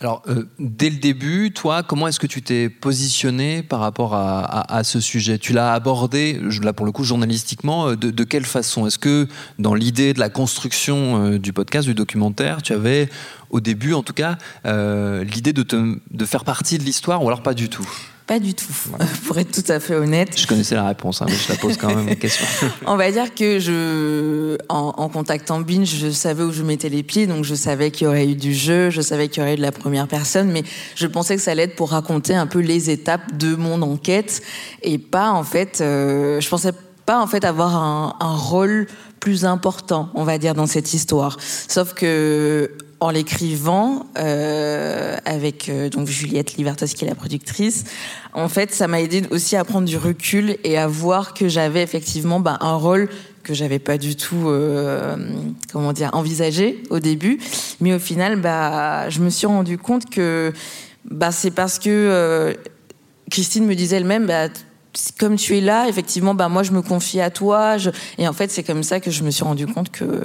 Alors, 0.00 0.22
euh, 0.28 0.48
dès 0.58 0.90
le 0.90 0.96
début, 0.96 1.52
toi, 1.52 1.82
comment 1.82 2.08
est-ce 2.08 2.20
que 2.20 2.26
tu 2.26 2.42
t'es 2.42 2.68
positionné 2.68 3.62
par 3.62 3.80
rapport 3.80 4.14
à, 4.14 4.82
ce 4.84 5.00
sujet? 5.00 5.38
Tu 5.38 5.52
l'as 5.52 5.74
abordé, 5.74 6.40
là 6.62 6.72
pour 6.72 6.86
le 6.86 6.92
coup, 6.92 7.04
journalistiquement, 7.04 7.88
euh, 7.88 7.96
de, 7.96 8.24
quelle 8.24 8.46
façon? 8.46 8.86
Est-ce 8.86 8.98
que 8.98 9.28
dans 9.58 9.74
l'idée 9.74 10.14
de 10.14 10.20
la 10.20 10.30
construction 10.30 11.24
euh, 11.24 11.38
du 11.38 11.52
podcast, 11.52 11.86
du 11.86 11.94
documentaire, 11.94 12.62
tu 12.62 12.72
avais, 12.72 13.08
au 13.50 13.60
début 13.60 13.92
en 13.92 14.02
tout 14.02 14.14
cas, 14.14 14.38
l'idée 14.64 15.52
de, 15.52 15.64
de 16.10 16.24
faire 16.24 16.44
partie 16.44 16.78
de 16.78 16.84
l'histoire 16.84 17.22
ou 17.22 17.28
alors 17.28 17.42
pas 17.42 17.54
du 17.54 17.68
tout? 17.68 17.88
Pas 18.30 18.38
du 18.38 18.54
tout, 18.54 18.72
pour 19.26 19.38
être 19.38 19.50
tout 19.50 19.72
à 19.72 19.80
fait 19.80 19.96
honnête. 19.96 20.38
Je 20.38 20.46
connaissais 20.46 20.76
la 20.76 20.86
réponse, 20.86 21.20
hein, 21.20 21.26
mais 21.28 21.34
je 21.34 21.48
la 21.48 21.58
pose 21.58 21.76
quand 21.76 21.88
même 21.88 22.06
une 22.06 22.14
question. 22.14 22.46
On 22.86 22.96
va 22.96 23.10
dire 23.10 23.34
que 23.34 23.58
je, 23.58 24.56
en, 24.68 25.08
contactant 25.08 25.58
Binge, 25.60 25.92
je 25.92 26.10
savais 26.10 26.44
où 26.44 26.52
je 26.52 26.62
mettais 26.62 26.90
les 26.90 27.02
pieds, 27.02 27.26
donc 27.26 27.42
je 27.42 27.56
savais 27.56 27.90
qu'il 27.90 28.04
y 28.04 28.08
aurait 28.08 28.28
eu 28.28 28.36
du 28.36 28.54
jeu, 28.54 28.88
je 28.90 29.00
savais 29.00 29.26
qu'il 29.26 29.42
y 29.42 29.42
aurait 29.42 29.54
eu 29.54 29.56
de 29.56 29.62
la 29.62 29.72
première 29.72 30.06
personne, 30.06 30.48
mais 30.52 30.62
je 30.94 31.08
pensais 31.08 31.34
que 31.34 31.42
ça 31.42 31.50
allait 31.50 31.64
être 31.64 31.74
pour 31.74 31.90
raconter 31.90 32.36
un 32.36 32.46
peu 32.46 32.60
les 32.60 32.90
étapes 32.90 33.36
de 33.36 33.56
mon 33.56 33.82
enquête 33.82 34.42
et 34.84 34.98
pas 34.98 35.32
en 35.32 35.42
fait, 35.42 35.80
euh, 35.80 36.40
je 36.40 36.48
pensais 36.48 36.70
pas 37.06 37.20
en 37.20 37.26
fait 37.26 37.44
avoir 37.44 37.74
un, 37.74 38.14
un 38.20 38.36
rôle 38.36 38.86
plus 39.18 39.44
important, 39.44 40.08
on 40.14 40.22
va 40.22 40.38
dire, 40.38 40.54
dans 40.54 40.66
cette 40.66 40.94
histoire. 40.94 41.36
Sauf 41.40 41.94
que 41.94 42.70
en 43.00 43.10
l'écrivant 43.10 44.06
euh, 44.18 45.16
avec 45.24 45.68
euh, 45.68 45.88
donc 45.88 46.06
Juliette 46.06 46.56
Libertos 46.56 46.86
qui 46.86 47.04
est 47.04 47.08
la 47.08 47.14
productrice. 47.14 47.84
En 48.34 48.48
fait, 48.48 48.72
ça 48.72 48.88
m'a 48.88 49.00
aidé 49.00 49.22
aussi 49.30 49.56
à 49.56 49.64
prendre 49.64 49.86
du 49.86 49.96
recul 49.96 50.58
et 50.64 50.76
à 50.76 50.86
voir 50.86 51.32
que 51.32 51.48
j'avais 51.48 51.82
effectivement 51.82 52.40
bah, 52.40 52.58
un 52.60 52.74
rôle 52.74 53.08
que 53.42 53.54
j'avais 53.54 53.78
pas 53.78 53.96
du 53.96 54.16
tout 54.16 54.48
euh, 54.48 55.16
comment 55.72 55.94
dire 55.94 56.10
envisagé 56.12 56.82
au 56.90 57.00
début, 57.00 57.38
mais 57.80 57.94
au 57.94 57.98
final, 57.98 58.36
bah, 58.36 59.08
je 59.08 59.20
me 59.20 59.30
suis 59.30 59.46
rendu 59.46 59.78
compte 59.78 60.10
que 60.10 60.52
bah, 61.06 61.32
c'est 61.32 61.50
parce 61.50 61.78
que 61.78 62.54
Christine 63.30 63.64
me 63.64 63.74
disait 63.74 63.96
elle-même, 63.96 64.30
comme 65.18 65.36
tu 65.36 65.56
es 65.56 65.60
là, 65.60 65.88
effectivement, 65.88 66.34
moi 66.34 66.62
je 66.62 66.72
me 66.72 66.82
confie 66.82 67.20
à 67.20 67.30
toi. 67.30 67.76
Et 68.18 68.28
en 68.28 68.32
fait, 68.32 68.50
c'est 68.50 68.62
comme 68.62 68.82
ça 68.82 69.00
que 69.00 69.10
je 69.10 69.22
me 69.22 69.30
suis 69.30 69.44
rendu 69.44 69.66
compte 69.66 69.90
que 69.90 70.24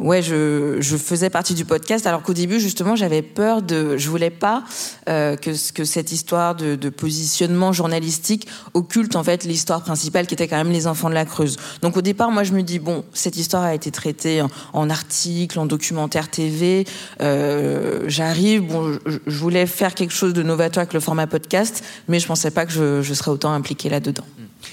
ouais, 0.00 0.22
je, 0.22 0.78
je 0.80 0.96
faisais 0.96 1.30
partie 1.30 1.54
du 1.54 1.64
podcast, 1.64 2.06
alors 2.06 2.22
qu'au 2.22 2.32
début, 2.32 2.58
justement, 2.58 2.96
j'avais 2.96 3.22
peur 3.22 3.62
de, 3.62 3.96
je 3.96 4.08
voulais 4.08 4.30
pas 4.30 4.64
euh, 5.08 5.36
que, 5.36 5.50
que 5.72 5.84
cette 5.84 6.10
histoire 6.10 6.54
de, 6.54 6.76
positionnement 6.90 7.72
journalistique 7.72 8.48
occulte 8.74 9.14
en 9.14 9.22
fait 9.22 9.44
l'histoire 9.44 9.82
principale, 9.82 10.26
qui 10.26 10.34
était 10.34 10.48
quand 10.48 10.56
même 10.56 10.72
les 10.72 10.86
enfants 10.86 11.08
de 11.08 11.14
la 11.14 11.24
Creuse. 11.24 11.56
Donc 11.82 11.96
au 11.96 12.02
départ, 12.02 12.30
moi, 12.30 12.42
je 12.42 12.52
me 12.52 12.62
dis 12.62 12.78
bon, 12.78 13.04
cette 13.12 13.36
histoire 13.36 13.62
a 13.62 13.74
été 13.74 13.90
traitée 13.90 14.42
en, 14.42 14.48
en 14.72 14.90
article, 14.90 15.58
en 15.58 15.66
documentaire 15.66 16.28
TV. 16.28 16.84
Euh, 17.20 18.04
J'arrive, 18.08 18.66
bon, 18.66 18.98
je, 19.06 19.18
je, 19.26 19.38
voulais 19.38 19.66
faire 19.66 19.94
quelque 19.94 20.12
chose 20.12 20.32
de 20.32 20.42
novateur 20.42 20.82
avec 20.82 20.94
le 20.94 21.00
format 21.00 21.26
podcast, 21.26 21.84
mais 22.08 22.18
je 22.18 22.26
pensais 22.26 22.50
pas 22.50 22.66
que 22.66 22.72
je, 22.72 23.02
je 23.02 23.14
serais 23.14 23.30
autant 23.30 23.52
impliquée 23.52 23.88
là-dedans. 23.88 24.24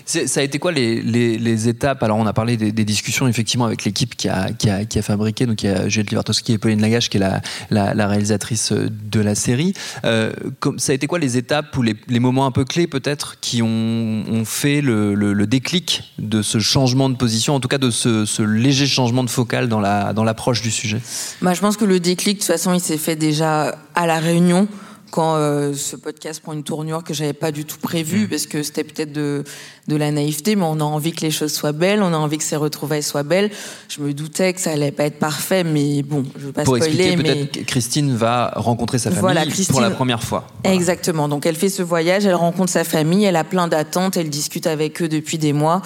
Ça 0.06 0.39
a 0.39 0.43
été 0.43 0.60
quoi 0.60 0.71
les, 0.71 1.02
les, 1.02 1.38
les, 1.38 1.67
étapes? 1.67 2.04
Alors, 2.04 2.17
on 2.17 2.26
a 2.26 2.34
parlé 2.34 2.58
des, 2.58 2.71
des 2.71 2.86
discussions 2.86 3.28
effectivement 3.28 3.65
avec 3.65 3.84
l'équipe 3.84 4.15
qui 4.15 4.30
a, 4.30 4.52
qui, 4.52 4.69
a, 4.69 4.86
qui 4.86 5.00
a, 5.00 5.02
fabriqué, 5.02 5.45
donc 5.45 5.63
il 5.63 5.67
y 5.67 5.69
a 5.69 5.89
Juliette 5.89 6.12
Livartowski 6.12 6.54
et 6.54 6.58
Pauline 6.58 6.82
Lagache, 6.82 7.10
qui 7.10 7.17
est 7.17 7.19
la, 7.19 7.41
la, 7.69 7.93
la 7.93 8.08
réalisatrice 8.08 8.71
de 8.71 9.19
la 9.19 9.36
série. 9.36 9.73
Euh, 10.06 10.32
comme, 10.60 10.80
ça 10.80 10.91
a 10.91 10.95
été 10.95 11.08
quoi 11.08 11.19
les 11.19 11.38
étapes 11.38 11.76
ou 11.78 11.82
les, 11.82 11.95
les 12.08 12.19
moments 12.19 12.45
un 12.45 12.52
peu 12.52 12.65
clés 12.65 12.88
peut-être 12.88 13.39
qui 13.39 13.62
ont, 13.62 14.23
ont 14.30 14.45
fait 14.45 14.82
le, 14.82 15.13
le, 15.13 15.34
le, 15.34 15.47
déclic 15.47 16.04
de 16.19 16.41
ce 16.41 16.60
changement 16.60 17.10
de 17.10 17.15
position, 17.15 17.56
en 17.56 17.60
tout 17.60 17.67
cas 17.67 17.78
de 17.78 17.91
ce, 17.91 18.26
ce 18.26 18.41
léger 18.41 18.88
changement 18.88 19.23
de 19.23 19.30
focal 19.30 19.67
dans 19.67 19.80
l'approche 19.80 20.62
dans 20.62 20.63
du 20.63 20.71
sujet? 20.71 21.02
Bah, 21.41 21.54
Je 21.54 21.62
pense 21.62 21.78
que 21.78 21.86
le 21.86 22.00
déclic, 22.00 22.38
de 22.38 22.41
toute 22.41 22.47
façon, 22.47 22.73
il 22.73 22.82
s'est 22.82 22.97
fait 22.97 23.15
déjà 23.15 23.78
à 23.95 24.06
la 24.06 24.19
réunion 24.19 24.67
quand 25.12 25.36
euh, 25.36 25.73
ce 25.73 25.95
podcast 25.95 26.41
prend 26.41 26.54
une 26.54 26.63
tournure 26.63 27.04
que 27.04 27.13
j'avais 27.13 27.34
pas 27.34 27.52
du 27.52 27.65
tout 27.65 27.78
prévue, 27.78 28.26
mmh. 28.26 28.30
parce 28.30 28.45
que 28.45 28.63
c'était 28.63 28.84
peut-être 28.84 29.12
de 29.12 29.43
de 29.88 29.95
la 29.95 30.12
naïveté, 30.12 30.56
mais 30.56 30.65
on 30.65 30.80
a 30.82 30.84
envie 30.84 31.13
que 31.13 31.21
les 31.21 31.32
choses 31.32 31.54
soient 31.54 31.71
belles, 31.71 32.02
on 32.04 32.13
a 32.13 32.17
envie 32.17 32.38
que 32.38 32.43
ces 32.43 32.58
retrouvailles 32.58 33.04
soient 33.04 33.23
belles. 33.23 33.50
Je 33.88 34.02
me 34.02 34.13
doutais 34.13 34.52
que 34.54 34.60
ça 34.60 34.71
allait 34.71 34.91
pas 34.91 35.06
être 35.06 35.17
parfait, 35.19 35.63
mais 35.63 36.04
bon, 36.04 36.23
je 36.38 36.47
veux 36.47 36.52
pas 36.52 36.63
Pour 36.63 36.76
spoiler. 36.76 36.93
expliquer, 36.93 37.15
mais... 37.15 37.23
peut-être 37.23 37.52
que 37.54 37.65
Christine 37.65 38.15
va 38.15 38.52
rencontrer 38.58 38.97
sa 38.97 39.12
famille 39.12 39.21
Voilà, 39.21 39.43
pour 39.69 39.82
la 39.82 39.91
première 39.91 40.23
fois. 40.23 40.47
Voilà. 40.63 40.76
Exactement. 40.76 41.30
Donc 41.30 41.45
elle 41.45 41.56
fait 41.56 41.69
ce 41.69 41.84
voyage, 41.84 42.26
elle 42.26 42.36
rencontre 42.36 42.71
sa 42.71 42.84
famille, 42.84 43.23
elle 43.23 43.38
a 43.38 43.45
plein 43.45 43.69
d'attentes, 43.69 44.17
elle 44.17 44.30
discute 44.30 44.67
avec 44.67 45.02
eux 45.02 45.08
depuis 45.08 45.38
des 45.38 45.54
mois. 45.54 45.82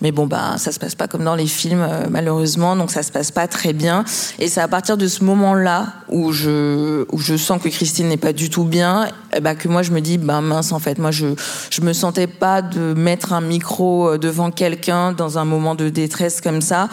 Mais 0.00 0.10
bon, 0.10 0.26
bah, 0.26 0.56
ça 0.58 0.72
se 0.72 0.78
passe 0.78 0.94
pas 0.94 1.06
comme 1.06 1.24
dans 1.24 1.36
les 1.36 1.46
films, 1.46 1.86
euh, 1.88 2.06
malheureusement. 2.10 2.74
Donc 2.74 2.90
ça 2.90 3.02
se 3.02 3.12
passe 3.12 3.30
pas 3.30 3.46
très 3.46 3.72
bien. 3.72 4.04
Et 4.40 4.48
c'est 4.48 4.60
à 4.60 4.68
partir 4.68 4.96
de 4.96 5.06
ce 5.06 5.22
moment-là 5.22 5.94
où 6.08 6.32
je, 6.32 7.06
où 7.12 7.18
je 7.18 7.36
sens 7.36 7.62
que 7.62 7.68
Christine 7.68 8.08
n'est 8.08 8.16
pas 8.16 8.32
du 8.32 8.50
tout 8.50 8.64
bien, 8.64 9.08
eh 9.34 9.40
bah, 9.40 9.54
que 9.54 9.68
moi 9.68 9.82
je 9.82 9.92
me 9.92 10.00
dis, 10.00 10.18
bah 10.18 10.40
mince, 10.40 10.72
en 10.72 10.80
fait, 10.80 10.98
moi 10.98 11.12
je, 11.12 11.26
je 11.70 11.80
me 11.80 11.92
sentais 11.92 12.26
pas 12.26 12.60
de 12.60 12.92
mettre 12.94 13.32
un 13.36 13.40
micro 13.40 14.10
euh, 14.10 14.18
devant 14.18 14.50
quelqu'un 14.50 15.12
dans 15.12 15.38
un 15.38 15.44
moment 15.44 15.74
de 15.74 15.88
détresse 15.88 16.40
comme 16.40 16.60
ça. 16.60 16.88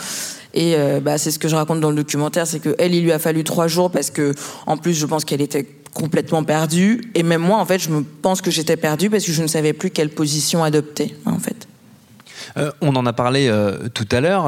Et 0.54 0.76
euh, 0.76 1.00
bah, 1.00 1.18
c'est 1.18 1.32
ce 1.32 1.40
que 1.40 1.48
je 1.48 1.56
raconte 1.56 1.80
dans 1.80 1.90
le 1.90 1.96
documentaire, 1.96 2.46
c'est 2.46 2.60
que 2.60 2.76
elle, 2.78 2.94
il 2.94 3.04
lui 3.04 3.12
a 3.12 3.20
fallu 3.20 3.44
trois 3.44 3.68
jours 3.68 3.90
parce 3.90 4.12
que, 4.12 4.34
en 4.68 4.78
plus, 4.78 4.94
je 4.94 5.06
pense 5.06 5.26
qu'elle 5.26 5.42
était 5.42 5.66
complètement 5.94 6.44
perdue. 6.44 7.02
Et 7.16 7.24
même 7.24 7.42
moi, 7.42 7.58
en 7.58 7.66
fait, 7.66 7.80
je 7.80 7.90
me 7.90 8.04
pense 8.04 8.42
que 8.42 8.52
j'étais 8.52 8.78
perdue 8.78 9.10
parce 9.10 9.26
que 9.26 9.32
je 9.32 9.42
ne 9.42 9.48
savais 9.48 9.74
plus 9.74 9.90
quelle 9.90 10.10
position 10.10 10.64
adopter, 10.64 11.16
en 11.26 11.40
fait. 11.40 11.68
Euh, 12.58 12.72
on 12.82 12.96
en 12.96 13.06
a 13.06 13.14
parlé 13.14 13.52
tout 13.94 14.08
à 14.12 14.22
l'heure. 14.22 14.46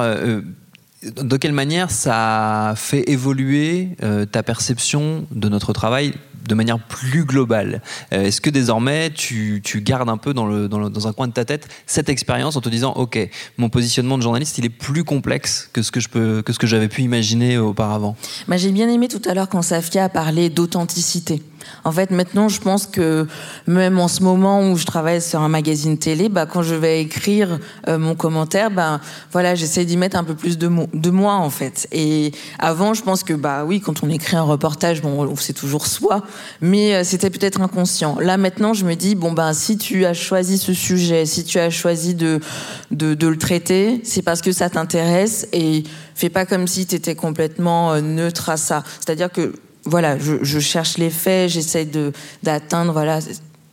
de 1.03 1.37
quelle 1.37 1.53
manière 1.53 1.89
ça 1.89 2.69
a 2.69 2.75
fait 2.75 3.09
évoluer 3.09 3.89
ta 4.31 4.43
perception 4.43 5.25
de 5.31 5.49
notre 5.49 5.73
travail 5.73 6.13
de 6.47 6.55
manière 6.55 6.79
plus 6.79 7.25
globale 7.25 7.81
Euh, 8.13 8.23
Est-ce 8.23 8.41
que 8.41 8.49
désormais 8.49 9.09
tu, 9.11 9.61
tu 9.63 9.81
gardes 9.81 10.09
un 10.09 10.17
peu 10.17 10.33
dans, 10.33 10.45
le, 10.45 10.67
dans, 10.67 11.07
un 11.07 11.13
coin 11.13 11.27
de 11.27 11.33
ta 11.33 11.45
tête 11.45 11.67
cette 11.85 12.09
expérience 12.09 12.55
en 12.55 12.61
te 12.61 12.69
disant 12.69 12.93
ok 12.93 13.17
mon 13.57 13.69
positionnement 13.69 14.17
de 14.17 14.23
journaliste 14.23 14.57
il 14.57 14.65
est 14.65 14.69
plus 14.69 15.03
complexe 15.03 15.69
que 15.73 15.81
ce 15.81 15.91
que 15.91 15.99
je 15.99 16.09
peux 16.09 16.41
que 16.41 16.53
ce 16.53 16.59
que 16.59 16.67
j'avais 16.67 16.87
pu 16.87 17.01
imaginer 17.01 17.57
auparavant? 17.57 18.15
Bah, 18.47 18.57
j'ai 18.57 18.71
bien 18.71 18.89
aimé 18.89 19.07
tout 19.07 19.21
à 19.29 19.33
l'heure 19.33 19.49
quand 19.49 19.61
Safia 19.61 20.05
a 20.05 20.09
parlé 20.09 20.49
d'authenticité. 20.49 21.41
En 21.83 21.91
fait, 21.91 22.11
maintenant, 22.11 22.49
je 22.49 22.59
pense 22.59 22.87
que 22.87 23.27
même 23.67 23.99
en 23.99 24.07
ce 24.07 24.23
moment 24.23 24.69
où 24.69 24.77
je 24.77 24.85
travaille 24.85 25.21
sur 25.21 25.41
un 25.41 25.49
magazine 25.49 25.97
télé, 25.97 26.29
bah, 26.29 26.45
quand 26.45 26.63
je 26.63 26.75
vais 26.75 27.01
écrire 27.01 27.59
euh, 27.87 27.97
mon 27.97 28.15
commentaire, 28.15 28.71
bah, 28.71 28.99
voilà, 29.31 29.55
j'essaie 29.55 29.85
d'y 29.85 29.97
mettre 29.97 30.17
un 30.17 30.23
peu 30.23 30.35
plus 30.35 30.57
de, 30.57 30.69
de 30.93 31.09
moi, 31.09 31.35
en 31.35 31.49
fait. 31.49 31.87
Et 31.91 32.31
avant, 32.59 32.93
je 32.93 33.03
pense 33.03 33.23
que, 33.23 33.33
bah 33.33 33.63
oui, 33.65 33.81
quand 33.81 34.03
on 34.03 34.09
écrit 34.09 34.35
un 34.35 34.43
reportage, 34.43 35.01
bon, 35.01 35.35
c'est 35.37 35.53
toujours 35.53 35.87
soi, 35.87 36.23
mais 36.61 36.95
euh, 36.95 37.03
c'était 37.03 37.29
peut-être 37.29 37.61
inconscient. 37.61 38.17
Là, 38.19 38.37
maintenant, 38.37 38.73
je 38.73 38.85
me 38.85 38.95
dis, 38.95 39.15
bon, 39.15 39.31
bah, 39.31 39.53
si 39.53 39.77
tu 39.77 40.05
as 40.05 40.13
choisi 40.13 40.57
ce 40.57 40.73
sujet, 40.73 41.25
si 41.25 41.43
tu 41.43 41.59
as 41.59 41.69
choisi 41.69 42.15
de, 42.15 42.39
de, 42.91 43.13
de 43.13 43.27
le 43.27 43.37
traiter, 43.37 44.01
c'est 44.03 44.21
parce 44.21 44.41
que 44.41 44.51
ça 44.51 44.69
t'intéresse 44.69 45.47
et 45.53 45.83
fais 46.15 46.29
pas 46.29 46.45
comme 46.45 46.67
si 46.67 46.85
tu 46.85 46.95
étais 46.95 47.15
complètement 47.15 47.93
euh, 47.93 48.01
neutre 48.01 48.49
à 48.49 48.57
ça. 48.57 48.83
C'est-à-dire 48.99 49.31
que 49.31 49.53
voilà, 49.85 50.17
je, 50.17 50.35
je 50.43 50.59
cherche 50.59 50.97
les 50.97 51.09
faits, 51.09 51.49
j'essaie 51.51 51.87
d'atteindre 52.43 52.91
voilà 52.93 53.19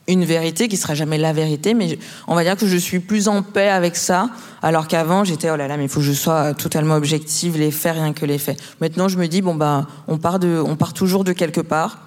une 0.08 0.24
vérité 0.24 0.66
qui 0.68 0.76
sera 0.76 0.94
jamais 0.94 1.16
la 1.16 1.32
vérité, 1.32 1.74
mais 1.74 1.88
je- 1.88 1.94
on 2.26 2.34
va 2.34 2.42
dire 2.42 2.56
que 2.56 2.66
je 2.66 2.76
suis 2.76 2.98
plus 2.98 3.28
en 3.28 3.42
paix 3.42 3.68
avec 3.68 3.96
ça, 3.96 4.30
alors 4.60 4.88
qu'avant 4.88 5.22
j'étais 5.24 5.48
oh 5.50 5.56
là 5.56 5.68
là, 5.68 5.76
mais 5.76 5.84
il 5.84 5.88
faut 5.88 6.00
que 6.00 6.06
je 6.06 6.12
sois 6.12 6.54
totalement 6.54 6.96
objective, 6.96 7.56
les 7.56 7.70
faits 7.70 7.94
rien 7.94 8.12
que 8.12 8.26
les 8.26 8.38
faits. 8.38 8.60
Maintenant 8.80 9.08
je 9.08 9.16
me 9.16 9.26
dis 9.28 9.42
bon 9.42 9.54
bah 9.54 9.86
on 10.08 10.18
part 10.18 10.38
de, 10.38 10.60
on 10.64 10.76
part 10.76 10.92
toujours 10.92 11.22
de 11.24 11.32
quelque 11.32 11.60
part, 11.60 11.98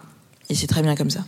et 0.50 0.56
c'est 0.56 0.68
très 0.68 0.82
bien 0.82 0.96
comme 0.96 1.10
ça. 1.10 1.22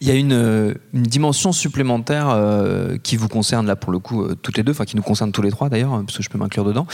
Il 0.00 0.08
y 0.08 0.10
a 0.10 0.14
une, 0.14 0.32
euh, 0.32 0.74
dimension 0.92 1.52
supplémentaire 1.52 2.28
euh, 2.28 2.98
qui 3.02 3.16
vous 3.16 3.28
concerne 3.28 3.66
là 3.66 3.76
pour 3.76 3.92
le 3.92 3.98
coup 3.98 4.22
euh, 4.22 4.34
toutes 4.40 4.56
les 4.56 4.62
deux, 4.62 4.72
enfin 4.72 4.84
qui 4.84 4.96
nous 4.96 5.02
concerne 5.02 5.32
tous 5.32 5.42
les 5.42 5.50
trois 5.50 5.68
d'ailleurs, 5.68 5.94
euh, 5.94 6.02
parce 6.02 6.16
que 6.16 6.22
je 6.22 6.28
peux 6.28 6.38
m'inclure 6.38 6.64
dedans, 6.64 6.86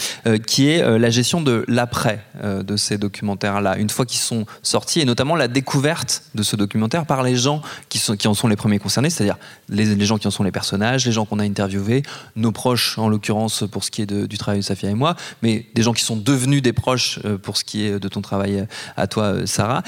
qui 0.47 0.69
est 0.69 0.99
la 0.99 1.11
gestion 1.11 1.41
de 1.41 1.65
l'après 1.69 2.25
de 2.43 2.77
ces 2.77 2.99
documentaires-là, 2.99 3.77
une 3.79 3.91
fois 3.91 4.07
qu'ils 4.07 4.21
sont 4.21 4.47
sortis, 4.63 5.01
et 5.01 5.05
notamment 5.05 5.37
la 5.37 5.49
découverte 5.49 6.25
de 6.35 6.43
ce 6.43 6.57
documentaire 6.57 7.07
par 7.07 7.23
les 7.23 7.37
gens 7.37 7.63
qui, 7.89 8.01
en 8.27 8.35
sont 8.35 8.49
les 8.49 8.57
premiers 8.57 8.79
concernés, 8.79 9.11
c'est-à-dire 9.11 9.37
les, 9.69 10.05
gens 10.05 10.19
qui 10.19 10.27
en 10.27 10.31
sont 10.31 10.43
les 10.43 10.53
personnages, 10.53 11.07
les 11.07 11.13
gens 11.13 11.25
qu'on 11.25 11.39
a 11.39 11.45
interviewés, 11.45 12.03
nos 12.37 12.53
proches 12.53 12.99
en 12.99 13.09
l'occurrence 13.09 13.65
pour 13.71 13.85
ce 13.85 13.91
qui 13.91 14.03
est 14.03 14.13
du 14.13 14.39
travail 14.39 14.61
de 14.61 14.65
Safia 14.65 14.91
et 14.91 14.95
moi, 14.95 15.17
mais 15.43 15.67
des 15.75 15.83
gens 15.83 15.93
qui 15.93 16.05
sont 16.05 16.17
devenus 16.17 16.63
des 16.63 16.73
proches 16.73 17.21
pour 17.43 17.57
ce 17.57 17.65
qui 17.65 17.85
est 17.85 17.99
de 17.99 18.09
ton 18.09 18.21
travail 18.21 18.67
à 18.97 19.07
toi, 19.07 19.47
Sarah. 19.47 19.83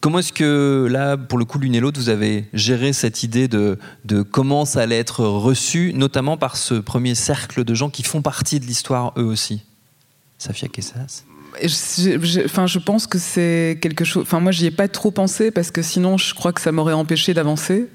Comment 0.00 0.18
est-ce 0.18 0.32
que 0.32 0.86
là, 0.90 1.16
pour 1.16 1.38
le 1.38 1.44
coup, 1.44 1.58
l'une 1.58 1.74
et 1.74 1.80
l'autre, 1.80 1.98
vous 1.98 2.08
avez 2.08 2.44
géré 2.52 2.92
cette 2.92 3.22
idée 3.22 3.48
de, 3.48 3.78
comment 4.30 4.64
ça 4.64 4.82
allait 4.82 4.98
être 4.98 5.24
reçu, 5.24 5.92
notamment 5.94 6.36
par 6.36 6.56
ce 6.56 6.74
premier 6.74 7.14
cercle 7.14 7.64
de 7.64 7.74
gens 7.74 7.90
qui 7.90 8.02
font 8.02 8.22
partie 8.22 8.60
de 8.60 8.66
l'histoire 8.66 9.12
eux 9.16 9.24
aussi? 9.24 9.62
Safia 10.38 10.68
Kessas 10.68 11.24
enfin, 12.44 12.66
je 12.66 12.78
pense 12.78 13.06
que 13.06 13.18
c'est 13.18 13.78
quelque 13.80 14.04
chose. 14.04 14.22
Enfin, 14.22 14.40
moi, 14.40 14.52
j'y 14.52 14.66
ai 14.66 14.70
pas 14.70 14.88
trop 14.88 15.10
pensé 15.10 15.50
parce 15.50 15.70
que 15.70 15.82
sinon, 15.82 16.16
je 16.18 16.34
crois 16.34 16.52
que 16.52 16.60
ça 16.60 16.72
m'aurait 16.72 16.92
empêché 16.92 17.34
d'avancer. 17.34 17.88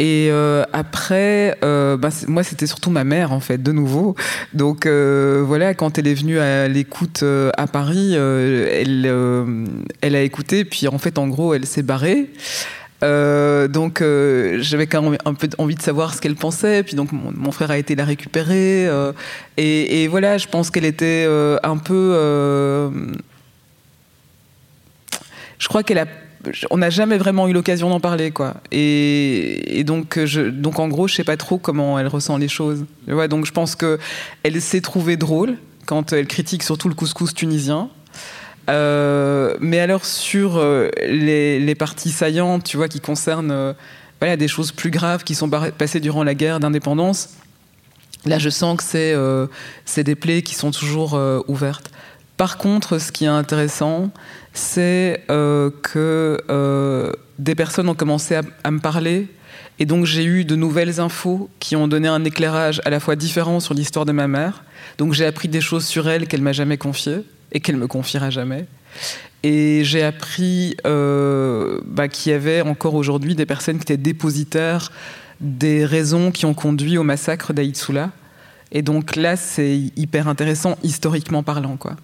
Et 0.00 0.28
euh, 0.30 0.64
après, 0.72 1.58
euh, 1.62 1.98
bah, 1.98 2.08
moi, 2.26 2.42
c'était 2.42 2.66
surtout 2.66 2.88
ma 2.88 3.04
mère, 3.04 3.32
en 3.32 3.40
fait, 3.40 3.62
de 3.62 3.70
nouveau. 3.70 4.14
Donc, 4.54 4.86
euh, 4.86 5.44
voilà, 5.46 5.74
quand 5.74 5.98
elle 5.98 6.08
est 6.08 6.14
venue 6.14 6.38
à 6.38 6.68
l'écoute 6.68 7.22
à 7.22 7.66
Paris, 7.66 8.14
elle, 8.14 9.06
a 10.02 10.22
écouté, 10.22 10.64
puis 10.64 10.88
en 10.88 10.96
fait, 10.96 11.18
en 11.18 11.28
gros, 11.28 11.52
elle 11.52 11.66
s'est 11.66 11.82
barrée. 11.82 12.30
Donc 13.02 14.02
j'avais 14.58 14.86
quand 14.86 15.02
même 15.02 15.18
un 15.24 15.34
peu 15.34 15.48
envie 15.58 15.74
de 15.74 15.82
savoir 15.82 16.14
ce 16.14 16.20
qu'elle 16.20 16.34
pensait. 16.34 16.82
Puis 16.82 16.96
donc 16.96 17.12
mon, 17.12 17.52
frère 17.52 17.70
a 17.70 17.76
été 17.78 17.94
la 17.94 18.04
récupérer. 18.04 18.88
et, 19.58 20.08
voilà, 20.08 20.38
je 20.38 20.48
pense 20.48 20.70
qu'elle 20.70 20.86
était 20.86 21.26
un 21.62 21.76
peu. 21.76 22.12
je 25.58 25.68
crois 25.68 25.82
qu'elle 25.82 25.98
a. 25.98 26.06
On 26.70 26.78
n'a 26.78 26.90
jamais 26.90 27.18
vraiment 27.18 27.48
eu 27.48 27.52
l'occasion 27.52 27.90
d'en 27.90 28.00
parler, 28.00 28.30
quoi. 28.30 28.54
Et, 28.72 29.82
donc, 29.84 30.18
je, 30.24 30.50
en 30.76 30.88
gros, 30.88 31.06
je 31.06 31.14
sais 31.14 31.24
pas 31.24 31.36
trop 31.36 31.58
comment 31.58 31.98
elle 31.98 32.08
ressent 32.08 32.38
les 32.38 32.48
choses. 32.48 32.84
Donc 33.06 33.44
je 33.44 33.52
pense 33.52 33.74
que 33.76 33.98
elle 34.42 34.60
s'est 34.60 34.80
trouvée 34.80 35.16
drôle 35.16 35.56
quand 35.86 36.12
elle 36.12 36.26
critique 36.26 36.62
surtout 36.62 36.88
le 36.88 36.94
couscous 36.94 37.34
tunisien. 37.34 37.90
Euh, 38.68 39.56
mais 39.60 39.80
alors 39.80 40.04
sur 40.04 40.56
euh, 40.56 40.88
les, 41.02 41.74
parties 41.74 42.10
saillantes, 42.10 42.64
tu 42.64 42.76
vois, 42.76 42.88
qui 42.88 43.00
concernent 43.00 43.50
euh, 43.50 44.36
des 44.36 44.48
choses 44.48 44.70
plus 44.70 44.90
graves 44.90 45.24
qui 45.24 45.34
sont 45.34 45.48
passées 45.48 46.00
durant 46.00 46.22
la 46.22 46.34
guerre 46.34 46.60
d'indépendance, 46.60 47.30
là 48.26 48.38
je 48.38 48.50
sens 48.50 48.76
que 48.76 49.48
c'est 49.84 50.04
des 50.04 50.14
plaies 50.14 50.42
qui 50.42 50.54
sont 50.54 50.70
toujours 50.70 51.18
ouvertes. 51.48 51.90
Par 52.36 52.56
contre, 52.58 52.98
ce 52.98 53.12
qui 53.12 53.24
est 53.24 53.28
intéressant, 53.28 54.10
c'est 54.52 55.22
euh, 55.30 55.70
que 55.82 56.40
euh, 56.50 57.12
des 57.38 57.54
personnes 57.54 57.88
ont 57.88 57.94
commencé 57.94 58.38
à, 58.64 58.70
me 58.70 58.80
parler. 58.80 59.28
Et 59.78 59.86
donc 59.86 60.04
j'ai 60.04 60.24
eu 60.24 60.44
de 60.44 60.56
nouvelles 60.56 61.00
infos 61.00 61.48
qui 61.58 61.76
ont 61.76 61.88
donné 61.88 62.08
un 62.08 62.24
éclairage 62.24 62.82
à 62.84 62.90
la 62.90 63.00
fois 63.00 63.16
différent 63.16 63.60
sur 63.60 63.74
l'histoire 63.74 64.04
de 64.04 64.12
ma 64.12 64.28
mère. 64.28 64.64
Donc 64.98 65.14
j'ai 65.14 65.24
appris 65.24 65.48
des 65.48 65.60
choses 65.60 65.86
sur 65.86 66.08
elle 66.08 66.26
qu'elle 66.26 66.42
m'a 66.42 66.52
jamais 66.52 66.76
confiées 66.76 67.22
et 67.52 67.60
qu'elle 67.60 67.76
me 67.76 67.86
confiera 67.86 68.30
jamais. 68.30 68.66
Et 69.42 69.82
j'ai 69.84 70.02
appris 70.02 70.76
euh, 70.86 71.80
bah, 71.86 72.08
qu'il 72.08 72.32
y 72.32 72.34
avait 72.34 72.60
encore 72.60 72.94
aujourd'hui 72.94 73.34
des 73.34 73.46
personnes 73.46 73.78
qui 73.78 73.84
étaient 73.84 73.96
dépositaires 73.96 74.90
des 75.40 75.86
raisons 75.86 76.30
qui 76.30 76.44
ont 76.44 76.52
conduit 76.52 76.98
au 76.98 77.02
massacre 77.02 77.54
d'Aïtsula. 77.54 78.10
Et 78.72 78.82
donc 78.82 79.16
là, 79.16 79.36
c'est 79.36 79.78
hyper 79.96 80.28
intéressant 80.28 80.76
historiquement 80.82 81.42
parlant, 81.42 81.76
quoi. 81.76 81.96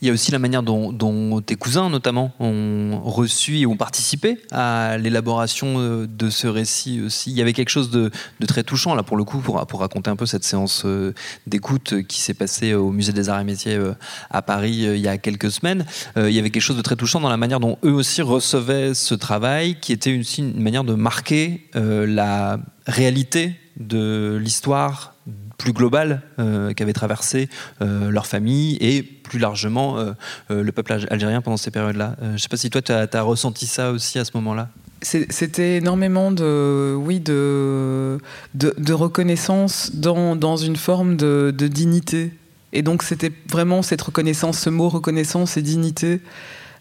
Il 0.00 0.08
y 0.08 0.10
a 0.10 0.14
aussi 0.14 0.30
la 0.32 0.38
manière 0.38 0.62
dont, 0.62 1.40
tes 1.40 1.56
cousins, 1.56 1.90
notamment, 1.90 2.32
ont 2.40 3.00
reçu 3.04 3.58
et 3.58 3.66
ont 3.66 3.76
participé 3.76 4.38
à 4.50 4.98
l'élaboration 4.98 5.76
euh, 5.78 6.06
de 6.06 6.30
ce 6.30 6.46
récit 6.46 7.00
aussi. 7.00 7.30
Il 7.30 7.36
y 7.36 7.42
avait 7.42 7.52
quelque 7.52 7.68
chose 7.68 7.90
de, 7.90 8.10
de 8.40 8.46
très 8.46 8.62
touchant, 8.62 8.94
là, 8.94 9.02
pour 9.02 9.16
le 9.16 9.24
coup, 9.24 9.38
pour, 9.38 9.64
pour 9.66 9.80
raconter 9.80 10.10
un 10.10 10.16
peu 10.16 10.26
cette 10.26 10.44
séance 10.44 10.82
euh, 10.84 11.14
d'écoute 11.46 12.02
qui 12.06 12.20
s'est 12.20 12.34
passée 12.34 12.74
au 12.74 12.90
Musée 12.90 13.12
des 13.12 13.28
Arts 13.28 13.40
et 13.40 13.44
Métiers 13.44 13.76
euh, 13.76 13.94
à 14.30 14.42
Paris 14.42 14.86
euh, 14.86 14.96
il 14.96 15.02
y 15.02 15.08
a 15.08 15.18
quelques 15.18 15.50
semaines. 15.50 15.84
Euh, 16.16 16.30
Il 16.30 16.36
y 16.36 16.38
avait 16.38 16.50
quelque 16.50 16.62
chose 16.62 16.76
de 16.76 16.82
très 16.82 16.96
touchant 16.96 17.20
dans 17.20 17.28
la 17.28 17.36
manière 17.36 17.60
dont 17.60 17.78
eux 17.84 17.92
aussi 17.92 18.22
recevaient 18.22 18.94
ce 18.94 19.14
travail, 19.14 19.78
qui 19.80 19.92
était 19.92 20.18
aussi 20.18 20.40
une 20.40 20.60
manière 20.60 20.84
de 20.84 20.94
marquer 20.94 21.68
euh, 21.76 22.06
la 22.06 22.58
réalité 22.86 23.54
de 23.78 24.38
l'histoire 24.40 25.14
plus 25.56 25.72
globale 25.72 26.22
euh, 26.38 26.72
qu'avait 26.72 26.92
traversé 26.92 27.48
euh, 27.80 28.10
leur 28.10 28.26
famille 28.26 28.76
et 28.80 29.02
plus 29.02 29.38
largement 29.38 29.98
euh, 29.98 30.12
le 30.50 30.72
peuple 30.72 30.92
alg- 30.92 31.06
algérien 31.10 31.40
pendant 31.40 31.56
ces 31.56 31.70
périodes-là. 31.70 32.16
Je 32.20 32.26
ne 32.28 32.36
sais 32.36 32.48
pas 32.48 32.56
si 32.56 32.70
toi, 32.70 32.82
tu 32.82 32.92
as, 32.92 33.22
ressenti 33.22 33.66
ça 33.66 33.90
aussi 33.90 34.18
à 34.18 34.24
ce 34.24 34.32
moment-là. 34.34 34.68
C'était 35.02 35.76
énormément 35.76 36.32
de, 36.32 36.94
oui, 36.96 37.20
de, 37.20 38.18
de, 38.54 38.92
reconnaissance 38.92 39.92
dans, 39.94 40.36
dans 40.36 40.56
une 40.56 40.76
forme 40.76 41.16
de, 41.16 41.54
de 41.56 41.68
dignité. 41.68 42.32
Et 42.72 42.82
donc 42.82 43.02
c'était 43.02 43.30
vraiment 43.48 43.82
cette 43.82 44.02
reconnaissance, 44.02 44.58
ce 44.58 44.70
mot 44.70 44.88
reconnaissance 44.88 45.56
et 45.56 45.62
dignité. 45.62 46.20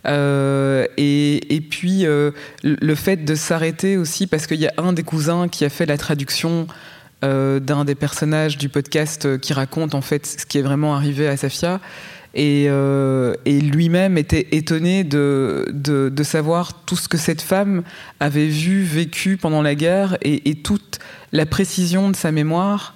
Et, 0.08 1.56
et 1.56 1.62
puis 1.62 2.06
le 2.64 2.96
fait 2.96 3.26
de 3.26 3.36
s'arrêter 3.36 3.98
aussi, 3.98 4.28
parce 4.28 4.48
qu'il 4.48 4.62
y 4.62 4.68
a 4.68 4.74
un 4.78 4.94
des 4.94 5.04
cousins 5.04 5.48
qui 5.48 5.66
a 5.66 5.70
fait 5.70 5.86
la 5.86 5.98
traduction 5.98 6.68
d'un 7.26 7.86
des 7.86 7.96
personnages 7.96 8.58
du 8.58 8.70
podcast 8.70 9.40
qui 9.40 9.54
raconte 9.54 9.96
en 9.96 10.02
fait 10.02 10.26
ce 10.26 10.46
qui 10.46 10.60
est 10.60 10.62
vraiment 10.62 10.96
arrivé 10.96 11.28
à 11.28 11.38
Safia. 11.38 11.80
Et, 12.38 12.66
et 12.66 13.62
lui-même 13.62 14.18
était 14.18 14.48
étonné 14.52 15.04
de, 15.04 15.66
de, 15.72 16.24
savoir 16.24 16.84
tout 16.86 16.98
ce 16.98 17.08
que 17.08 17.18
cette 17.18 17.42
femme 17.42 17.84
avait 18.20 18.48
vu, 18.48 18.84
vécu 18.84 19.38
pendant 19.38 19.62
la 19.62 19.74
guerre 19.74 20.18
et, 20.22 20.50
et 20.50 20.56
toute 20.56 21.00
la 21.32 21.46
précision 21.46 22.10
de 22.10 22.16
sa 22.16 22.32
mémoire 22.32 22.94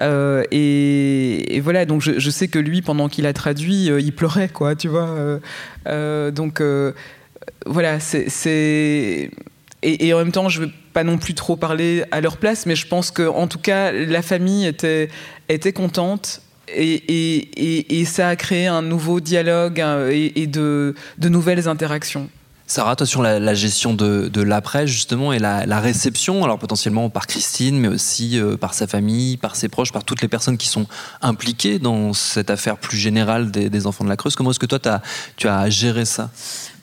euh, 0.00 0.44
et, 0.50 1.60
voilà, 1.60 1.84
donc 1.84 2.00
je, 2.00 2.30
sais 2.30 2.48
que 2.48 2.58
lui, 2.58 2.82
pendant 2.82 3.08
qu'il 3.08 3.26
a 3.26 3.32
traduit, 3.32 3.90
euh, 3.90 4.00
il 4.00 4.12
pleurait, 4.12 4.48
quoi, 4.48 4.74
tu 4.74 4.88
vois. 4.88 5.40
Euh, 5.86 6.30
donc 6.30 6.62
voilà, 7.66 8.00
c'est. 8.00 9.30
Et, 9.82 10.14
en 10.14 10.18
même 10.18 10.32
temps, 10.32 10.48
je 10.48 10.62
veux 10.62 10.70
pas 10.92 11.04
non 11.04 11.18
plus 11.18 11.34
trop 11.34 11.56
parler 11.56 12.04
à 12.10 12.20
leur 12.20 12.36
place, 12.36 12.66
mais 12.66 12.76
je 12.76 12.86
pense 12.86 13.10
qu'en 13.10 13.46
tout 13.46 13.58
cas, 13.58 13.92
la 13.92 14.22
famille 14.22 14.66
était, 14.66 15.08
était 15.48 15.72
contente. 15.72 16.42
Et, 16.74 17.98
et, 18.00 18.04
ça 18.06 18.28
a 18.28 18.36
créé 18.36 18.66
un 18.66 18.80
nouveau 18.80 19.20
dialogue 19.20 19.82
et, 20.10 20.46
de, 20.46 20.94
de 21.18 21.28
nouvelles 21.28 21.68
interactions. 21.68 22.30
Sarah, 22.66 22.96
toi, 22.96 23.06
sur 23.06 23.20
la, 23.20 23.54
gestion 23.54 23.92
de, 23.92 24.40
l'après, 24.40 24.86
justement, 24.86 25.34
et 25.34 25.38
la, 25.38 25.80
réception, 25.80 26.42
alors 26.44 26.58
potentiellement 26.58 27.10
par 27.10 27.26
Christine, 27.26 27.78
mais 27.78 27.88
aussi 27.88 28.38
euh, 28.38 28.56
par 28.56 28.72
sa 28.72 28.86
famille, 28.86 29.36
par 29.36 29.56
ses 29.56 29.68
proches, 29.68 29.92
par 29.92 30.04
toutes 30.04 30.22
les 30.22 30.28
personnes 30.28 30.56
qui 30.56 30.68
sont 30.68 30.86
impliquées 31.20 31.78
dans 31.78 32.14
cette 32.14 32.48
affaire 32.48 32.78
plus 32.78 32.96
générale 32.96 33.50
des, 33.50 33.86
enfants 33.86 34.04
de 34.04 34.08
la 34.08 34.16
Creuse. 34.16 34.36
Comment 34.36 34.52
est-ce 34.52 34.58
que 34.58 34.64
toi, 34.64 34.78
as, 34.86 35.02
tu 35.36 35.48
as 35.48 35.68
géré 35.68 36.06
ça? 36.06 36.30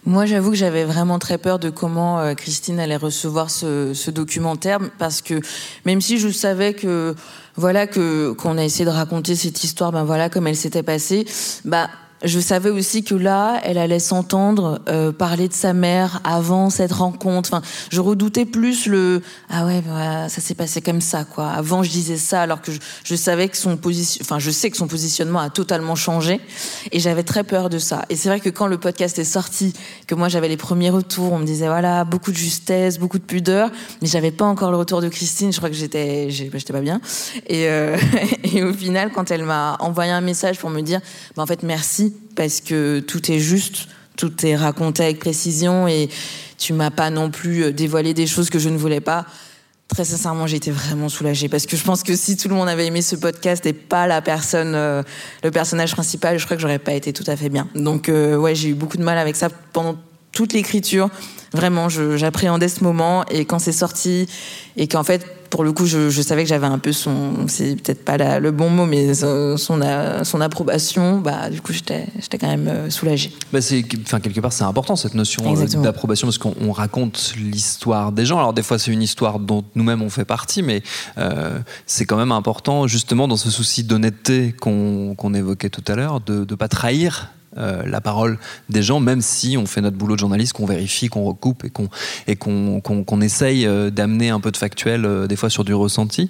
Moi, 0.06 0.26
j'avoue 0.26 0.52
que 0.52 0.56
j'avais 0.56 0.86
vraiment 0.86 1.20
très 1.20 1.38
peur 1.38 1.60
de 1.60 1.70
comment 1.70 2.20
euh, 2.20 2.34
Christine 2.34 2.80
allait 2.80 2.96
recevoir 2.96 3.50
ce, 3.50 3.94
ce, 3.94 4.10
documentaire, 4.12 4.80
parce 4.98 5.22
que 5.22 5.42
même 5.86 6.02
si 6.02 6.18
je 6.18 6.30
savais 6.30 6.74
que 6.74 7.16
voilà 7.56 7.86
que 7.86 8.32
qu'on 8.32 8.58
a 8.58 8.64
essayé 8.64 8.86
de 8.86 8.90
raconter 8.90 9.36
cette 9.36 9.64
histoire, 9.64 9.92
ben 9.92 10.04
voilà 10.04 10.30
comme 10.30 10.48
elle 10.48 10.56
s'était 10.56 10.84
passée, 10.84 11.26
bah 11.66 11.90
je 12.24 12.40
savais 12.40 12.70
aussi 12.70 13.04
que 13.04 13.16
là, 13.16 13.62
elle 13.64 13.78
allait 13.78 14.00
s'entendre 14.00 14.82
euh, 14.90 15.12
parler 15.12 15.48
de 15.48 15.54
sa 15.54 15.74
mère 15.74 16.22
avant 16.24 16.70
cette 16.70 16.92
rencontre. 16.92 17.50
Enfin, 17.54 17.62
je 17.92 18.02
redoutais 18.02 18.46
plus 18.46 18.88
le 18.88 19.22
ah 19.50 19.66
ouais, 19.66 19.82
bah, 19.82 20.28
ça 20.28 20.42
s'est 20.42 20.56
passé 20.56 20.82
comme 20.82 21.02
ça 21.02 21.24
quoi. 21.24 21.50
Avant, 21.50 21.82
je 21.82 21.90
disais 21.90 22.18
ça 22.18 22.42
alors 22.42 22.62
que 22.62 22.72
je, 23.04 23.16
savais 23.16 23.48
que 23.48 23.58
son 23.58 23.78
position, 23.78 24.22
enfin, 24.22 24.40
je 24.40 24.52
sais 24.52 24.70
que 24.70 24.78
son 24.78 24.88
positionnement 24.88 25.40
a 25.40 25.50
totalement 25.50 25.96
changé 25.96 26.42
et 26.92 27.00
j'avais 27.00 27.24
très 27.24 27.44
peur 27.44 27.70
de 27.70 27.80
ça. 27.80 28.06
Et 28.10 28.16
c'est 28.16 28.30
vrai 28.30 28.40
que 28.40 28.50
quand 28.50 28.68
le 28.68 28.78
podcast 28.78 29.18
est 29.18 29.24
sorti, 29.24 29.74
que 30.08 30.16
moi 30.16 30.28
j'avais 30.28 30.50
les 30.50 30.58
premiers 30.58 30.90
retours, 30.90 31.32
on 31.32 31.40
me 31.40 31.46
disait 31.46 31.68
voilà 31.68 32.04
beaucoup 32.04 32.32
de 32.32 32.38
justesse, 32.38 33.00
beaucoup 33.00 33.20
de 33.20 33.24
pudeur, 33.24 33.72
mais 34.02 34.08
j'avais 34.08 34.32
pas 34.32 34.46
encore 34.46 34.72
le 34.72 34.78
retour 34.78 35.02
de 35.02 35.08
Christine. 35.08 35.54
Je 35.54 35.58
crois 35.58 35.70
que 35.70 35.76
j'étais, 35.76 36.30
j'étais 36.30 36.74
pas 36.74 36.82
bien. 36.82 37.00
Et, 37.48 37.68
euh, 37.68 37.98
et 38.44 38.64
au 38.64 38.74
final, 38.74 39.12
quand 39.14 39.32
elle 39.32 39.44
m'a 39.44 39.78
envoyé 39.80 40.12
un 40.12 40.22
message 40.22 40.60
pour 40.60 40.70
me 40.70 40.82
dire, 40.82 41.00
bah, 41.36 41.44
en 41.44 41.46
fait 41.46 41.64
merci 41.64 42.09
parce 42.36 42.62
que 42.62 43.00
tout 43.00 43.32
est 43.32 43.40
juste, 43.40 43.88
tout 44.16 44.46
est 44.46 44.56
raconté 44.56 45.04
avec 45.04 45.20
précision 45.20 45.88
et 45.88 46.10
tu 46.58 46.74
m'as 46.74 46.92
pas 46.92 47.10
non 47.10 47.32
plus 47.32 47.64
euh, 47.64 47.72
dévoilé 47.72 48.14
des 48.14 48.28
choses 48.28 48.50
que 48.50 48.60
je 48.60 48.70
ne 48.70 48.78
voulais 48.78 49.02
pas. 49.02 49.26
Très 49.88 50.06
sincèrement, 50.06 50.46
été 50.46 50.70
vraiment 50.70 51.10
soulagée 51.10 51.50
parce 51.50 51.66
que 51.66 51.76
je 51.76 51.84
pense 51.84 52.04
que 52.04 52.16
si 52.16 52.38
tout 52.38 52.48
le 52.48 52.54
monde 52.54 52.70
avait 52.70 52.86
aimé 52.86 53.02
ce 53.02 53.16
podcast 53.16 53.66
et 53.66 53.74
pas 53.74 54.06
la 54.06 54.22
personne, 54.22 54.76
euh, 54.76 55.02
le 55.44 55.50
personnage 55.50 55.94
principal, 55.94 56.38
je 56.38 56.46
crois 56.46 56.58
que 56.58 56.62
j'aurais 56.62 56.80
pas 56.80 56.94
été 56.94 57.12
tout 57.12 57.24
à 57.26 57.36
fait 57.36 57.50
bien. 57.50 57.68
Donc 57.74 58.08
euh, 58.08 58.38
ouais, 58.38 58.54
j'ai 58.54 58.70
eu 58.70 58.74
beaucoup 58.76 58.98
de 58.98 59.04
mal 59.04 59.18
avec 59.18 59.36
ça 59.36 59.50
pendant 59.74 59.98
toute 60.32 60.54
l'écriture. 60.54 61.10
Vraiment, 61.54 61.90
j'appréhendais 61.90 62.68
ce 62.68 62.84
moment 62.84 63.26
et 63.26 63.46
quand 63.46 63.58
c'est 63.58 63.72
sorti 63.72 64.28
et 64.78 64.88
qu'en 64.88 65.04
fait 65.04 65.39
pour 65.50 65.64
le 65.64 65.72
coup, 65.72 65.86
je, 65.86 66.10
savais 66.22 66.44
que 66.44 66.50
j'avais 66.50 66.68
un 66.68 66.80
peu 66.80 66.92
son, 66.92 67.48
c'est 67.48 67.76
peut-être 67.76 68.06
pas 68.06 68.40
le 68.40 68.52
bon 68.52 68.70
mot, 68.70 68.86
mais 68.86 69.14
son, 69.14 69.58
son, 69.58 70.42
approbation. 70.42 71.20
Bah, 71.20 71.50
du 71.50 71.62
coup, 71.62 71.74
j'étais, 71.74 72.08
quand 72.40 72.48
même 72.48 72.68
euh, 72.68 72.90
soulagée. 72.90 73.32
Bah 73.52 73.62
c'est, 73.62 73.84
enfin, 74.02 74.20
quelque 74.20 74.40
part, 74.40 74.54
c'est 74.54 74.64
important 74.64 74.96
cette 74.96 75.16
notion 75.16 75.44
euh, 75.56 75.66
d'approbation 75.82 76.28
parce 76.28 76.38
qu'on 76.38 76.72
raconte 76.72 77.34
l'histoire 77.38 78.12
des 78.12 78.26
gens. 78.26 78.38
Alors, 78.38 78.54
des 78.54 78.64
fois, 78.64 78.80
c'est 78.80 78.92
une 78.92 79.02
histoire 79.02 79.40
dont 79.40 79.64
nous-mêmes 79.76 80.02
on 80.02 80.10
fait 80.10 80.26
partie, 80.26 80.62
mais 80.62 80.84
euh, 81.18 81.60
c'est 81.86 82.06
quand 82.06 82.18
même 82.18 82.32
important, 82.32 82.88
justement, 82.88 83.28
dans 83.28 83.38
ce 83.38 83.50
souci 83.50 83.84
d'honnêteté 83.84 84.54
qu'on, 84.60 85.16
évoquait 85.34 85.70
tout 85.70 85.84
à 85.88 85.96
l'heure, 85.96 86.22
de 86.22 86.46
ne 86.50 86.56
pas 86.56 86.68
trahir 86.68 87.30
euh, 87.60 87.84
la 87.86 88.02
parole 88.02 88.38
des 88.70 88.82
gens, 88.82 89.00
même 89.00 89.22
si 89.22 89.58
on 89.58 89.66
fait 89.66 89.82
notre 89.82 89.98
boulot 89.98 90.16
de 90.16 90.20
journaliste, 90.20 90.54
qu'on 90.54 90.66
vérifie, 90.66 91.08
qu'on 91.08 91.24
recoupe 91.24 91.64
et 91.66 91.70
qu'on 91.70 91.90
et 92.28 92.36
qu'on 92.36 93.22
essaye 93.22 93.66
euh, 93.66 93.90
d'amener 93.90 94.30
un 94.30 94.40
peu 94.40 94.52
de 94.52 94.58
factuel 94.58 95.06
euh, 95.06 95.28
des 95.28 95.36
fois 95.36 95.50
sur 95.50 95.64
du 95.64 95.74
ressenti. 95.74 96.30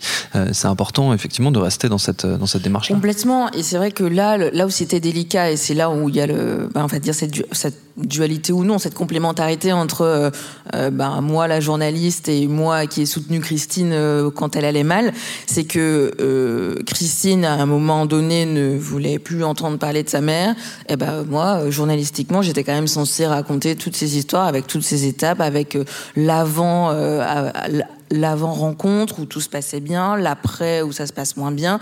c'est 0.51 0.67
important 0.67 1.13
effectivement 1.13 1.51
de 1.51 1.59
rester 1.59 1.89
dans 1.89 1.97
cette 1.97 2.25
dans 2.25 2.45
cette 2.45 2.61
démarche. 2.61 2.89
-là. 2.89 2.95
Complètement. 2.95 3.51
Et 3.51 3.63
c'est 3.63 3.77
vrai 3.77 3.91
que 3.91 4.03
là, 4.03 4.37
là 4.37 4.65
où 4.65 4.69
c'était 4.69 4.99
délicat 4.99 5.51
et 5.51 5.57
c'est 5.57 5.73
là 5.73 5.89
où 5.89 6.09
il 6.09 6.15
y 6.15 6.21
a 6.21 6.27
le, 6.27 6.69
ben, 6.73 6.87
dire 6.99 7.15
cette, 7.15 7.35
cette 7.51 7.88
dualité 7.99 8.53
ou 8.53 8.63
non, 8.63 8.79
cette 8.79 8.93
complémentarité 8.93 9.73
entre 9.73 10.31
ben, 10.73 11.21
moi, 11.21 11.47
la 11.47 11.59
journaliste, 11.59 12.29
et 12.29 12.47
moi 12.47 12.87
qui 12.87 13.01
ai 13.01 13.05
soutenu 13.05 13.39
Christine 13.39 13.95
quand 14.35 14.55
elle 14.55 14.65
allait 14.65 14.83
mal, 14.83 15.13
c'est 15.45 15.65
que 15.65 16.77
Christine, 16.85 17.45
à 17.45 17.53
un 17.53 17.65
moment 17.65 18.05
donné, 18.05 18.45
ne 18.45 18.77
voulait 18.77 19.19
plus 19.19 19.43
entendre 19.43 19.77
parler 19.77 20.03
de 20.03 20.09
sa 20.09 20.21
mère. 20.21 20.51
Et 20.87 20.93
eh 20.93 20.95
ben, 20.95 21.19
euh, 21.19 21.23
moi, 21.25 21.61
euh, 21.61 21.71
journalistiquement, 21.71 22.41
j'étais 22.41 22.63
quand 22.63 22.73
même 22.73 22.87
censée 22.87 23.25
raconter 23.25 23.75
toutes 23.75 23.95
ces 23.95 24.17
histoires 24.17 24.47
avec 24.47 24.67
toutes 24.67 24.83
ces 24.83 25.05
étapes, 25.05 25.41
avec 25.41 25.75
euh, 25.75 25.83
l'avant, 26.15 26.91
l'avant 28.11 28.53
rencontre 28.53 29.19
où 29.19 29.25
tout 29.25 29.41
se 29.41 29.49
passait 29.49 29.79
bien, 29.79 30.17
l'après 30.17 30.81
où 30.81 30.91
ça 30.91 31.07
se 31.07 31.13
passe 31.13 31.37
moins 31.37 31.51
bien. 31.51 31.79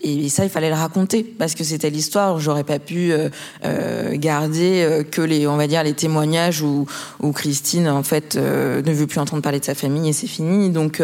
Et, 0.00 0.28
ça, 0.28 0.44
il 0.44 0.50
fallait 0.50 0.68
le 0.68 0.74
raconter 0.74 1.22
parce 1.22 1.54
que 1.54 1.64
c'était 1.64 1.90
l'histoire. 1.90 2.38
J'aurais 2.38 2.64
pas 2.64 2.78
pu 2.78 3.12
euh, 3.12 3.28
euh, 3.64 4.16
garder 4.16 4.82
euh, 4.82 5.02
que 5.02 5.22
les, 5.22 5.46
on 5.46 5.56
va 5.56 5.66
dire, 5.66 5.82
les 5.82 5.94
témoignages 5.94 6.62
où, 6.62 6.86
où 7.20 7.32
Christine 7.32 7.88
en 7.88 8.02
fait 8.02 8.36
ne 8.36 8.92
veut 8.92 9.06
plus 9.06 9.20
entendre 9.20 9.42
parler 9.42 9.60
de 9.60 9.64
sa 9.64 9.74
famille 9.74 10.08
et 10.08 10.12
c'est 10.12 10.26
fini. 10.26 10.70
Donc, 10.70 11.02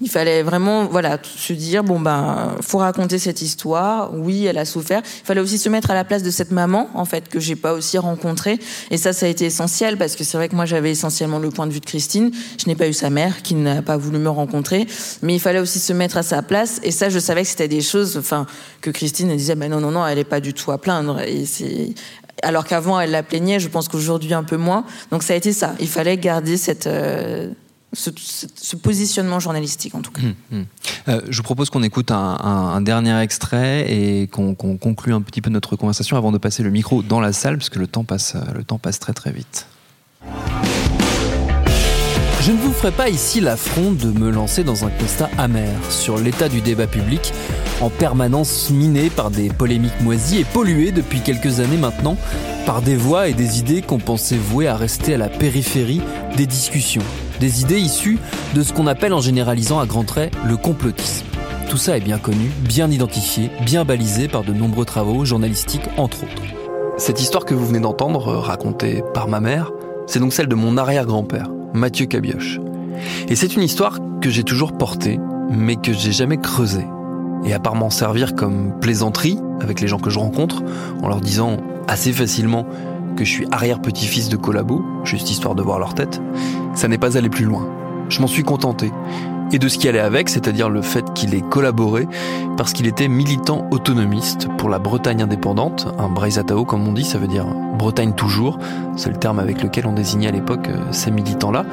il 0.00 0.10
fallait 0.10 0.42
vraiment, 0.42 0.86
voilà, 0.86 1.18
se 1.22 1.52
dire 1.52 1.84
bon 1.84 2.00
ben, 2.00 2.56
faut 2.60 2.78
raconter 2.78 3.18
cette 3.18 3.42
histoire. 3.42 4.12
Oui, 4.14 4.46
elle 4.46 4.58
a 4.58 4.64
souffert. 4.64 5.02
Il 5.04 5.26
fallait 5.26 5.40
aussi 5.40 5.58
se 5.58 5.68
mettre 5.68 5.90
à 5.90 5.94
la 5.94 6.04
place 6.04 6.22
de 6.22 6.30
cette 6.30 6.50
maman 6.50 6.88
en 6.94 7.04
fait 7.04 7.28
que 7.28 7.40
j'ai 7.40 7.56
pas 7.56 7.72
aussi 7.72 7.98
rencontrée. 7.98 8.58
Et 8.90 8.96
ça, 8.96 9.12
ça 9.12 9.26
a 9.26 9.28
été 9.28 9.46
essentiel 9.46 9.96
parce 9.96 10.16
que 10.16 10.24
c'est 10.24 10.36
vrai 10.36 10.48
que 10.48 10.56
moi 10.56 10.66
j'avais 10.66 10.90
essentiellement 10.90 11.38
le 11.38 11.50
point 11.50 11.66
de 11.66 11.72
vue 11.72 11.80
de 11.80 11.86
Christine. 11.86 12.30
Je 12.58 12.66
n'ai 12.66 12.74
pas 12.74 12.88
eu 12.88 12.92
sa 12.92 13.10
mère 13.10 13.42
qui 13.42 13.54
n'a 13.54 13.82
pas 13.82 13.97
voulu 13.98 14.18
me 14.18 14.30
rencontrer, 14.30 14.86
mais 15.22 15.34
il 15.34 15.40
fallait 15.40 15.60
aussi 15.60 15.78
se 15.78 15.92
mettre 15.92 16.16
à 16.16 16.22
sa 16.22 16.42
place. 16.42 16.80
Et 16.82 16.90
ça, 16.90 17.08
je 17.08 17.18
savais 17.18 17.42
que 17.42 17.48
c'était 17.48 17.68
des 17.68 17.80
choses, 17.80 18.16
enfin, 18.16 18.46
que 18.80 18.90
Christine 18.90 19.36
disait, 19.36 19.54
ben 19.54 19.70
non, 19.70 19.80
non, 19.80 19.90
non, 19.90 20.06
elle 20.06 20.18
n'est 20.18 20.24
pas 20.24 20.40
du 20.40 20.54
tout 20.54 20.70
à 20.72 20.78
plaindre. 20.78 21.20
Et 21.20 21.44
c'est 21.44 21.94
alors 22.42 22.64
qu'avant 22.64 23.00
elle 23.00 23.10
la 23.10 23.22
plaignait, 23.22 23.60
je 23.60 23.68
pense 23.68 23.88
qu'aujourd'hui 23.88 24.34
un 24.34 24.44
peu 24.44 24.56
moins. 24.56 24.84
Donc 25.10 25.22
ça 25.22 25.34
a 25.34 25.36
été 25.36 25.52
ça. 25.52 25.74
Il 25.80 25.88
fallait 25.88 26.16
garder 26.16 26.56
cette 26.56 26.86
euh, 26.86 27.50
ce, 27.92 28.76
positionnement 28.76 29.40
journalistique 29.40 29.94
en 29.94 30.02
tout 30.02 30.12
cas. 30.12 30.22
Hum, 30.22 30.34
hum. 30.52 30.66
Euh, 31.08 31.20
je 31.28 31.36
vous 31.38 31.42
propose 31.42 31.70
qu'on 31.70 31.82
écoute 31.82 32.10
un, 32.10 32.80
dernier 32.80 33.18
extrait 33.20 33.90
et 33.90 34.28
qu'on 34.28 34.54
conclue 34.54 35.14
un 35.14 35.22
petit 35.22 35.40
peu 35.40 35.50
notre 35.50 35.76
conversation 35.76 36.16
avant 36.16 36.32
de 36.32 36.38
passer 36.38 36.62
le 36.62 36.70
micro 36.70 37.02
dans 37.02 37.20
la 37.20 37.32
salle 37.32 37.56
parce 37.56 37.70
que 37.70 37.78
le 37.78 37.86
temps 37.86 38.04
passe, 38.04 38.36
le 38.54 38.64
temps 38.64 38.78
passe 38.78 38.98
très 38.98 39.14
très 39.14 39.32
vite. 39.32 39.66
Je 42.48 42.54
ne 42.54 42.58
vous 42.60 42.72
ferai 42.72 42.92
pas 42.92 43.10
ici 43.10 43.42
l'affront 43.42 43.92
de 43.92 44.06
me 44.06 44.30
lancer 44.30 44.64
dans 44.64 44.86
un 44.86 44.88
constat 44.88 45.28
amer 45.36 45.68
sur 45.90 46.16
l'état 46.16 46.48
du 46.48 46.62
débat 46.62 46.86
public, 46.86 47.34
en 47.82 47.90
permanence 47.90 48.70
miné 48.70 49.10
par 49.10 49.30
des 49.30 49.50
polémiques 49.50 50.00
moisies 50.00 50.38
et 50.38 50.44
pollué 50.44 50.90
depuis 50.90 51.20
quelques 51.20 51.60
années 51.60 51.76
maintenant 51.76 52.16
par 52.64 52.80
des 52.80 52.96
voix 52.96 53.28
et 53.28 53.34
des 53.34 53.58
idées 53.58 53.82
qu'on 53.82 53.98
pensait 53.98 54.38
vouées 54.38 54.66
à 54.66 54.78
rester 54.78 55.12
à 55.12 55.18
la 55.18 55.28
périphérie 55.28 56.00
des 56.38 56.46
discussions. 56.46 57.02
Des 57.38 57.60
idées 57.60 57.80
issues 57.80 58.18
de 58.54 58.62
ce 58.62 58.72
qu'on 58.72 58.86
appelle 58.86 59.12
en 59.12 59.20
généralisant 59.20 59.78
à 59.78 59.84
grands 59.84 60.04
traits 60.04 60.32
le 60.46 60.56
complotisme. 60.56 61.26
Tout 61.68 61.76
ça 61.76 61.98
est 61.98 62.00
bien 62.00 62.16
connu, 62.16 62.50
bien 62.60 62.90
identifié, 62.90 63.50
bien 63.66 63.84
balisé 63.84 64.26
par 64.26 64.42
de 64.42 64.54
nombreux 64.54 64.86
travaux 64.86 65.26
journalistiques 65.26 65.90
entre 65.98 66.22
autres. 66.22 66.42
Cette 66.96 67.20
histoire 67.20 67.44
que 67.44 67.52
vous 67.52 67.66
venez 67.66 67.80
d'entendre, 67.80 68.28
euh, 68.28 68.38
racontée 68.38 69.02
par 69.12 69.28
ma 69.28 69.40
mère, 69.40 69.70
c'est 70.06 70.18
donc 70.18 70.32
celle 70.32 70.48
de 70.48 70.54
mon 70.54 70.78
arrière-grand-père. 70.78 71.50
Mathieu 71.74 72.06
Cabioche. 72.06 72.60
Et 73.28 73.36
c'est 73.36 73.54
une 73.56 73.62
histoire 73.62 73.98
que 74.20 74.30
j'ai 74.30 74.44
toujours 74.44 74.72
portée, 74.72 75.18
mais 75.50 75.76
que 75.76 75.92
j'ai 75.92 76.12
jamais 76.12 76.38
creusée. 76.38 76.86
Et 77.44 77.52
à 77.52 77.58
part 77.58 77.74
m'en 77.74 77.90
servir 77.90 78.34
comme 78.34 78.78
plaisanterie 78.80 79.38
avec 79.60 79.80
les 79.80 79.86
gens 79.86 79.98
que 79.98 80.10
je 80.10 80.18
rencontre, 80.18 80.62
en 81.02 81.08
leur 81.08 81.20
disant 81.20 81.58
assez 81.86 82.12
facilement 82.12 82.66
que 83.16 83.24
je 83.24 83.30
suis 83.30 83.46
arrière-petit-fils 83.50 84.28
de 84.28 84.36
collabo, 84.36 84.84
juste 85.04 85.30
histoire 85.30 85.54
de 85.54 85.62
voir 85.62 85.78
leur 85.78 85.94
tête, 85.94 86.20
ça 86.74 86.88
n'est 86.88 86.98
pas 86.98 87.16
allé 87.16 87.28
plus 87.28 87.44
loin. 87.44 87.68
Je 88.08 88.20
m'en 88.20 88.26
suis 88.26 88.42
contenté 88.44 88.90
et 89.52 89.58
de 89.58 89.68
ce 89.68 89.78
qui 89.78 89.88
allait 89.88 89.98
avec, 89.98 90.28
c'est-à-dire 90.28 90.70
le 90.70 90.82
fait 90.82 91.12
qu'il 91.14 91.34
ait 91.34 91.42
collaboré 91.42 92.06
parce 92.56 92.72
qu'il 92.72 92.86
était 92.86 93.08
militant 93.08 93.66
autonomiste 93.70 94.48
pour 94.58 94.68
la 94.68 94.78
Bretagne 94.78 95.22
indépendante, 95.22 95.88
un 95.98 96.08
Braisatao 96.08 96.64
comme 96.64 96.86
on 96.86 96.92
dit, 96.92 97.04
ça 97.04 97.18
veut 97.18 97.28
dire 97.28 97.46
Bretagne 97.76 98.12
toujours, 98.12 98.58
c'est 98.96 99.10
le 99.10 99.16
terme 99.16 99.38
avec 99.38 99.62
lequel 99.62 99.86
on 99.86 99.92
désignait 99.92 100.28
à 100.28 100.32
l'époque 100.32 100.68
euh, 100.68 100.92
ces 100.92 101.10
militants-là, 101.10 101.64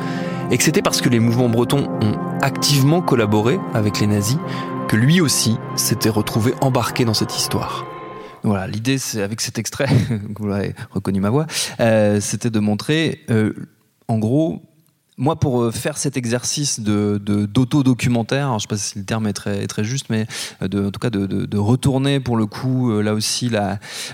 et 0.51 0.57
que 0.57 0.63
c'était 0.63 0.82
parce 0.82 1.01
que 1.01 1.09
les 1.09 1.19
mouvements 1.19 1.49
bretons 1.49 1.88
ont 2.01 2.41
activement 2.41 3.01
collaboré 3.01 3.59
avec 3.73 3.99
les 3.99 4.07
nazis 4.07 4.38
que 4.88 4.95
que 4.95 5.01
lui 5.01 5.19
aussi 5.19 5.57
s'était 5.76 6.09
retrouvé 6.09 6.53
embarqué 6.61 7.05
dans 7.05 7.13
cette 7.13 7.36
histoire. 7.36 7.86
Voilà, 8.43 8.67
l'idée, 8.67 8.97
c'est 8.97 9.21
avec 9.21 9.41
cet 9.41 9.57
extrait, 9.57 9.88
vous 10.39 10.47
l'avez 10.47 10.73
reconnu 10.91 11.19
ma 11.19 11.30
voix, 11.30 11.47
euh, 11.80 12.21
c'était 12.21 12.49
de 12.49 12.59
montrer, 12.59 13.21
euh, 13.30 13.53
en 14.07 14.19
gros, 14.19 14.61
moi, 15.18 15.38
pour 15.39 15.61
euh, 15.61 15.72
faire 15.72 15.97
cet 15.97 16.18
exercice 16.18 16.80
de, 16.80 17.18
d'auto-documentaire, 17.18 18.49
je 18.49 18.53
ne 18.55 18.59
sais 18.59 18.68
pas 18.68 18.78
si 18.78 18.99
le 18.99 19.05
terme 19.05 19.28
est 19.28 19.34
très, 19.34 19.84
juste, 19.84 20.07
mais 20.09 20.28
euh, 20.61 20.88
en 20.88 20.91
tout 20.91 20.99
cas 20.99 21.09
de, 21.09 21.57
retourner 21.57 22.20
pour 22.20 22.36
le 22.36 22.45
coup, 22.45 22.91
euh, 22.91 23.01
là 23.01 23.13
aussi, 23.13 23.49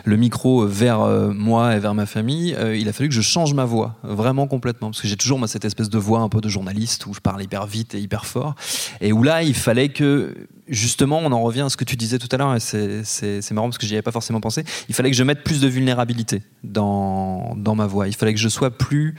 le 0.05 0.15
micro 0.15 0.65
vers 0.67 0.99
moi 1.33 1.75
et 1.75 1.79
vers 1.79 1.95
ma 1.95 2.05
famille, 2.05 2.55
il 2.75 2.87
a 2.87 2.93
fallu 2.93 3.09
que 3.09 3.15
je 3.15 3.21
change 3.21 3.53
ma 3.53 3.65
voix, 3.65 3.95
vraiment 4.03 4.47
complètement, 4.47 4.89
parce 4.89 5.01
que 5.01 5.07
j'ai 5.07 5.17
toujours 5.17 5.39
moi, 5.39 5.47
cette 5.47 5.65
espèce 5.65 5.89
de 5.89 5.97
voix 5.97 6.19
un 6.19 6.29
peu 6.29 6.39
de 6.39 6.49
journaliste 6.49 7.05
où 7.07 7.13
je 7.13 7.19
parle 7.19 7.41
hyper 7.41 7.65
vite 7.65 7.95
et 7.95 7.99
hyper 7.99 8.25
fort, 8.25 8.55
et 8.99 9.11
où 9.11 9.23
là, 9.23 9.43
il 9.43 9.55
fallait 9.55 9.89
que 9.89 10.35
justement, 10.67 11.19
on 11.19 11.31
en 11.31 11.41
revient 11.41 11.61
à 11.61 11.69
ce 11.69 11.77
que 11.77 11.83
tu 11.83 11.95
disais 11.95 12.19
tout 12.19 12.29
à 12.31 12.37
l'heure, 12.37 12.55
et 12.55 12.59
c'est 12.59 13.51
marrant 13.51 13.67
parce 13.67 13.77
que 13.77 13.87
j'y 13.87 13.95
avais 13.95 14.01
pas 14.01 14.11
forcément 14.11 14.39
pensé. 14.39 14.63
Il 14.87 14.95
fallait 14.95 15.09
que 15.09 15.17
je 15.17 15.23
mette 15.23 15.43
plus 15.43 15.61
de 15.61 15.67
vulnérabilité 15.67 16.43
dans, 16.63 17.55
dans 17.57 17.75
ma 17.75 17.87
voix. 17.87 18.07
Il 18.07 18.15
fallait 18.15 18.33
que 18.33 18.39
je 18.39 18.49
sois 18.49 18.69
plus, 18.71 19.15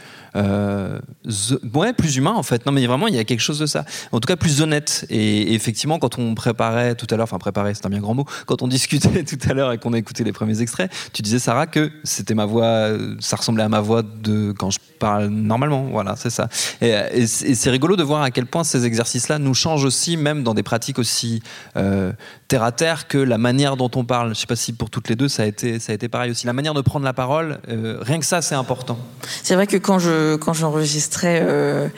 ouais, 1.75 1.93
plus 1.93 2.17
humain 2.17 2.33
en 2.35 2.43
fait. 2.43 2.67
Non, 2.67 2.73
mais 2.73 2.87
vraiment, 2.87 3.09
il 3.09 3.15
y 3.15 3.19
a 3.19 3.25
quelque 3.25 3.41
chose 3.41 3.59
de 3.59 3.67
ça. 3.67 3.85
En 4.13 4.21
tout 4.21 4.27
cas, 4.27 4.37
plus 4.37 4.63
honnête. 4.63 5.07
Et, 5.11 5.55
effectivement, 5.55 5.99
quand 5.99 6.19
on 6.19 6.35
préparait 6.35 6.95
tout 6.95 7.07
à 7.11 7.17
l'heure, 7.17 7.25
enfin 7.25 7.39
préparer, 7.39 7.75
c'est 7.75 7.87
un 7.87 7.91
bien 7.91 8.01
grand 8.01 8.15
mot. 8.15 8.25
Quand 8.47 8.63
on 8.63 8.69
discutait 8.69 9.25
tout 9.25 9.39
à 9.49 9.55
l'heure 9.55 9.73
et 9.73 9.79
qu'on 9.79 9.93
a 9.93 9.99
écouté 9.99 10.25
les 10.25 10.33
premiers 10.33 10.61
extraits, 10.61 10.91
tu 11.13 11.23
disais 11.23 11.39
Sarah 11.39 11.67
que 11.67 11.91
c'était 12.05 12.35
ma 12.35 12.47
voix, 12.47 12.89
ça 13.21 13.37
ressemblait 13.37 13.65
à 13.65 13.69
ma 13.69 13.81
voix 13.81 14.03
de 14.03 14.53
quand 14.53 14.71
je 14.71 14.79
parle 14.99 15.27
normalement. 15.27 15.83
Voilà, 15.91 16.17
c'est 16.17 16.31
ça. 16.31 16.49
Et, 16.81 17.27
c'est 17.27 17.71
rigolo 17.71 17.97
de 17.97 18.03
voir 18.03 18.23
à 18.23 18.31
quel 18.31 18.47
point 18.47 18.65
ces 18.65 18.85
exercices-là 18.85 19.39
nous 19.39 19.55
changent 19.55 19.85
aussi, 19.85 20.17
même 20.17 20.43
dans 20.43 20.55
des 20.55 20.63
pratiques 20.63 20.99
aussi 20.99 21.43
euh, 21.77 22.13
terre 22.49 22.63
à 22.63 22.73
terre 22.73 23.09
que 23.09 23.19
la 23.19 23.39
manière 23.39 23.77
dont 23.77 23.91
on 23.95 24.05
parle. 24.05 24.27
Je 24.27 24.31
ne 24.31 24.35
sais 24.35 24.47
pas 24.47 24.57
si 24.57 24.73
pour 24.73 24.91
toutes 24.91 25.09
les 25.09 25.17
deux 25.17 25.29
ça 25.29 25.43
a 25.43 25.47
été, 25.47 25.79
ça 25.79 25.93
a 25.93 25.95
été 25.95 26.09
pareil 26.09 26.31
aussi. 26.31 26.47
La 26.47 26.53
manière 26.53 26.75
de 26.75 26.81
prendre 26.81 27.05
la 27.05 27.13
parole, 27.13 27.59
euh, 27.69 27.99
rien 28.01 28.19
que 28.19 28.27
ça, 28.27 28.43
c'est 28.43 28.55
important. 28.55 28.99
C'est 29.43 29.55
vrai 29.55 29.67
que 29.67 29.77
quand 29.77 29.99
je 29.99 30.37
quand 30.37 30.53
j'enregistrais 30.53 31.41
euh, 31.43 31.62
euh, 31.63 31.89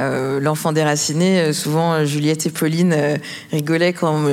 euh, 0.00 0.40
l'enfant 0.40 0.72
déraciné, 0.72 1.40
euh, 1.40 1.52
souvent 1.52 1.92
euh, 1.92 2.04
Juliette 2.04 2.46
et 2.46 2.50
Pauline 2.50 2.94
rigolaient 3.52 3.92
quand 3.92 4.24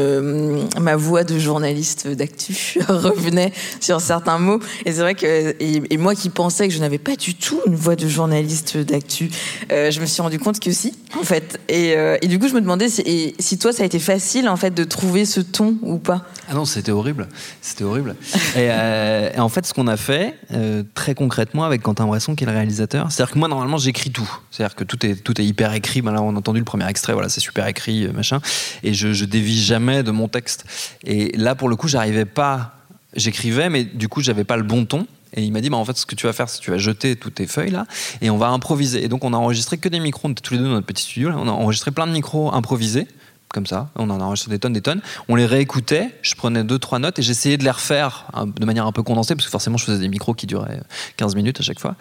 ma 0.80 0.96
voix 0.96 1.24
de 1.24 1.38
journaliste 1.38 2.08
d'actu 2.08 2.80
revenait 2.88 3.52
sur 3.80 4.02
certains 4.02 4.40
mots. 4.40 4.60
Et 4.86 4.92
c'est 4.92 5.02
vrai 5.02 5.16
que 5.16 5.56
et, 5.60 5.98
moi 5.98 6.16
qui 6.16 6.30
pensais 6.30 6.68
que 6.68 6.74
je 6.74 6.80
n'avais 6.80 6.98
pas 6.98 7.16
du 7.16 7.36
tout 7.36 7.62
une 7.68 7.76
voix 7.76 7.96
de 7.96 8.08
journaliste 8.08 8.78
d'actu, 8.78 9.30
je 9.70 10.00
me 10.00 10.06
suis 10.06 10.22
rendu 10.22 10.40
compte 10.40 10.60
que 10.60 10.72
si, 10.72 10.94
en 11.20 11.24
fait. 11.24 11.60
Et, 11.70 11.96
du 12.28 12.40
coup, 12.40 12.48
je 12.48 12.54
me 12.54 12.62
demandais 12.62 12.90
si, 12.90 13.36
si, 13.38 13.58
toi, 13.58 13.72
ça 13.72 13.84
a 13.84 13.86
été 13.86 14.00
facile 14.00 14.50
en 14.50 14.56
fait 14.56 14.74
de 14.74 14.84
trouver 14.84 15.26
ce 15.26 15.42
ton 15.42 15.78
ou 15.82 15.98
pas. 15.98 16.26
Ah 16.50 16.54
non, 16.54 16.66
c'était 16.66 16.92
horrible, 16.92 17.28
c'était 17.62 17.84
horrible. 17.84 18.16
et, 18.58 18.70
en 19.40 19.50
fait, 19.50 19.66
ce 19.66 19.74
qu'on 19.74 19.88
a 19.88 19.98
fait 19.98 20.36
très 20.96 21.14
concrètement 21.14 21.64
avec 21.64 21.82
Quentin 21.82 22.08
Bresson, 22.08 22.36
qui 22.36 22.44
est 22.44 22.48
le 22.48 22.54
réalisateur, 22.54 23.12
c'est-à-dire 23.12 23.34
que 23.34 23.40
moi 23.40 23.48
normalement 23.48 23.78
j'écris 23.78 24.12
tout, 24.12 24.30
c'est-à-dire 24.50 24.76
que 24.76 24.84
tout 24.84 25.06
est 25.06 25.16
tout 25.16 25.40
est 25.40 25.46
hyper 25.52 25.74
écrit. 25.74 26.02
Ben 26.02 26.16
on 26.18 26.36
a 26.36 26.40
entendu 26.40 26.60
le 26.60 26.66
premier 26.66 26.90
extrait, 26.90 27.14
voilà, 27.14 27.30
c'est 27.30 27.40
super 27.40 27.68
écrit, 27.68 28.06
euh, 28.06 28.12
machin. 28.12 28.40
Et 28.84 28.94
je, 28.94 29.14
je 29.14 29.26
dévie 29.26 29.62
jamais 29.62 30.04
de 30.04 30.12
mon 30.12 30.28
texte. 30.28 30.66
Et 31.06 31.32
là, 31.38 31.56
pour 31.56 31.70
le 31.70 31.76
coup, 31.76 31.88
j'arrivais 31.88 32.26
pas. 32.26 32.76
J'écrivais, 33.16 33.70
mais 33.70 33.84
du 33.84 34.08
coup, 34.08 34.22
j'avais 34.22 34.46
pas 34.46 34.58
le 34.58 34.64
bon 34.64 34.86
ton. 34.86 35.06
Et 35.34 35.44
il 35.44 35.52
m'a 35.52 35.62
dit, 35.62 35.70
bah, 35.70 35.78
en 35.78 35.86
fait, 35.86 35.98
ce 35.98 36.06
que 36.06 36.16
tu 36.16 36.26
vas 36.26 36.34
faire, 36.34 36.50
c'est 36.50 36.60
que 36.60 36.64
tu 36.64 36.72
vas 36.72 36.78
jeter 36.78 37.16
toutes 37.16 37.36
tes 37.36 37.48
feuilles 37.48 37.72
là, 37.72 37.86
et 38.22 38.30
on 38.30 38.38
va 38.38 38.48
improviser. 38.48 39.04
Et 39.04 39.08
donc, 39.08 39.24
on 39.24 39.34
a 39.34 39.38
enregistré 39.38 39.78
que 39.78 39.90
des 39.90 40.00
micros. 40.00 40.28
On 40.28 40.32
était 40.32 40.42
tous 40.42 40.54
les 40.54 40.60
deux 40.60 40.66
dans 40.66 40.72
notre 40.72 40.88
petit 40.88 41.04
studio. 41.04 41.30
On 41.36 41.48
a 41.48 41.52
enregistré 41.52 41.92
plein 41.92 42.08
de 42.08 42.12
micros 42.12 42.54
improvisés 42.54 43.08
comme 43.52 43.66
ça. 43.66 43.90
On 43.96 44.10
en 44.10 44.20
a 44.20 44.24
enregistré 44.24 44.52
des 44.52 44.60
tonnes, 44.60 44.74
des 44.74 44.82
tonnes. 44.82 45.02
On 45.28 45.36
les 45.36 45.46
réécoutait. 45.46 46.10
Je 46.22 46.36
prenais 46.36 46.64
deux, 46.64 46.80
trois 46.80 47.00
notes 47.00 47.20
et 47.20 47.22
j'essayais 47.22 47.58
de 47.58 47.64
les 47.64 47.72
refaire 47.72 48.26
hein, 48.34 48.46
de 48.48 48.66
manière 48.66 48.86
un 48.86 48.92
peu 48.92 49.04
condensée 49.04 49.36
parce 49.36 49.46
que 49.46 49.52
forcément, 49.52 49.78
je 49.78 49.86
faisais 49.86 50.00
des 50.00 50.08
micros 50.08 50.34
qui 50.34 50.48
duraient 50.48 50.82
15 51.18 51.36
minutes 51.36 51.60
à 51.60 51.64
chaque 51.64 51.80
fois. 51.80 51.96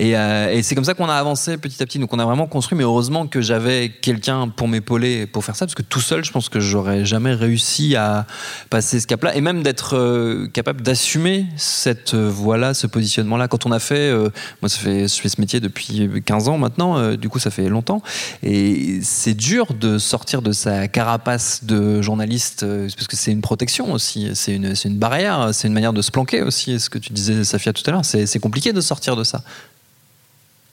Euh, 0.00 0.50
et, 0.50 0.62
c'est 0.62 0.74
comme 0.74 0.84
ça 0.84 0.94
qu'on 0.94 1.08
a 1.08 1.14
avancé 1.14 1.56
petit 1.58 1.82
à 1.82 1.86
petit. 1.86 1.98
Donc, 1.98 2.12
on 2.12 2.18
a 2.18 2.24
vraiment 2.24 2.46
construit. 2.46 2.76
Mais 2.76 2.84
heureusement 2.84 3.26
que 3.26 3.40
j'avais 3.40 3.88
quelqu'un 3.88 4.48
pour 4.48 4.68
m'épauler 4.68 5.26
pour 5.26 5.44
faire 5.44 5.56
ça 5.56 5.66
parce 5.66 5.74
que 5.74 5.82
tout 5.82 6.00
seul, 6.00 6.24
je 6.24 6.32
pense 6.32 6.48
que 6.48 6.60
j'aurais 6.60 7.04
jamais 7.04 7.34
réussi 7.34 7.96
à 7.96 8.26
passer 8.70 9.00
ce 9.00 9.06
cap-là 9.06 9.36
et 9.36 9.40
même 9.40 9.62
d'être 9.62 9.96
euh, 9.96 10.48
capable 10.48 10.82
d'assumer 10.82 11.46
cette 11.56 12.14
voie-là, 12.14 12.74
ce 12.74 12.86
positionnement-là. 12.86 13.48
Quand 13.48 13.66
on 13.66 13.72
a 13.72 13.78
fait, 13.78 14.10
euh, 14.10 14.30
moi, 14.62 14.68
je 14.68 14.76
fais 14.76 15.08
ce 15.08 15.40
métier 15.40 15.60
depuis 15.60 16.10
15 16.24 16.48
ans 16.48 16.58
maintenant. 16.58 17.14
du 17.14 17.28
coup, 17.28 17.38
ça 17.38 17.50
fait 17.50 17.68
longtemps. 17.68 18.02
Et 18.42 19.00
c'est 19.02 19.34
dur 19.34 19.74
de 19.74 19.98
sortir 19.98 20.42
de 20.42 20.52
sa 20.52 20.88
carapace 20.96 21.62
de 21.62 22.00
journaliste, 22.00 22.62
euh, 22.62 22.88
parce 22.96 23.06
que 23.06 23.16
c'est 23.16 23.30
une 23.30 23.42
protection 23.42 23.92
aussi, 23.92 24.30
c'est 24.32 24.54
une, 24.54 24.72
une, 24.82 24.96
barrière, 24.96 25.50
c'est 25.52 25.68
une 25.68 25.74
manière 25.74 25.92
de 25.92 26.00
se 26.00 26.10
planquer 26.10 26.40
aussi. 26.40 26.80
Ce 26.80 26.88
que 26.88 26.96
tu 26.96 27.12
disais, 27.12 27.44
Safia, 27.44 27.74
tout 27.74 27.82
à 27.86 27.90
l'heure, 27.90 28.04
c'est 28.06 28.38
compliqué 28.38 28.72
de 28.72 28.80
sortir 28.80 29.14
de 29.14 29.22
ça. 29.22 29.42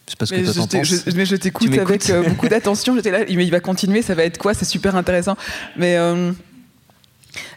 Je 0.07 0.11
sais 0.11 0.15
pas 0.17 0.25
ce 0.25 0.33
que 0.33 0.81
je, 0.81 0.95
je, 1.11 1.15
mais 1.17 1.25
je 1.25 1.35
t'écoute 1.35 1.77
avec 1.77 2.09
euh, 2.09 2.23
beaucoup 2.29 2.47
d'attention. 2.47 2.95
J'étais 2.95 3.11
là, 3.11 3.19
mais 3.27 3.45
il 3.45 3.51
va 3.51 3.59
continuer, 3.59 4.01
ça 4.01 4.15
va 4.15 4.23
être 4.23 4.37
quoi 4.37 4.53
C'est 4.53 4.63
super 4.63 4.95
intéressant. 4.95 5.35
Mais 5.75 5.97
euh, 5.97 6.31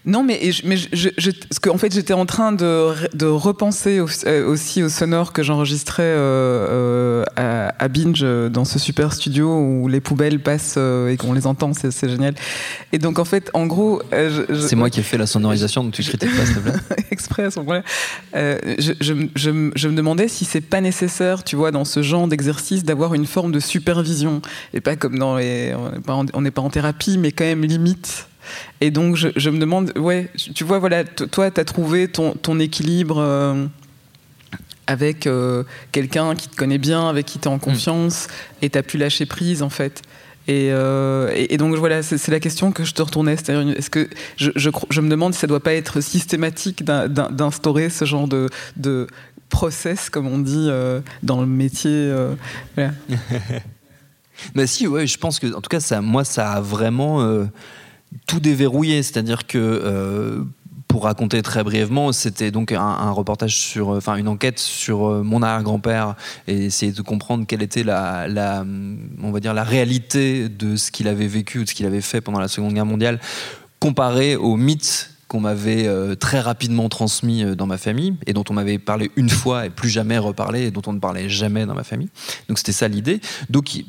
non, 0.05 0.23
mais, 0.23 0.41
mais 0.65 0.77
je, 0.77 1.09
je, 1.19 1.31
fait, 1.79 1.93
j'étais 1.93 2.15
en 2.15 2.27
train 2.27 2.53
de, 2.53 2.95
de 3.15 3.27
repenser 3.27 4.01
euh, 4.27 4.47
aussi 4.47 4.83
au 4.83 4.89
sonore 4.89 5.33
que 5.33 5.43
j'enregistrais 5.43 6.03
euh, 6.05 7.25
euh, 7.37 7.69
à, 7.79 7.89
Binge 7.89 8.25
dans 8.51 8.65
ce 8.65 8.79
super 8.79 9.13
studio 9.13 9.59
où 9.59 9.89
les 9.89 10.01
poubelles 10.01 10.41
passent 10.41 10.77
et 10.77 11.17
qu'on 11.17 11.33
les 11.33 11.47
entend, 11.47 11.73
c'est 11.75 12.09
génial. 12.09 12.35
Et 12.93 12.99
donc, 12.99 13.19
en 13.19 13.25
fait, 13.25 13.51
en 13.53 13.67
gros. 13.67 14.03
c'est 14.11 14.77
moi 14.77 14.91
qui 14.91 15.01
ai 15.01 15.03
fait 15.03 15.19
la 15.19 15.27
sonorisation, 15.27 15.85
donc 15.85 15.93
tu 15.93 16.03
critiques 16.03 16.35
pas, 16.37 16.47
s'il 16.47 16.57
te 16.57 16.61
plaît. 16.61 16.73
Exprès 17.11 17.45
à 17.45 17.51
ce 17.51 17.59
moment-là. 17.61 17.83
je, 18.33 19.51
me 19.51 19.95
demandais 19.95 20.29
si 20.29 20.45
c'est 20.45 20.61
pas 20.61 20.81
nécessaire, 20.81 21.45
tu 21.45 21.57
vois, 21.57 21.71
dans 21.71 21.85
ce 21.85 22.03
genre 22.03 22.29
d'exercice, 22.29 22.85
d'avoir 22.85 23.15
une 23.15 23.27
forme 23.27 23.53
de 23.53 23.61
supervision. 23.61 24.43
Et 24.73 24.81
pas 24.81 24.97
comme 24.97 25.19
dans 25.19 25.37
les. 25.37 25.75
On 26.35 26.41
n'est 26.41 26.51
pas 26.51 26.63
en 26.63 26.71
thérapie, 26.71 27.19
mais 27.19 27.33
quand 27.33 27.45
même 27.45 27.63
limite 27.63 28.27
et 28.81 28.91
donc, 28.91 29.17
je, 29.17 29.51
me 29.51 29.59
demande, 29.59 29.93
ouais, 29.97 30.29
tu 30.55 30.65
vois, 30.65 30.79
voilà, 30.79 31.05
toi, 31.05 31.51
tu 31.51 31.61
as 31.61 31.65
trouvé 31.65 32.09
ton, 32.09 32.33
ton 32.33 32.59
équilibre 32.59 33.19
euh, 33.19 33.67
avec 34.87 35.27
euh, 35.27 35.65
quelqu'un 35.93 36.35
qui 36.35 36.49
te 36.49 36.57
connaît 36.57 36.79
bien, 36.79 37.09
avec 37.09 37.27
qui 37.27 37.39
tu 37.39 37.49
es 37.49 37.51
en 37.51 37.57
mm. 37.57 37.61
confiance, 37.61 38.29
et 38.61 38.69
tu 38.69 38.77
as 38.77 38.83
pu 38.83 38.99
lâcher 38.99 39.25
prise, 39.25 39.63
en 39.63 39.71
fait. 39.71 40.03
Euh, 40.49 41.33
et, 41.35 41.55
et, 41.55 41.57
donc 41.57 41.75
voilà, 41.75 42.03
c'est 42.03 42.29
la 42.29 42.39
question 42.39 42.71
que 42.71 42.85
je 42.85 42.93
te 42.93 43.03
retournais. 43.03 43.33
Est-ce 43.33 43.91
que 43.91 44.09
je, 44.37 44.51
je, 44.55 44.71
je, 44.91 45.01
me 45.01 45.09
demande 45.09 45.35
si 45.35 45.41
ça 45.41 45.49
doit 45.49 45.63
pas 45.63 45.75
être 45.75 46.01
systématique 46.01 46.85
d'instaurer 46.85 47.91
ce 47.91 48.05
genre 48.05 48.29
de, 48.29 48.49
de, 48.77 49.09
process, 49.49 50.11
comme 50.11 50.27
on 50.27 50.39
dit 50.39 50.69
dans 51.23 51.41
le 51.41 51.47
métier. 51.47 52.15
Voilà. 52.77 52.93
bah 54.55 54.67
si, 54.69 54.87
ouais, 54.87 55.07
je 55.07 55.19
pense 55.19 55.41
que 55.41 55.53
en 55.53 55.61
tout 55.61 55.69
cas, 55.69 55.81
ça, 55.81 56.01
moi, 56.01 56.25
ça 56.25 56.53
a 56.53 56.61
vraiment 56.61 57.47
tout 58.27 58.41
déverrouillé, 58.41 59.03
c'est-à-dire 59.03 59.47
que 59.47 59.59
euh, 59.59 60.45
pour 60.89 61.05
raconter 61.05 61.43
très 61.43 61.65
brièvement, 61.65 62.13
c'était 62.13 62.51
donc 62.51 62.73
un, 62.73 63.11
reportage 63.11 63.57
sur, 63.57 63.89
enfin 63.89 64.17
une 64.17 64.29
enquête 64.29 64.59
sur 64.59 65.07
euh, 65.07 65.23
mon 65.23 65.43
arrière-grand-père 65.43 66.15
et 66.47 66.67
essayer 66.67 66.93
de 66.93 67.03
comprendre 67.03 67.47
quelle 67.47 67.63
était 67.63 67.83
la, 67.83 68.65
on 69.23 69.31
va 69.31 69.41
dire 69.41 69.55
la 69.55 69.65
réalité 69.65 70.49
de 70.49 70.77
ce 70.77 70.91
qu'il 70.91 71.09
avait 71.09 71.27
vécu, 71.27 71.65
de 71.65 71.69
ce 71.69 71.75
qu'il 71.75 71.87
avait 71.87 72.01
fait 72.01 72.21
pendant 72.21 72.41
la 72.41 72.49
Seconde 72.49 72.75
Guerre 72.75 72.87
mondiale, 72.87 73.21
comparé 73.81 74.37
aux 74.37 74.57
mythes 74.57 75.11
qu'on 75.29 75.41
m'avait 75.41 75.89
euh, 75.89 76.15
très 76.15 76.39
rapidement 76.39 76.89
transmis 76.89 77.45
dans 77.57 77.67
ma 77.67 77.79
famille 77.79 78.15
et 78.27 78.33
dont 78.33 78.45
on 78.49 78.55
m'avait 78.55 78.79
parlé 78.79 79.11
une 79.17 79.29
fois 79.29 79.67
et 79.67 79.71
plus 79.71 79.89
jamais 79.89 80.19
reparlé 80.19 80.67
et 80.67 80.71
dont 80.71 80.83
on 80.87 80.93
ne 80.93 81.01
parlait 81.01 81.29
jamais 81.29 81.67
dans 81.67 81.75
ma 81.75 81.83
famille. 81.83 82.11
Donc 82.49 82.59
c'était 82.59 82.73
ça 82.73 82.87
l'idée. 82.87 83.21
Donc 83.51 83.85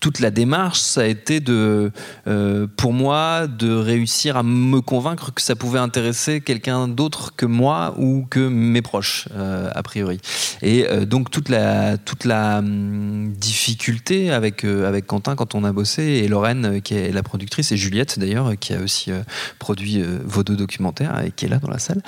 toute 0.00 0.18
la 0.20 0.30
démarche, 0.30 0.80
ça 0.80 1.02
a 1.02 1.04
été 1.04 1.40
de, 1.40 1.92
euh, 2.26 2.66
pour 2.76 2.94
moi, 2.94 3.46
de 3.46 3.70
réussir 3.70 4.38
à 4.38 4.42
me 4.42 4.80
convaincre 4.80 5.32
que 5.32 5.42
ça 5.42 5.54
pouvait 5.54 5.78
intéresser 5.78 6.40
quelqu'un 6.40 6.88
d'autre 6.88 7.34
que 7.36 7.44
moi 7.44 7.94
ou 7.98 8.26
que 8.28 8.48
mes 8.48 8.80
proches, 8.80 9.28
euh, 9.34 9.70
a 9.74 9.82
priori. 9.82 10.18
Et 10.62 10.86
euh, 10.88 11.04
donc 11.04 11.30
toute 11.30 11.50
la 11.50 11.98
toute 11.98 12.24
la 12.24 12.58
hum, 12.58 13.32
difficulté 13.36 14.30
avec 14.30 14.64
avec 14.64 15.06
Quentin 15.06 15.36
quand 15.36 15.54
on 15.54 15.64
a 15.64 15.72
bossé 15.72 16.02
et 16.02 16.28
Lorraine 16.28 16.80
qui 16.80 16.94
est 16.94 17.12
la 17.12 17.22
productrice 17.22 17.70
et 17.72 17.76
Juliette 17.76 18.18
d'ailleurs 18.18 18.52
qui 18.58 18.72
a 18.72 18.80
aussi 18.80 19.10
produit 19.58 20.02
vos 20.24 20.42
deux 20.42 20.56
documentaires 20.56 21.22
et 21.24 21.30
qui 21.30 21.44
est 21.44 21.48
là 21.48 21.58
dans 21.58 21.70
la 21.70 21.78
salle, 21.78 22.02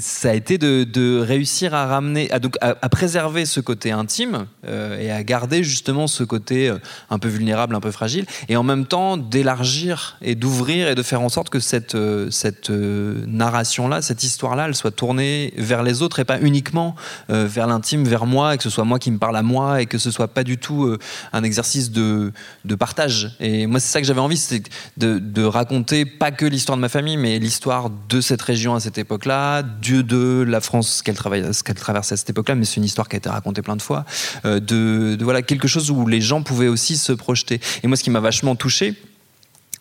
ça 0.00 0.30
a 0.30 0.34
été 0.34 0.56
de, 0.56 1.20
réussir 1.20 1.74
à 1.74 1.86
ramener, 1.86 2.30
à, 2.30 2.38
donc 2.38 2.56
à 2.60 2.88
préserver 2.88 3.44
ce 3.44 3.60
côté 3.60 3.90
intime 3.90 4.46
et 4.66 5.10
à 5.10 5.22
garder 5.22 5.62
justement 5.62 6.06
ce 6.06 6.24
côté 6.24 6.37
côté 6.38 6.72
un 7.10 7.18
peu 7.18 7.28
vulnérable, 7.28 7.74
un 7.74 7.80
peu 7.80 7.90
fragile, 7.90 8.26
et 8.48 8.56
en 8.56 8.62
même 8.62 8.86
temps 8.86 9.16
d'élargir 9.16 10.16
et 10.22 10.34
d'ouvrir 10.34 10.88
et 10.88 10.94
de 10.94 11.02
faire 11.02 11.20
en 11.20 11.28
sorte 11.28 11.48
que 11.50 11.60
cette, 11.60 11.96
cette 12.30 12.70
narration-là, 12.70 14.02
cette 14.02 14.22
histoire-là, 14.22 14.66
elle 14.68 14.74
soit 14.74 14.90
tournée 14.90 15.52
vers 15.56 15.82
les 15.82 16.02
autres 16.02 16.20
et 16.20 16.24
pas 16.24 16.40
uniquement 16.40 16.94
vers 17.28 17.66
l'intime, 17.66 18.04
vers 18.04 18.26
moi, 18.26 18.54
et 18.54 18.56
que 18.58 18.62
ce 18.62 18.70
soit 18.70 18.84
moi 18.84 18.98
qui 18.98 19.10
me 19.10 19.18
parle 19.18 19.36
à 19.36 19.42
moi, 19.42 19.82
et 19.82 19.86
que 19.86 19.98
ce 19.98 20.10
soit 20.10 20.28
pas 20.28 20.44
du 20.44 20.58
tout 20.58 20.96
un 21.32 21.42
exercice 21.42 21.90
de, 21.90 22.32
de 22.64 22.74
partage. 22.74 23.36
Et 23.40 23.66
moi, 23.66 23.80
c'est 23.80 23.92
ça 23.92 24.00
que 24.00 24.06
j'avais 24.06 24.20
envie, 24.20 24.36
c'est 24.36 24.62
de, 24.96 25.44
raconter 25.44 26.04
pas 26.04 26.30
que 26.30 26.44
l'histoire 26.44 26.76
de 26.76 26.82
ma 26.82 26.88
famille, 26.88 27.16
mais 27.16 27.38
l'histoire 27.38 27.90
de 28.08 28.20
cette 28.20 28.42
région 28.42 28.74
à 28.74 28.80
cette 28.80 28.98
époque-là, 28.98 29.62
Dieu 29.62 30.02
de 30.02 30.44
la 30.46 30.60
France 30.60 31.02
qu'elle 31.02 31.16
qu'elle 31.16 31.76
traversait 31.76 32.14
à 32.14 32.16
cette 32.16 32.30
époque-là, 32.30 32.54
mais 32.54 32.64
c'est 32.64 32.76
une 32.76 32.84
histoire 32.84 33.08
qui 33.08 33.16
a 33.16 33.18
été 33.18 33.28
racontée 33.28 33.62
plein 33.62 33.76
de 33.76 33.82
fois, 33.82 34.04
euh, 34.44 34.60
de, 34.60 35.16
de, 35.16 35.24
voilà 35.24 35.42
quelque 35.42 35.68
chose 35.68 35.90
où 35.90 36.06
les 36.06 36.20
gens 36.28 36.42
pouvaient 36.42 36.68
aussi 36.68 36.96
se 36.96 37.12
projeter. 37.12 37.60
Et 37.82 37.88
moi, 37.88 37.96
ce 37.96 38.04
qui 38.04 38.10
m'a 38.10 38.20
vachement 38.20 38.54
touché, 38.54 38.94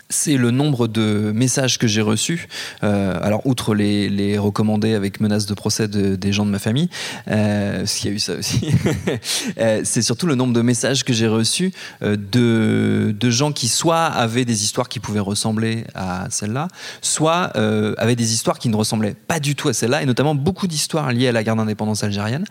c'est 0.09 0.37
le 0.37 0.51
nombre 0.51 0.87
de 0.87 1.31
messages 1.33 1.77
que 1.77 1.87
j'ai 1.87 2.01
reçus. 2.01 2.47
Euh, 2.83 3.19
alors, 3.21 3.45
outre 3.45 3.75
les, 3.75 4.37
recommandés 4.37 4.93
avec 4.93 5.19
menace 5.19 5.45
de 5.45 5.53
procès 5.53 5.87
de, 5.87 6.15
des 6.15 6.31
gens 6.31 6.45
de 6.45 6.51
ma 6.51 6.59
famille, 6.59 6.89
euh, 7.27 7.79
parce 7.79 7.95
qu'il 7.95 8.09
y 8.09 8.13
a 8.13 8.15
eu 8.15 8.19
ça 8.19 8.35
aussi, 8.35 8.69
euh, 9.59 9.81
c'est 9.83 10.01
surtout 10.01 10.27
le 10.27 10.35
nombre 10.35 10.53
de 10.53 10.61
messages 10.61 11.03
que 11.03 11.13
j'ai 11.13 11.27
reçus 11.27 11.71
de, 12.01 13.15
de, 13.17 13.29
gens 13.29 13.51
qui 13.51 13.67
soit 13.67 14.05
avaient 14.05 14.45
des 14.45 14.63
histoires 14.63 14.89
qui 14.89 14.99
pouvaient 14.99 15.19
ressembler 15.19 15.85
à 15.95 16.27
celle-là, 16.29 16.67
soit 17.01 17.51
avaient 17.97 18.15
des 18.15 18.33
histoires 18.33 18.59
qui 18.59 18.69
ne 18.69 18.75
ressemblaient 18.75 19.15
pas 19.27 19.39
du 19.39 19.55
tout 19.55 19.69
à 19.69 19.73
celle-là, 19.73 20.03
et 20.03 20.05
notamment 20.05 20.35
beaucoup 20.35 20.67
d'histoires 20.67 21.11
liées 21.11 21.27
à 21.27 21.31
la 21.31 21.43
guerre 21.43 21.55
d'indépendance 21.55 22.03
algérienne, 22.03 22.45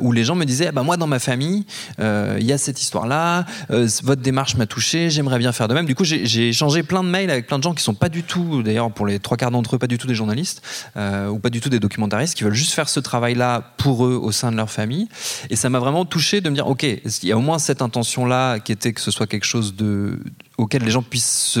où 0.00 0.12
les 0.12 0.24
gens 0.24 0.34
me 0.34 0.44
disaient, 0.44 0.68
ah 0.68 0.72
bah, 0.72 0.82
moi 0.82 0.96
dans 0.96 1.06
ma 1.06 1.18
famille, 1.18 1.66
il 1.98 2.44
y 2.44 2.52
a 2.52 2.58
cette 2.58 2.80
histoire-là, 2.80 3.44
votre 3.68 4.22
démarche 4.22 4.56
m'a 4.56 4.66
touché, 4.66 5.10
j'aimerais 5.10 5.38
bien 5.38 5.52
faire 5.52 5.68
de 5.68 5.74
même. 5.74 5.86
Du 5.86 5.94
coup, 5.94 6.04
j'ai 6.04 6.48
échangé 6.48 6.82
plein 6.88 7.04
de 7.04 7.08
mails 7.08 7.30
avec 7.30 7.46
plein 7.46 7.58
de 7.58 7.62
gens 7.62 7.74
qui 7.74 7.82
sont 7.84 7.94
pas 7.94 8.08
du 8.08 8.24
tout, 8.24 8.62
d'ailleurs 8.62 8.90
pour 8.90 9.06
les 9.06 9.20
trois 9.20 9.36
quarts 9.36 9.52
d'entre 9.52 9.76
eux, 9.76 9.78
pas 9.78 9.86
du 9.86 9.98
tout 9.98 10.08
des 10.08 10.14
journalistes 10.14 10.62
euh, 10.96 11.28
ou 11.28 11.38
pas 11.38 11.50
du 11.50 11.60
tout 11.60 11.68
des 11.68 11.78
documentaristes, 11.78 12.34
qui 12.34 12.42
veulent 12.42 12.54
juste 12.54 12.72
faire 12.72 12.88
ce 12.88 12.98
travail-là 12.98 13.74
pour 13.76 14.06
eux 14.06 14.18
au 14.20 14.32
sein 14.32 14.50
de 14.50 14.56
leur 14.56 14.70
famille. 14.70 15.08
Et 15.50 15.56
ça 15.56 15.70
m'a 15.70 15.78
vraiment 15.78 16.04
touché 16.04 16.40
de 16.40 16.48
me 16.50 16.54
dire, 16.54 16.66
ok, 16.66 16.82
il 16.82 17.28
y 17.28 17.32
a 17.32 17.36
au 17.36 17.40
moins 17.40 17.58
cette 17.58 17.82
intention-là 17.82 18.58
qui 18.58 18.72
était 18.72 18.92
que 18.92 19.00
ce 19.00 19.10
soit 19.10 19.26
quelque 19.26 19.46
chose 19.46 19.76
de 19.76 20.18
auquel 20.58 20.82
les 20.82 20.90
gens 20.90 21.02
puissent 21.02 21.58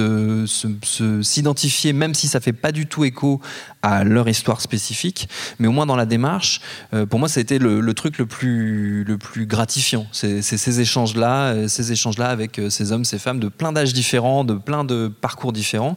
s'identifier, 1.22 1.92
même 1.92 2.14
si 2.14 2.28
ça 2.28 2.40
fait 2.40 2.52
pas 2.52 2.72
du 2.72 2.86
tout 2.86 3.04
écho 3.04 3.40
à 3.82 4.04
leur 4.04 4.28
histoire 4.28 4.60
spécifique, 4.60 5.28
mais 5.58 5.68
au 5.68 5.72
moins 5.72 5.86
dans 5.86 5.96
la 5.96 6.06
démarche, 6.06 6.60
euh, 6.92 7.06
pour 7.06 7.18
moi, 7.18 7.28
ça 7.28 7.38
a 7.38 7.42
été 7.42 7.58
le, 7.58 7.80
le, 7.80 7.94
truc 7.94 8.18
le 8.18 8.26
plus, 8.26 9.04
le 9.04 9.18
plus 9.18 9.46
gratifiant. 9.46 10.06
C'est 10.12 10.42
ces 10.42 10.80
échanges-là, 10.80 11.52
euh, 11.52 11.68
ces 11.68 11.92
échanges-là 11.92 12.28
avec 12.28 12.58
euh, 12.58 12.70
ces 12.70 12.92
hommes, 12.92 13.04
ces 13.04 13.18
femmes 13.18 13.38
de 13.38 13.48
plein 13.48 13.72
d'âges 13.72 13.92
différents, 13.92 14.44
de 14.44 14.54
plein 14.54 14.84
de 14.84 15.08
parcours 15.08 15.52
différents, 15.52 15.96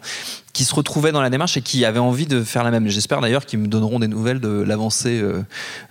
qui 0.54 0.66
se 0.66 0.76
retrouvaient 0.76 1.12
dans 1.12 1.22
la 1.22 1.30
démarche 1.30 1.58
et 1.58 1.62
qui 1.62 1.86
avaient 1.86 2.00
envie 2.00 2.26
de 2.26 2.44
faire 2.44 2.64
la 2.64 2.72
même. 2.72 2.88
J'espère 2.88 3.22
d'ailleurs 3.22 3.46
qu'ils 3.46 3.60
me 3.60 3.68
donneront 3.68 4.00
des 4.00 4.08
nouvelles 4.08 4.40
de 4.40 4.50
l'avancée, 4.50 5.20
euh, 5.22 5.44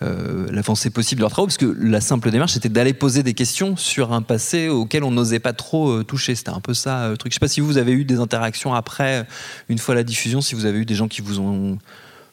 euh, 0.02 0.62
possible 0.92 1.20
de 1.20 1.22
leurs 1.22 1.30
travaux, 1.30 1.46
parce 1.46 1.56
que 1.56 1.76
la 1.80 2.00
simple 2.00 2.30
démarche 2.30 2.52
c'était 2.52 2.68
d'aller 2.68 2.92
poser 2.92 3.22
des 3.22 3.34
questions 3.34 3.76
sur 3.76 4.12
un 4.12 4.22
passé 4.22 4.68
auquel 4.68 5.04
on 5.04 5.10
n'osait 5.10 5.38
pas 5.38 5.52
trop 5.52 5.90
euh, 5.90 6.04
toucher. 6.04 6.34
C'était 6.34 6.50
un 6.50 6.60
peu 6.60 6.74
ça 6.74 7.08
le 7.08 7.16
truc. 7.16 7.32
Je 7.32 7.36
sais 7.36 7.40
pas 7.40 7.48
si 7.48 7.60
vous 7.60 7.78
avez 7.78 7.92
eu 7.92 8.04
des 8.04 8.18
interactions 8.18 8.74
après, 8.74 9.26
une 9.68 9.78
fois 9.78 9.94
la 9.94 10.02
diffusion, 10.02 10.40
si 10.40 10.54
vous 10.54 10.66
avez 10.66 10.78
eu 10.78 10.84
des 10.84 10.94
gens 10.94 11.08
qui 11.08 11.20
vous 11.20 11.40
ont 11.40 11.78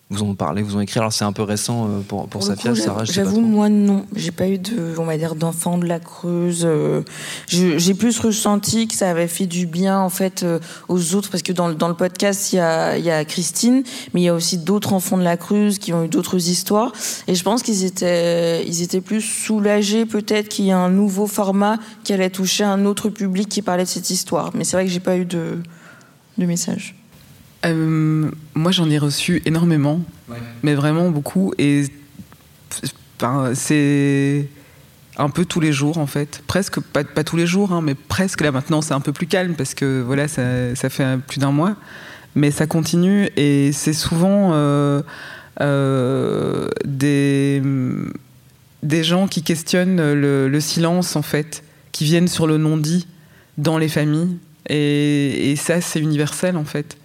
vous 0.10 0.24
en 0.24 0.36
parlez, 0.36 0.62
vous 0.62 0.78
en 0.78 0.80
écrit. 0.80 1.00
Alors 1.00 1.12
c'est 1.12 1.26
un 1.26 1.34
peu 1.34 1.44
récent 1.44 1.86
euh, 1.86 2.00
pour, 2.00 2.30
pour, 2.30 2.42
Safia, 2.42 2.74
Sarah. 2.76 3.04
J'avoue, 3.04 3.42
moi 3.42 3.68
non, 3.68 4.06
j'ai 4.16 4.32
pas 4.32 4.48
eu 4.48 4.58
de, 4.58 4.96
on 4.98 5.04
va 5.04 5.18
dire, 5.18 5.36
d'enfant 5.36 5.78
de 5.78 5.86
la 5.86 6.00
Creuse. 6.00 6.64
Euh, 6.66 7.02
j'ai 7.48 7.94
plus 7.94 8.18
ressenti 8.20 8.88
que 8.88 8.94
ça 8.94 9.10
avait 9.10 9.28
fait 9.28 9.48
du 9.48 9.66
bien 9.66 10.00
en 10.00 10.10
fait 10.10 10.44
euh, 10.44 10.60
aux 10.88 11.16
autres, 11.16 11.30
parce 11.30 11.44
que 11.44 11.52
dans, 11.52 11.72
dans 11.72 11.90
le 11.90 11.94
podcast 11.94 12.54
il 12.54 12.58
y 12.58 12.60
a, 12.60 12.98
y 12.98 13.12
a 13.12 13.26
Christine, 13.26 13.84
mais 14.14 14.22
il 14.22 14.24
y 14.24 14.30
a 14.30 14.34
aussi 14.34 14.58
d'autres 14.58 14.94
enfants 14.94 15.18
de 15.18 15.24
la 15.24 15.36
Creuse 15.36 15.78
qui 15.78 15.92
ont 15.92 16.06
eu 16.06 16.08
d'autres 16.08 16.48
histoires, 16.50 16.94
et 17.28 17.36
je 17.36 17.44
pense 17.44 17.62
qu'ils 17.62 17.84
étaient, 17.84 18.66
ils 18.66 18.82
étaient 18.82 19.02
plus 19.02 19.22
soulagés 19.22 20.06
peut-être 20.06 20.48
qu'il 20.48 20.66
y 20.66 20.70
ait 20.70 20.74
un 20.74 20.90
nouveau 20.90 21.28
format 21.28 21.80
qui 22.06 22.14
allait 22.14 22.30
toucher 22.30 22.64
un 22.64 22.86
autre 22.86 23.10
public 23.10 23.50
qui 23.50 23.62
parlait 23.62 23.84
de 23.84 23.90
cette 23.90 24.10
histoire. 24.10 24.52
Mais 24.54 24.64
c'est 24.64 24.78
vrai 24.78 24.86
que 24.86 24.92
j'ai 24.92 25.02
pas 25.02 25.18
eu 25.18 25.26
de, 25.26 25.58
de 26.38 26.46
message. 26.46 26.96
Euh, 27.66 28.30
moi, 28.54 28.72
j'en 28.72 28.90
ai 28.90 28.98
reçu 28.98 29.42
énormément, 29.46 30.02
ouais. 30.30 30.38
mais 30.64 30.76
vraiment 30.76 31.10
beaucoup. 31.10 31.54
Et 31.58 31.86
c'est 33.54 34.48
un 35.18 35.30
peu 35.30 35.46
tous 35.46 35.60
les 35.60 35.72
jours, 35.72 35.98
en 35.98 36.08
fait. 36.08 36.44
Presque, 36.48 36.80
pas, 36.80 37.04
pas 37.04 37.24
tous 37.24 37.38
les 37.38 37.48
jours, 37.48 37.72
hein, 37.72 37.82
mais 37.82 37.96
presque. 37.96 38.42
Là, 38.42 38.52
maintenant, 38.52 38.82
c'est 38.82 38.94
un 38.94 39.00
peu 39.00 39.12
plus 39.12 39.28
calme 39.28 39.56
parce 39.56 39.74
que 39.74 40.02
voilà, 40.02 40.28
ça, 40.28 40.76
ça 40.76 40.90
fait 40.90 41.18
plus 41.28 41.40
d'un 41.40 41.52
mois. 41.52 41.76
Mais 42.36 42.52
ça 42.52 42.68
continue 42.68 43.30
et 43.36 43.72
c'est 43.72 43.94
souvent 43.94 44.52
euh, 44.54 45.02
euh, 45.60 46.68
des, 46.86 47.64
des 48.84 49.04
gens 49.04 49.28
qui 49.28 49.42
questionnent 49.42 50.14
le, 50.14 50.48
le, 50.48 50.60
silence, 50.60 51.16
en 51.16 51.24
fait, 51.24 51.64
qui 51.92 52.04
viennent 52.04 52.28
sur 52.28 52.46
le 52.46 52.60
non-dit 52.60 53.08
dans 53.58 53.80
les 53.80 53.90
familles. 53.90 54.38
Et, 54.70 55.52
et 55.52 55.56
ça, 55.56 55.82
c'est 55.82 56.00
universel, 56.00 56.58
en 56.58 56.66
fait. 56.66 56.98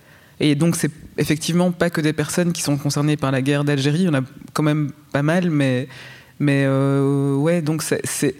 Et 0.43 0.57
donc, 0.57 0.74
c'est 0.74 0.90
effectivement 1.18 1.70
pas 1.70 1.88
que 1.88 2.01
des 2.01 2.12
personnes 2.12 2.53
qui 2.53 2.62
sont 2.62 2.76
concernées 2.76 3.16
par 3.16 3.30
la 3.30 3.43
guerre 3.43 3.62
d'Algérie, 3.62 4.01
il 4.01 4.05
y 4.07 4.09
en 4.09 4.14
a 4.14 4.22
quand 4.53 4.64
même 4.64 4.90
pas 5.12 5.22
mal, 5.22 5.51
mais, 5.51 5.86
mais 6.40 6.64
euh, 6.66 7.36
ouais, 7.36 7.62
donc 7.62 7.82
c'est. 7.82 8.34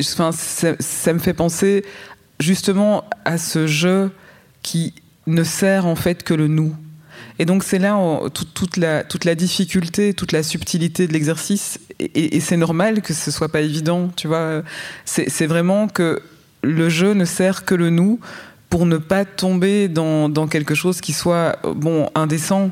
Enfin, 0.00 0.32
ça, 0.32 1.12
me 1.12 1.20
fait 1.20 1.34
penser 1.34 1.84
justement 2.40 3.04
à 3.24 3.38
ce 3.38 3.68
jeu 3.68 4.10
qui 4.62 4.94
ne 5.28 5.44
sert 5.44 5.86
en 5.86 5.94
fait 5.94 6.24
que 6.24 6.34
le 6.34 6.48
nous. 6.48 6.74
Et 7.38 7.44
donc 7.44 7.62
c'est 7.62 7.78
là 7.78 7.96
toute, 8.54 8.76
la, 8.76 9.04
toute 9.04 9.24
la 9.24 9.36
difficulté, 9.36 10.14
toute 10.14 10.32
la 10.32 10.42
subtilité 10.42 11.06
de 11.06 11.12
l'exercice, 11.12 11.78
et, 12.00 12.36
et 12.36 12.40
c'est 12.40 12.56
normal 12.56 13.00
que 13.00 13.14
ce 13.14 13.30
soit 13.30 13.48
pas 13.48 13.60
évident, 13.60 14.10
tu 14.16 14.26
vois. 14.26 14.64
C'est 15.04 15.46
vraiment 15.46 15.86
que 15.86 16.20
le 16.64 16.88
jeu 16.88 17.12
ne 17.12 17.24
sert 17.24 17.64
que 17.64 17.76
le 17.76 17.90
nous 17.90 18.18
pour 18.70 18.86
ne 18.86 18.98
pas 18.98 19.24
tomber 19.24 19.88
dans, 19.88 20.28
dans 20.28 20.46
quelque 20.46 20.74
chose 20.74 21.00
qui 21.00 21.12
soit 21.12 21.56
bon 21.74 22.10
indécent 22.14 22.70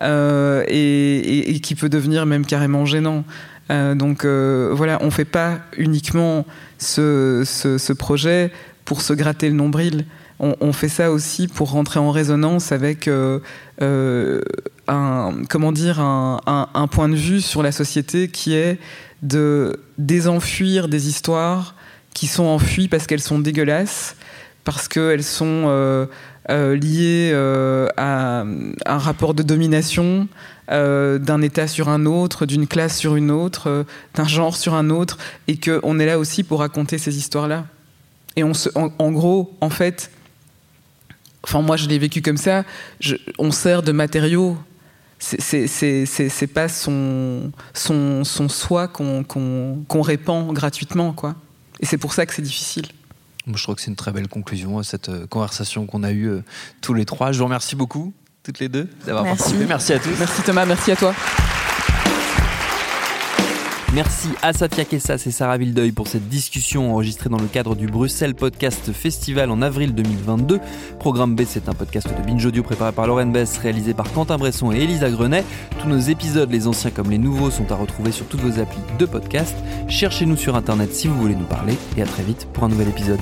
euh, 0.00 0.64
et, 0.68 1.18
et, 1.18 1.54
et, 1.54 1.60
qui 1.60 1.74
peut 1.74 1.88
devenir 1.88 2.26
même 2.26 2.46
carrément 2.46 2.86
gênant. 2.86 3.24
Euh, 3.70 3.94
donc 3.94 4.24
euh, 4.24 4.70
voilà, 4.72 4.98
on 5.02 5.10
fait 5.10 5.24
pas 5.24 5.60
uniquement 5.76 6.44
ce, 6.78 7.42
ce, 7.44 7.78
ce, 7.78 7.92
projet 7.92 8.50
pour 8.84 9.02
se 9.02 9.12
gratter 9.12 9.48
le 9.48 9.54
nombril. 9.54 10.04
On, 10.40 10.56
on, 10.60 10.72
fait 10.72 10.88
ça 10.88 11.12
aussi 11.12 11.46
pour 11.46 11.70
rentrer 11.70 12.00
en 12.00 12.10
résonance 12.10 12.72
avec 12.72 13.06
euh, 13.06 13.38
euh, 13.80 14.40
un 14.88 15.32
comment 15.48 15.70
dire 15.70 16.00
un, 16.00 16.40
un, 16.46 16.86
point 16.88 17.08
de 17.08 17.14
vue 17.14 17.40
sur 17.40 17.62
la 17.62 17.70
société 17.70 18.28
qui 18.28 18.54
est 18.54 18.78
de 19.22 19.80
désenfuir 19.98 20.88
des 20.88 21.08
histoires 21.08 21.76
qui 22.12 22.26
sont 22.26 22.44
enfuies 22.44 22.88
parce 22.88 23.06
qu'elles 23.06 23.20
sont 23.20 23.38
dégueulasses 23.38 24.16
parce 24.64 24.88
qu'elles 24.88 25.24
sont 25.24 25.64
euh, 25.66 26.06
euh, 26.50 26.76
liées 26.76 27.30
euh, 27.32 27.88
à 27.96 28.44
un 28.86 28.98
rapport 28.98 29.34
de 29.34 29.42
domination 29.42 30.28
d'un 30.68 31.42
État 31.42 31.66
sur 31.66 31.90
un 31.90 32.06
autre, 32.06 32.46
d'une 32.46 32.66
classe 32.66 32.96
sur 32.96 33.16
une 33.16 33.30
autre, 33.30 33.84
d'un 34.14 34.26
genre 34.26 34.56
sur 34.56 34.72
un 34.72 34.88
autre, 34.88 35.18
et 35.46 35.60
qu'on 35.60 35.98
est 35.98 36.06
là 36.06 36.18
aussi 36.18 36.44
pour 36.44 36.60
raconter 36.60 36.96
ces 36.96 37.18
histoires-là. 37.18 37.66
Et 38.36 38.44
on 38.44 38.54
se, 38.54 38.70
en, 38.74 39.12
gros, 39.12 39.54
en 39.60 39.68
fait, 39.68 40.10
enfin 41.42 41.60
moi 41.60 41.76
je 41.76 41.88
l'ai 41.88 41.98
vécu 41.98 42.22
comme 42.22 42.38
ça, 42.38 42.64
on 43.38 43.50
sert 43.50 43.82
de 43.82 43.92
matériaux. 43.92 44.56
C'est 45.18 46.50
pas 46.54 46.68
son, 46.68 47.52
son, 47.74 48.24
son 48.24 48.48
soi 48.48 48.88
qu'on 48.88 49.24
qu 49.24 49.38
qu 49.86 50.00
répand 50.00 50.54
gratuitement, 50.54 51.12
quoi. 51.12 51.34
Et 51.80 51.86
c'est 51.86 51.98
pour 51.98 52.14
ça 52.14 52.24
que 52.24 52.32
c'est 52.32 52.40
difficile. 52.40 52.86
Je 53.46 53.62
trouve 53.62 53.74
que 53.74 53.80
c'est 53.80 53.90
une 53.90 53.96
très 53.96 54.12
belle 54.12 54.28
conclusion 54.28 54.78
à 54.78 54.84
cette 54.84 55.08
euh, 55.08 55.26
conversation 55.26 55.86
qu'on 55.86 56.02
a 56.02 56.12
eue 56.12 56.28
euh, 56.28 56.44
tous 56.80 56.94
les 56.94 57.04
trois. 57.04 57.32
Je 57.32 57.38
vous 57.38 57.44
remercie 57.44 57.76
beaucoup, 57.76 58.12
toutes 58.42 58.60
les 58.60 58.68
deux, 58.68 58.88
d'avoir 59.06 59.24
participé. 59.24 59.66
Merci 59.66 59.92
à 59.92 59.98
tous. 59.98 60.10
Merci 60.18 60.42
Thomas, 60.42 60.64
merci 60.64 60.92
à 60.92 60.96
toi. 60.96 61.14
Merci 63.94 64.30
à 64.40 64.54
Safia 64.54 64.86
Kessas 64.86 65.24
et 65.26 65.30
Sarah 65.30 65.58
Vildeuil 65.58 65.92
pour 65.92 66.08
cette 66.08 66.26
discussion 66.30 66.90
enregistrée 66.92 67.28
dans 67.28 67.38
le 67.38 67.46
cadre 67.46 67.76
du 67.76 67.86
Bruxelles 67.86 68.34
Podcast 68.34 68.90
Festival 68.90 69.50
en 69.50 69.60
avril 69.60 69.94
2022. 69.94 70.60
Programme 70.98 71.36
B, 71.36 71.42
c'est 71.46 71.68
un 71.68 71.74
podcast 71.74 72.08
de 72.08 72.26
Binge 72.26 72.46
Audio 72.46 72.62
préparé 72.62 72.92
par 72.92 73.06
Lauren 73.06 73.26
Bess, 73.26 73.58
réalisé 73.58 73.92
par 73.92 74.10
Quentin 74.10 74.38
Bresson 74.38 74.72
et 74.72 74.82
Elisa 74.82 75.10
Grenet. 75.10 75.44
Tous 75.78 75.88
nos 75.88 75.98
épisodes, 75.98 76.50
les 76.50 76.66
anciens 76.66 76.90
comme 76.90 77.10
les 77.10 77.18
nouveaux, 77.18 77.50
sont 77.50 77.70
à 77.70 77.74
retrouver 77.74 78.12
sur 78.12 78.24
toutes 78.26 78.40
vos 78.40 78.58
applis 78.58 78.80
de 78.98 79.04
podcast. 79.04 79.54
Cherchez-nous 79.88 80.36
sur 80.36 80.56
Internet 80.56 80.94
si 80.94 81.06
vous 81.06 81.20
voulez 81.20 81.36
nous 81.36 81.44
parler 81.44 81.76
et 81.98 82.02
à 82.02 82.06
très 82.06 82.22
vite 82.22 82.48
pour 82.54 82.64
un 82.64 82.68
nouvel 82.68 82.88
épisode. 82.88 83.20